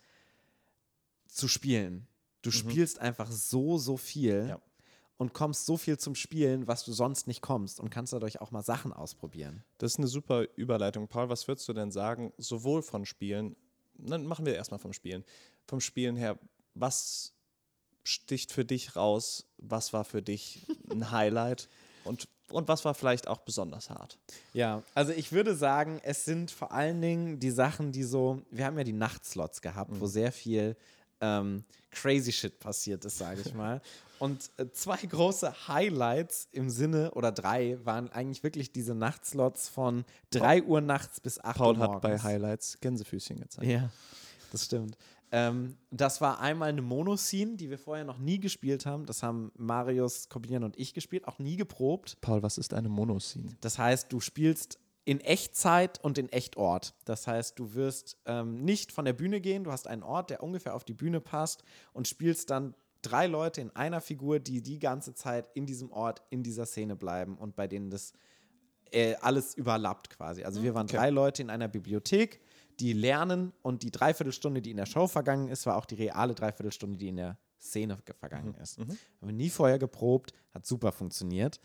zu 1.29 1.49
spielen. 1.49 2.07
Du 2.43 2.51
spielst 2.51 3.01
einfach 3.01 3.31
so, 3.31 3.79
so 3.79 3.97
viel 3.97 4.49
Ja. 4.51 4.61
und 5.17 5.33
kommst 5.33 5.67
so 5.67 5.77
viel 5.77 5.99
zum 5.99 6.15
Spielen, 6.15 6.67
was 6.67 6.85
du 6.85 6.93
sonst 6.93 7.27
nicht 7.27 7.43
kommst 7.43 7.81
und 7.81 7.91
kannst 7.91 8.13
dadurch 8.13 8.41
auch 8.41 8.51
mal 8.51 8.63
Sachen 8.63 8.93
ausprobieren. 8.93 9.65
Das 9.79 9.93
ist 9.93 9.99
eine 9.99 10.07
super 10.07 10.45
Überleitung. 10.57 11.09
Paul, 11.09 11.29
was 11.29 11.49
würdest 11.49 11.69
du 11.69 11.73
denn 11.73 11.91
sagen, 11.91 12.33
sowohl 12.39 12.83
von 12.83 13.05
Spielen, 13.05 13.57
dann 13.95 14.27
machen 14.27 14.47
wir 14.47 14.55
erstmal 14.55 14.79
vom 14.79 14.93
Spielen. 14.93 15.25
Vom 15.67 15.81
Spielen 15.81 16.17
her, 16.17 16.39
was 16.75 17.33
sticht 18.07 18.53
für 18.53 18.65
dich 18.65 18.97
raus? 18.97 19.45
Was 19.59 19.93
war 19.93 20.05
für 20.05 20.23
dich 20.23 20.67
ein 20.91 21.11
Highlight? 21.11 21.69
Und, 22.05 22.29
und 22.51 22.69
was 22.69 22.85
war 22.85 22.95
vielleicht 22.95 23.29
auch 23.29 23.39
besonders 23.39 23.91
hart? 23.91 24.19
Ja, 24.53 24.83
also 24.95 25.13
ich 25.13 25.33
würde 25.33 25.55
sagen, 25.57 26.01
es 26.03 26.25
sind 26.25 26.51
vor 26.51 26.73
allen 26.73 27.01
Dingen 27.03 27.41
die 27.41 27.51
Sachen, 27.51 27.93
die 27.93 28.05
so, 28.05 28.43
wir 28.51 28.65
haben 28.65 28.79
ja 28.79 28.85
die 28.85 28.93
Nachtslots 28.93 29.61
gehabt, 29.61 29.91
wo 30.01 30.07
sehr 30.07 30.31
viel 30.33 30.77
ähm, 31.21 31.65
crazy 31.91 32.31
shit 32.33 32.59
passiert 32.61 33.05
ist, 33.05 33.19
sage 33.19 33.41
ich 33.45 33.55
mal. 33.55 33.81
Und 34.19 34.51
äh, 34.57 34.71
zwei 34.71 34.97
große 34.97 35.69
Highlights 35.69 36.49
im 36.53 36.71
Sinne, 36.71 37.11
oder 37.13 37.33
drei, 37.33 37.79
waren 37.85 38.11
eigentlich 38.13 38.43
wirklich 38.43 38.73
diese 38.73 38.95
Nachtslots 38.95 39.69
von 39.69 40.05
3 40.31 40.63
Uhr 40.63 40.81
nachts 40.81 41.21
bis 41.21 41.39
8 41.39 41.57
Paul 41.59 41.77
Uhr 41.77 41.83
hat 41.83 41.91
morgens. 41.91 42.03
bei 42.03 42.19
Highlights 42.19 42.79
Gänsefüßchen 42.81 43.41
gezeigt. 43.41 43.69
Ja, 43.69 43.91
das 44.53 44.65
stimmt. 44.65 44.97
Ähm, 45.33 45.77
das 45.91 46.21
war 46.21 46.41
einmal 46.41 46.69
eine 46.69 46.83
Monoscene, 46.83 47.57
die 47.57 47.69
wir 47.71 47.79
vorher 47.79 48.05
noch 48.05 48.19
nie 48.19 48.39
gespielt 48.39 48.87
haben. 48.87 49.07
Das 49.07 49.23
haben 49.23 49.51
Marius, 49.57 50.29
Kobian 50.29 50.63
und 50.65 50.79
ich 50.79 50.95
gespielt, 50.95 51.27
auch 51.27 51.39
nie 51.39 51.57
geprobt. 51.57 52.19
Paul, 52.21 52.43
was 52.43 52.59
ist 52.59 52.75
eine 52.75 52.89
Monoscene? 52.89 53.51
Das 53.61 53.79
heißt, 53.79 54.13
du 54.13 54.21
spielst 54.21 54.79
in 55.05 55.21
Echtzeit 55.21 56.03
und 56.03 56.19
in 56.19 56.29
Echtort. 56.31 56.95
Das 57.05 57.27
heißt, 57.27 57.59
du 57.59 57.75
wirst 57.75 58.19
ähm, 58.27 58.65
nicht 58.65 58.91
von 58.93 59.05
der 59.05 59.13
Bühne 59.13 59.41
gehen, 59.41 59.65
du 59.65 59.73
hast 59.73 59.87
einen 59.87 60.03
Ort, 60.03 60.31
der 60.31 60.43
ungefähr 60.43 60.75
auf 60.75 60.85
die 60.85 60.95
Bühne 60.95 61.21
passt 61.21 61.63
und 61.93 62.09
spielst 62.09 62.51
dann 62.51 62.75
drei 63.03 63.27
Leute 63.29 63.61
in 63.61 63.71
einer 63.71 64.01
Figur, 64.01 64.41
die 64.41 64.63
die 64.63 64.81
ganze 64.81 65.15
Zeit 65.15 65.49
in 65.55 65.65
diesem 65.65 65.93
Ort, 65.93 66.23
in 66.31 66.43
dieser 66.43 66.67
Szene 66.67 66.97
bleiben 66.97 67.37
und 67.37 67.55
bei 67.55 67.69
denen 67.69 67.89
das 67.91 68.15
äh, 68.91 69.15
alles 69.21 69.55
überlappt 69.55 70.11
quasi. 70.11 70.43
Also 70.43 70.63
wir 70.63 70.75
waren 70.75 70.87
Okay. 70.87 70.97
drei 70.97 71.11
Leute 71.11 71.43
in 71.43 71.51
einer 71.51 71.69
Bibliothek, 71.69 72.41
die 72.81 72.93
lernen 72.93 73.53
und 73.63 73.83
die 73.83 73.91
Dreiviertelstunde, 73.91 74.61
die 74.63 74.71
in 74.71 74.77
der 74.77 74.87
Show 74.87 75.07
vergangen 75.07 75.49
ist, 75.49 75.67
war 75.67 75.77
auch 75.77 75.87
die 75.87 75.95
reale 75.95 76.35
Dreiviertelstunde, 76.35 76.97
die 76.97 77.09
in 77.09 77.17
der 77.17 77.39
Szene 77.59 77.99
ge- 78.05 78.15
vergangen 78.15 78.55
ist. 78.57 78.79
Haben 78.79 78.99
wir 79.21 79.33
nie 79.33 79.51
vorher 79.51 79.79
geprobt, 79.79 80.33
hat 80.53 80.67
super 80.67 80.93
funktioniert. 80.93 81.61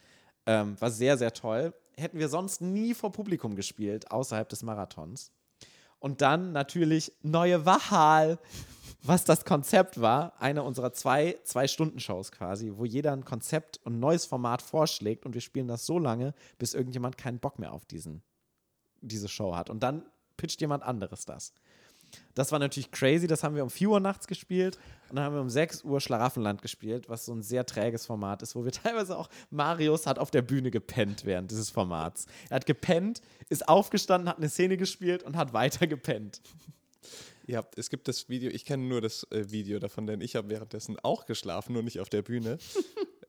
Ähm, 0.46 0.80
war 0.80 0.90
sehr, 0.90 1.18
sehr 1.18 1.34
toll. 1.34 1.74
Hätten 1.98 2.18
wir 2.18 2.30
sonst 2.30 2.62
nie 2.62 2.94
vor 2.94 3.12
Publikum 3.12 3.56
gespielt, 3.56 4.10
außerhalb 4.10 4.48
des 4.50 4.64
Marathons. 4.64 5.32
Und 6.00 6.22
dann 6.22 6.52
natürlich 6.52 7.12
neue 7.22 7.64
Wahal, 7.66 8.40
was 9.04 9.24
das 9.24 9.46
Konzept 9.46 10.02
war. 10.02 10.34
Eine 10.42 10.64
unserer 10.64 10.94
zwei 10.94 11.38
Zwei-Stunden-Shows 11.44 12.32
quasi, 12.32 12.72
wo 12.76 12.86
jeder 12.86 13.12
ein 13.12 13.26
Konzept 13.26 13.80
und 13.84 13.98
ein 13.98 14.00
neues 14.00 14.26
Format 14.26 14.64
vorschlägt 14.64 15.26
und 15.26 15.34
wir 15.36 15.42
spielen 15.42 15.68
das 15.68 15.86
so 15.86 16.00
lange, 16.00 16.34
bis 16.58 16.74
irgendjemand 16.74 17.20
keinen 17.20 17.38
Bock 17.40 17.60
mehr 17.60 17.74
auf 17.74 17.86
diesen, 17.86 18.24
diese 19.02 19.28
Show 19.28 19.56
hat. 19.56 19.70
Und 19.70 19.84
dann 19.84 20.06
pitcht 20.38 20.62
jemand 20.62 20.84
anderes 20.84 21.26
das. 21.26 21.54
Das 22.36 22.52
war 22.52 22.60
natürlich 22.60 22.92
crazy, 22.92 23.28
das 23.28 23.44
haben 23.44 23.56
wir 23.56 23.64
um 23.64 23.70
4 23.70 23.90
Uhr 23.90 24.00
nachts 24.00 24.28
gespielt 24.28 24.78
und 25.10 25.16
dann 25.16 25.26
haben 25.26 25.36
wir 25.36 25.42
um 25.42 25.50
6 25.50 25.84
Uhr 25.84 26.02
Schlaraffenland 26.02 26.62
gespielt, 26.62 27.10
was 27.10 27.26
so 27.26 27.34
ein 27.34 27.42
sehr 27.42 27.66
träges 27.66 28.06
Format 28.06 28.42
ist, 28.42 28.56
wo 28.56 28.64
wir 28.66 28.72
teilweise 28.72 29.18
auch, 29.18 29.30
Marius 29.50 30.08
hat 30.08 30.20
auf 30.20 30.32
der 30.32 30.42
Bühne 30.42 30.72
gepennt 30.72 31.26
während 31.26 31.52
dieses 31.52 31.70
Formats. 31.70 32.26
Er 32.50 32.56
hat 32.56 32.66
gepennt, 32.66 33.22
ist 33.50 33.68
aufgestanden, 33.68 34.30
hat 34.30 34.38
eine 34.38 34.50
Szene 34.50 34.78
gespielt 34.78 35.24
und 35.24 35.38
hat 35.38 35.54
weiter 35.54 35.88
gepennt. 35.88 36.42
Ja, 37.48 37.66
es 37.76 37.90
gibt 37.90 38.08
das 38.08 38.30
Video, 38.30 38.52
ich 38.52 38.66
kenne 38.66 38.84
nur 38.84 39.02
das 39.02 39.24
äh, 39.32 39.52
Video 39.52 39.80
davon, 39.80 40.06
denn 40.06 40.22
ich 40.22 40.36
habe 40.36 40.50
währenddessen 40.50 40.98
auch 41.00 41.26
geschlafen, 41.26 41.74
nur 41.74 41.84
nicht 41.84 42.00
auf 42.00 42.08
der 42.08 42.22
Bühne, 42.22 42.60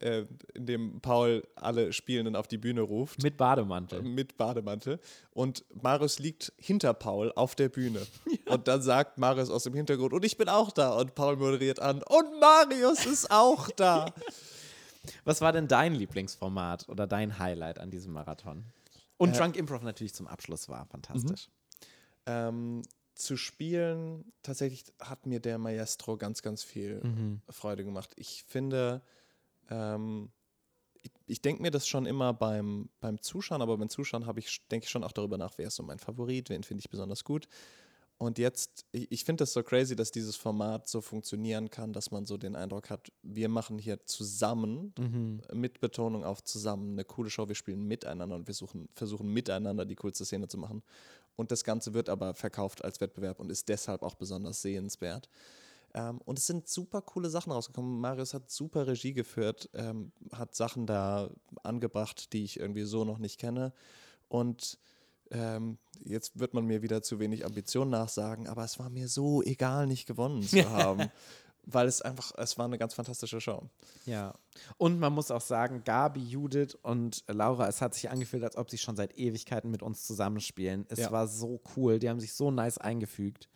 äh, 0.02 0.26
in 0.54 0.66
dem 0.66 1.00
Paul 1.00 1.42
alle 1.54 1.92
Spielenden 1.92 2.36
auf 2.36 2.48
die 2.48 2.58
Bühne 2.58 2.82
ruft. 2.82 3.22
Mit 3.22 3.36
Bademantel. 3.36 4.02
Mit 4.02 4.36
Bademantel. 4.36 5.00
Und 5.32 5.64
Marius 5.82 6.18
liegt 6.18 6.52
hinter 6.56 6.94
Paul 6.94 7.32
auf 7.34 7.54
der 7.54 7.68
Bühne. 7.68 8.06
Ja. 8.46 8.54
Und 8.54 8.66
dann 8.66 8.82
sagt 8.82 9.18
Marius 9.18 9.50
aus 9.50 9.64
dem 9.64 9.74
Hintergrund, 9.74 10.12
und 10.12 10.24
ich 10.24 10.36
bin 10.36 10.48
auch 10.48 10.72
da. 10.72 10.96
Und 10.98 11.14
Paul 11.14 11.36
moderiert 11.36 11.80
an, 11.80 12.02
und 12.02 12.40
Marius 12.40 13.06
ist 13.06 13.30
auch 13.30 13.70
da. 13.70 14.06
Was 15.24 15.40
war 15.40 15.52
denn 15.52 15.68
dein 15.68 15.94
Lieblingsformat 15.94 16.88
oder 16.88 17.06
dein 17.06 17.38
Highlight 17.38 17.78
an 17.78 17.90
diesem 17.90 18.12
Marathon? 18.12 18.64
Und 19.16 19.34
äh, 19.34 19.38
Drunk 19.38 19.56
Improv 19.56 19.82
natürlich 19.82 20.14
zum 20.14 20.26
Abschluss 20.26 20.68
war 20.68 20.86
fantastisch. 20.86 21.48
Mhm. 21.48 21.52
Ähm, 22.26 22.82
zu 23.14 23.36
spielen, 23.36 24.32
tatsächlich 24.42 24.84
hat 25.00 25.26
mir 25.26 25.40
der 25.40 25.58
Maestro 25.58 26.16
ganz, 26.16 26.42
ganz 26.42 26.62
viel 26.62 27.00
mhm. 27.02 27.40
Freude 27.48 27.84
gemacht. 27.84 28.10
Ich 28.16 28.44
finde, 28.48 29.02
ähm, 29.72 30.30
ich, 31.02 31.10
ich 31.26 31.42
denke 31.42 31.62
mir 31.62 31.70
das 31.70 31.88
schon 31.88 32.06
immer 32.06 32.32
beim, 32.32 32.90
beim 33.00 33.20
Zuschauen, 33.20 33.62
aber 33.62 33.76
beim 33.76 33.88
Zuschauen 33.88 34.26
habe 34.26 34.40
ich, 34.40 34.66
denke 34.68 34.84
ich 34.84 34.90
schon 34.90 35.04
auch 35.04 35.12
darüber 35.12 35.38
nach, 35.38 35.54
wer 35.56 35.68
ist 35.68 35.76
so 35.76 35.82
mein 35.82 35.98
Favorit, 35.98 36.50
wen 36.50 36.62
finde 36.62 36.80
ich 36.80 36.90
besonders 36.90 37.24
gut. 37.24 37.48
Und 38.18 38.38
jetzt, 38.38 38.86
ich, 38.92 39.10
ich 39.10 39.24
finde 39.24 39.42
das 39.42 39.52
so 39.52 39.64
crazy, 39.64 39.96
dass 39.96 40.12
dieses 40.12 40.36
Format 40.36 40.86
so 40.86 41.00
funktionieren 41.00 41.70
kann, 41.70 41.92
dass 41.92 42.12
man 42.12 42.24
so 42.24 42.36
den 42.36 42.54
Eindruck 42.54 42.88
hat, 42.88 43.10
wir 43.22 43.48
machen 43.48 43.78
hier 43.78 44.06
zusammen, 44.06 44.94
mhm. 44.96 45.42
mit 45.52 45.80
Betonung 45.80 46.24
auf 46.24 46.44
zusammen, 46.44 46.92
eine 46.92 47.04
coole 47.04 47.30
Show, 47.30 47.48
wir 47.48 47.56
spielen 47.56 47.82
miteinander 47.82 48.36
und 48.36 48.46
wir 48.46 48.54
suchen, 48.54 48.88
versuchen 48.94 49.26
miteinander 49.26 49.84
die 49.84 49.96
coolste 49.96 50.24
Szene 50.24 50.46
zu 50.46 50.58
machen. 50.58 50.82
Und 51.34 51.50
das 51.50 51.64
Ganze 51.64 51.94
wird 51.94 52.08
aber 52.08 52.34
verkauft 52.34 52.84
als 52.84 53.00
Wettbewerb 53.00 53.40
und 53.40 53.50
ist 53.50 53.68
deshalb 53.68 54.02
auch 54.02 54.14
besonders 54.14 54.62
sehenswert. 54.62 55.28
Ähm, 55.94 56.20
und 56.24 56.38
es 56.38 56.46
sind 56.46 56.68
super 56.68 57.02
coole 57.02 57.30
Sachen 57.30 57.52
rausgekommen. 57.52 58.00
Marius 58.00 58.34
hat 58.34 58.50
super 58.50 58.86
Regie 58.86 59.12
geführt, 59.12 59.68
ähm, 59.74 60.12
hat 60.32 60.54
Sachen 60.54 60.86
da 60.86 61.30
angebracht, 61.62 62.32
die 62.32 62.44
ich 62.44 62.58
irgendwie 62.58 62.84
so 62.84 63.04
noch 63.04 63.18
nicht 63.18 63.38
kenne. 63.38 63.72
Und 64.28 64.78
ähm, 65.30 65.78
jetzt 66.04 66.38
wird 66.38 66.54
man 66.54 66.66
mir 66.66 66.82
wieder 66.82 67.02
zu 67.02 67.18
wenig 67.18 67.44
Ambition 67.44 67.90
nachsagen, 67.90 68.48
aber 68.48 68.64
es 68.64 68.78
war 68.78 68.90
mir 68.90 69.08
so 69.08 69.42
egal, 69.42 69.86
nicht 69.86 70.06
gewonnen 70.06 70.42
zu 70.42 70.68
haben 70.70 71.10
weil 71.64 71.86
es 71.86 72.02
einfach, 72.02 72.32
es 72.36 72.58
war 72.58 72.66
eine 72.66 72.78
ganz 72.78 72.94
fantastische 72.94 73.40
Show. 73.40 73.68
Ja. 74.04 74.34
Und 74.78 74.98
man 74.98 75.12
muss 75.12 75.30
auch 75.30 75.40
sagen, 75.40 75.82
Gabi, 75.84 76.20
Judith 76.20 76.76
und 76.82 77.24
Laura, 77.28 77.68
es 77.68 77.80
hat 77.80 77.94
sich 77.94 78.10
angefühlt, 78.10 78.42
als 78.44 78.56
ob 78.56 78.70
sie 78.70 78.78
schon 78.78 78.96
seit 78.96 79.16
Ewigkeiten 79.16 79.70
mit 79.70 79.82
uns 79.82 80.04
zusammenspielen. 80.06 80.86
Es 80.88 80.98
ja. 80.98 81.12
war 81.12 81.28
so 81.28 81.60
cool, 81.76 81.98
die 81.98 82.08
haben 82.08 82.20
sich 82.20 82.32
so 82.32 82.50
nice 82.50 82.78
eingefügt. 82.78 83.48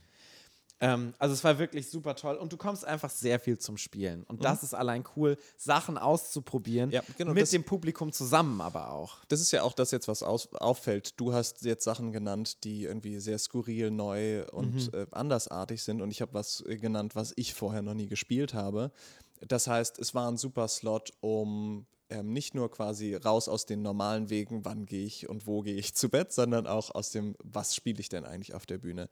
Ähm, 0.80 1.14
also 1.18 1.32
es 1.32 1.42
war 1.42 1.58
wirklich 1.58 1.90
super 1.90 2.14
toll 2.16 2.36
und 2.36 2.52
du 2.52 2.56
kommst 2.56 2.84
einfach 2.84 3.08
sehr 3.10 3.40
viel 3.40 3.58
zum 3.58 3.78
Spielen. 3.78 4.24
Und 4.24 4.40
mhm. 4.40 4.44
das 4.44 4.62
ist 4.62 4.74
allein 4.74 5.04
cool, 5.16 5.38
Sachen 5.56 5.96
auszuprobieren, 5.96 6.90
ja, 6.90 7.02
genau, 7.16 7.32
mit 7.32 7.50
dem 7.50 7.64
Publikum 7.64 8.12
zusammen 8.12 8.60
aber 8.60 8.92
auch. 8.92 9.24
Das 9.28 9.40
ist 9.40 9.52
ja 9.52 9.62
auch 9.62 9.72
das 9.72 9.90
jetzt, 9.90 10.06
was 10.06 10.22
aus, 10.22 10.52
auffällt. 10.54 11.18
Du 11.18 11.32
hast 11.32 11.64
jetzt 11.64 11.84
Sachen 11.84 12.12
genannt, 12.12 12.64
die 12.64 12.84
irgendwie 12.84 13.18
sehr 13.20 13.38
skurril, 13.38 13.90
neu 13.90 14.44
und 14.48 14.92
mhm. 14.92 14.98
äh, 14.98 15.06
andersartig 15.12 15.82
sind 15.82 16.02
und 16.02 16.10
ich 16.10 16.20
habe 16.20 16.34
was 16.34 16.62
äh, 16.66 16.76
genannt, 16.76 17.16
was 17.16 17.32
ich 17.36 17.54
vorher 17.54 17.82
noch 17.82 17.94
nie 17.94 18.08
gespielt 18.08 18.52
habe. 18.52 18.92
Das 19.40 19.66
heißt, 19.66 19.98
es 19.98 20.14
war 20.14 20.30
ein 20.30 20.36
super 20.36 20.68
Slot, 20.68 21.12
um 21.20 21.86
ähm, 22.08 22.32
nicht 22.32 22.54
nur 22.54 22.70
quasi 22.70 23.14
raus 23.14 23.48
aus 23.48 23.66
den 23.66 23.82
normalen 23.82 24.30
Wegen, 24.30 24.64
wann 24.64 24.86
gehe 24.86 25.04
ich 25.04 25.28
und 25.28 25.46
wo 25.46 25.62
gehe 25.62 25.74
ich 25.74 25.94
zu 25.96 26.08
Bett, 26.08 26.32
sondern 26.32 26.66
auch 26.66 26.94
aus 26.94 27.10
dem, 27.10 27.34
was 27.42 27.74
spiele 27.74 28.00
ich 28.00 28.08
denn 28.08 28.24
eigentlich 28.24 28.54
auf 28.54 28.66
der 28.66 28.78
Bühne. 28.78 29.08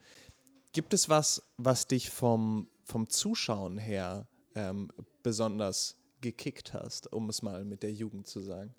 Gibt 0.74 0.92
es 0.92 1.08
was, 1.08 1.40
was 1.56 1.86
dich 1.86 2.10
vom, 2.10 2.66
vom 2.82 3.08
Zuschauen 3.08 3.78
her 3.78 4.26
ähm, 4.56 4.90
besonders 5.22 5.96
gekickt 6.20 6.74
hast, 6.74 7.12
um 7.12 7.28
es 7.28 7.42
mal 7.42 7.64
mit 7.64 7.84
der 7.84 7.92
Jugend 7.92 8.26
zu 8.26 8.40
sagen? 8.40 8.74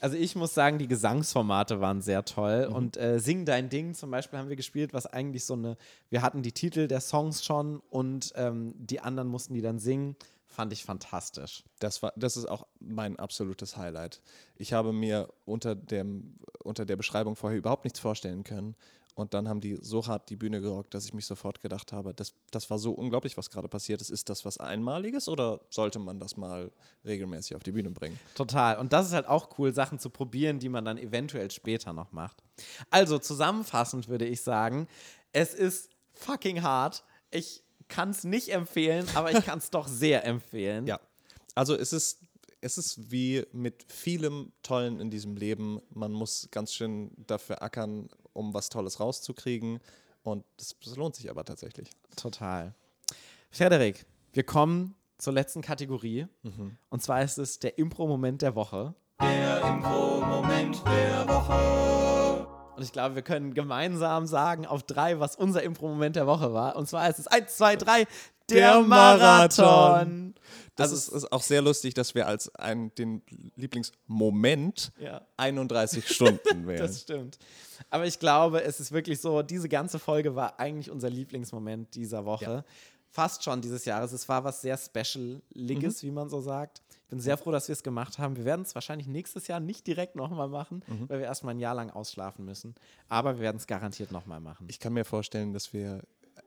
Also 0.00 0.16
ich 0.16 0.34
muss 0.34 0.54
sagen, 0.54 0.78
die 0.78 0.88
Gesangsformate 0.88 1.78
waren 1.78 2.00
sehr 2.00 2.24
toll. 2.24 2.68
Mhm. 2.68 2.74
Und 2.74 2.96
äh, 2.96 3.20
Sing 3.20 3.44
dein 3.44 3.68
Ding 3.68 3.92
zum 3.92 4.10
Beispiel 4.10 4.38
haben 4.38 4.48
wir 4.48 4.56
gespielt, 4.56 4.94
was 4.94 5.06
eigentlich 5.06 5.44
so 5.44 5.52
eine, 5.52 5.76
wir 6.08 6.22
hatten 6.22 6.42
die 6.42 6.52
Titel 6.52 6.88
der 6.88 7.02
Songs 7.02 7.44
schon 7.44 7.80
und 7.90 8.32
ähm, 8.36 8.74
die 8.78 9.00
anderen 9.00 9.28
mussten 9.28 9.52
die 9.52 9.62
dann 9.62 9.78
singen. 9.78 10.16
Fand 10.46 10.72
ich 10.72 10.84
fantastisch. 10.84 11.64
Das, 11.80 12.02
war, 12.02 12.14
das 12.16 12.38
ist 12.38 12.46
auch 12.46 12.66
mein 12.80 13.18
absolutes 13.18 13.76
Highlight. 13.76 14.22
Ich 14.56 14.72
habe 14.72 14.94
mir 14.94 15.28
unter, 15.44 15.74
dem, 15.74 16.38
unter 16.64 16.86
der 16.86 16.96
Beschreibung 16.96 17.36
vorher 17.36 17.58
überhaupt 17.58 17.84
nichts 17.84 18.00
vorstellen 18.00 18.42
können. 18.42 18.74
Und 19.16 19.32
dann 19.32 19.48
haben 19.48 19.62
die 19.62 19.78
so 19.80 20.06
hart 20.06 20.28
die 20.28 20.36
Bühne 20.36 20.60
gerockt, 20.60 20.92
dass 20.92 21.06
ich 21.06 21.14
mich 21.14 21.24
sofort 21.24 21.62
gedacht 21.62 21.90
habe, 21.90 22.12
das, 22.12 22.34
das 22.50 22.68
war 22.68 22.78
so 22.78 22.92
unglaublich, 22.92 23.38
was 23.38 23.48
gerade 23.48 23.66
passiert 23.66 24.02
ist. 24.02 24.10
Ist 24.10 24.28
das 24.28 24.44
was 24.44 24.58
Einmaliges 24.58 25.26
oder 25.26 25.60
sollte 25.70 25.98
man 25.98 26.20
das 26.20 26.36
mal 26.36 26.70
regelmäßig 27.02 27.56
auf 27.56 27.62
die 27.62 27.72
Bühne 27.72 27.90
bringen? 27.90 28.20
Total. 28.34 28.76
Und 28.76 28.92
das 28.92 29.06
ist 29.06 29.14
halt 29.14 29.26
auch 29.26 29.58
cool, 29.58 29.72
Sachen 29.72 29.98
zu 29.98 30.10
probieren, 30.10 30.58
die 30.58 30.68
man 30.68 30.84
dann 30.84 30.98
eventuell 30.98 31.50
später 31.50 31.94
noch 31.94 32.12
macht. 32.12 32.42
Also 32.90 33.18
zusammenfassend 33.18 34.06
würde 34.08 34.26
ich 34.26 34.42
sagen, 34.42 34.86
es 35.32 35.54
ist 35.54 35.88
fucking 36.12 36.62
hart. 36.62 37.02
Ich 37.30 37.62
kann 37.88 38.10
es 38.10 38.22
nicht 38.22 38.50
empfehlen, 38.50 39.06
aber 39.14 39.32
ich 39.32 39.42
kann 39.46 39.60
es 39.60 39.70
doch 39.70 39.88
sehr 39.88 40.26
empfehlen. 40.26 40.86
Ja. 40.86 41.00
Also 41.54 41.74
es 41.74 41.94
ist 41.94 42.20
es 42.60 42.78
ist 42.78 43.10
wie 43.10 43.44
mit 43.52 43.84
vielem 43.88 44.52
Tollen 44.62 45.00
in 45.00 45.10
diesem 45.10 45.36
Leben. 45.36 45.80
Man 45.90 46.12
muss 46.12 46.48
ganz 46.50 46.74
schön 46.74 47.12
dafür 47.16 47.62
ackern, 47.62 48.08
um 48.36 48.54
was 48.54 48.68
Tolles 48.68 49.00
rauszukriegen. 49.00 49.80
Und 50.22 50.44
das, 50.56 50.76
das 50.84 50.96
lohnt 50.96 51.14
sich 51.16 51.30
aber 51.30 51.44
tatsächlich. 51.44 51.90
Total. 52.16 52.74
Frederik, 53.50 54.06
wir 54.32 54.44
kommen 54.44 54.94
zur 55.18 55.32
letzten 55.32 55.62
Kategorie. 55.62 56.26
Mhm. 56.42 56.76
Und 56.88 57.02
zwar 57.02 57.22
ist 57.22 57.38
es 57.38 57.58
der 57.58 57.78
Impro-Moment 57.78 58.42
der 58.42 58.54
Woche. 58.54 58.94
Der 59.20 59.60
Impro-Moment 59.62 60.82
der 60.86 61.28
Woche. 61.28 62.15
Und 62.76 62.82
ich 62.82 62.92
glaube, 62.92 63.14
wir 63.14 63.22
können 63.22 63.54
gemeinsam 63.54 64.26
sagen 64.26 64.66
auf 64.66 64.82
drei, 64.82 65.18
was 65.18 65.34
unser 65.36 65.62
Impro-Moment 65.62 66.16
der 66.16 66.26
Woche 66.26 66.52
war. 66.52 66.76
Und 66.76 66.88
zwar 66.88 67.08
ist 67.08 67.18
es 67.18 67.26
eins, 67.26 67.56
zwei, 67.56 67.76
drei, 67.76 68.04
der, 68.50 68.72
der 68.74 68.82
Marathon. 68.82 69.64
Marathon. 69.64 70.34
Das 70.76 70.90
also 70.90 71.16
ist, 71.16 71.24
ist, 71.24 71.32
auch 71.32 71.42
sehr 71.42 71.62
lustig, 71.62 71.94
dass 71.94 72.14
wir 72.14 72.26
als 72.26 72.54
ein, 72.54 72.94
den 72.96 73.22
Lieblingsmoment 73.56 74.92
ja. 74.98 75.22
31 75.38 76.06
Stunden 76.06 76.66
wählen. 76.66 76.78
das 76.78 77.00
stimmt. 77.00 77.38
Aber 77.88 78.06
ich 78.06 78.18
glaube, 78.18 78.62
es 78.62 78.78
ist 78.78 78.92
wirklich 78.92 79.20
so, 79.20 79.42
diese 79.42 79.70
ganze 79.70 79.98
Folge 79.98 80.34
war 80.34 80.60
eigentlich 80.60 80.90
unser 80.90 81.08
Lieblingsmoment 81.08 81.94
dieser 81.94 82.26
Woche. 82.26 82.44
Ja. 82.44 82.64
Fast 83.08 83.44
schon 83.44 83.60
dieses 83.60 83.84
Jahres. 83.84 84.12
Es 84.12 84.28
war 84.28 84.44
was 84.44 84.60
sehr 84.60 84.76
Specialiges, 84.76 86.02
mhm. 86.02 86.06
wie 86.06 86.10
man 86.10 86.28
so 86.28 86.40
sagt. 86.40 86.82
Ich 87.06 87.10
bin 87.10 87.20
sehr 87.20 87.38
froh, 87.38 87.52
dass 87.52 87.68
wir 87.68 87.72
es 87.72 87.82
gemacht 87.82 88.18
haben. 88.18 88.36
Wir 88.36 88.44
werden 88.44 88.62
es 88.62 88.74
wahrscheinlich 88.74 89.06
nächstes 89.06 89.46
Jahr 89.46 89.60
nicht 89.60 89.86
direkt 89.86 90.16
nochmal 90.16 90.48
machen, 90.48 90.82
mhm. 90.86 91.08
weil 91.08 91.20
wir 91.20 91.26
erstmal 91.26 91.54
ein 91.54 91.60
Jahr 91.60 91.74
lang 91.74 91.90
ausschlafen 91.90 92.44
müssen. 92.44 92.74
Aber 93.08 93.36
wir 93.36 93.42
werden 93.42 93.58
es 93.58 93.66
garantiert 93.66 94.10
nochmal 94.10 94.40
machen. 94.40 94.66
Ich 94.68 94.80
kann 94.80 94.92
mir 94.92 95.04
vorstellen, 95.04 95.52
dass 95.52 95.72
wir 95.72 96.02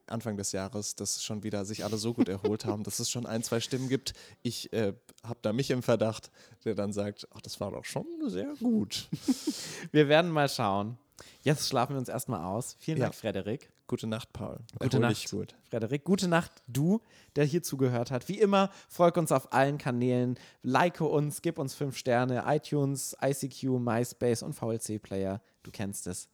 Anfang 0.07 0.37
des 0.37 0.51
Jahres, 0.51 0.95
dass 0.95 1.23
schon 1.23 1.43
wieder 1.43 1.65
sich 1.65 1.83
alle 1.83 1.97
so 1.97 2.13
gut 2.13 2.29
erholt 2.29 2.65
haben, 2.65 2.83
dass 2.83 2.99
es 2.99 3.09
schon 3.09 3.25
ein, 3.25 3.43
zwei 3.43 3.59
Stimmen 3.59 3.89
gibt. 3.89 4.13
Ich 4.41 4.71
äh, 4.73 4.93
habe 5.23 5.39
da 5.41 5.53
mich 5.53 5.71
im 5.71 5.83
Verdacht, 5.83 6.31
der 6.65 6.75
dann 6.75 6.93
sagt, 6.93 7.27
ach, 7.33 7.41
das 7.41 7.59
war 7.59 7.71
doch 7.71 7.85
schon 7.85 8.05
sehr 8.25 8.53
gut. 8.59 9.07
wir 9.91 10.07
werden 10.09 10.31
mal 10.31 10.49
schauen. 10.49 10.97
Jetzt 11.41 11.67
schlafen 11.67 11.93
wir 11.93 11.99
uns 11.99 12.09
erstmal 12.09 12.43
aus. 12.43 12.75
Vielen 12.79 12.97
ja. 12.97 13.05
Dank, 13.05 13.15
Frederik. 13.15 13.69
Gute 13.89 14.05
Nacht, 14.05 14.33
Paul. 14.33 14.59
Gute 14.77 14.97
Erhol 14.97 15.09
Nacht, 15.09 15.31
gut. 15.31 15.55
Frederik. 15.67 16.03
Gute 16.03 16.27
Nacht, 16.27 16.51
du, 16.67 17.01
der 17.35 17.43
hier 17.43 17.63
zugehört 17.63 18.11
hat. 18.11 18.29
Wie 18.29 18.39
immer, 18.39 18.69
folg 18.87 19.17
uns 19.17 19.31
auf 19.31 19.51
allen 19.51 19.79
Kanälen, 19.79 20.37
like 20.61 21.01
uns, 21.01 21.41
gib 21.41 21.57
uns 21.57 21.73
fünf 21.73 21.97
Sterne, 21.97 22.43
iTunes, 22.45 23.17
ICQ, 23.19 23.79
MySpace 23.79 24.43
und 24.43 24.53
VLC-Player. 24.53 25.41
Du 25.63 25.71
kennst 25.71 26.05
es. 26.05 26.29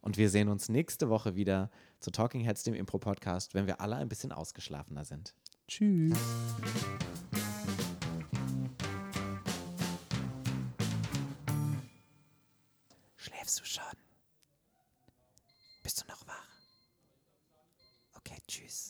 Und 0.00 0.18
wir 0.18 0.30
sehen 0.30 0.48
uns 0.48 0.68
nächste 0.68 1.08
Woche 1.08 1.34
wieder 1.34 1.72
zu 1.98 2.12
Talking 2.12 2.42
Heads, 2.42 2.62
dem 2.62 2.74
Impro-Podcast, 2.74 3.54
wenn 3.54 3.66
wir 3.66 3.80
alle 3.80 3.96
ein 3.96 4.08
bisschen 4.08 4.30
ausgeschlafener 4.30 5.04
sind. 5.04 5.34
Tschüss. 5.66 6.16
Schläfst 13.16 13.58
du 13.58 13.64
schon? 13.64 13.89
Tschüss. 18.50 18.89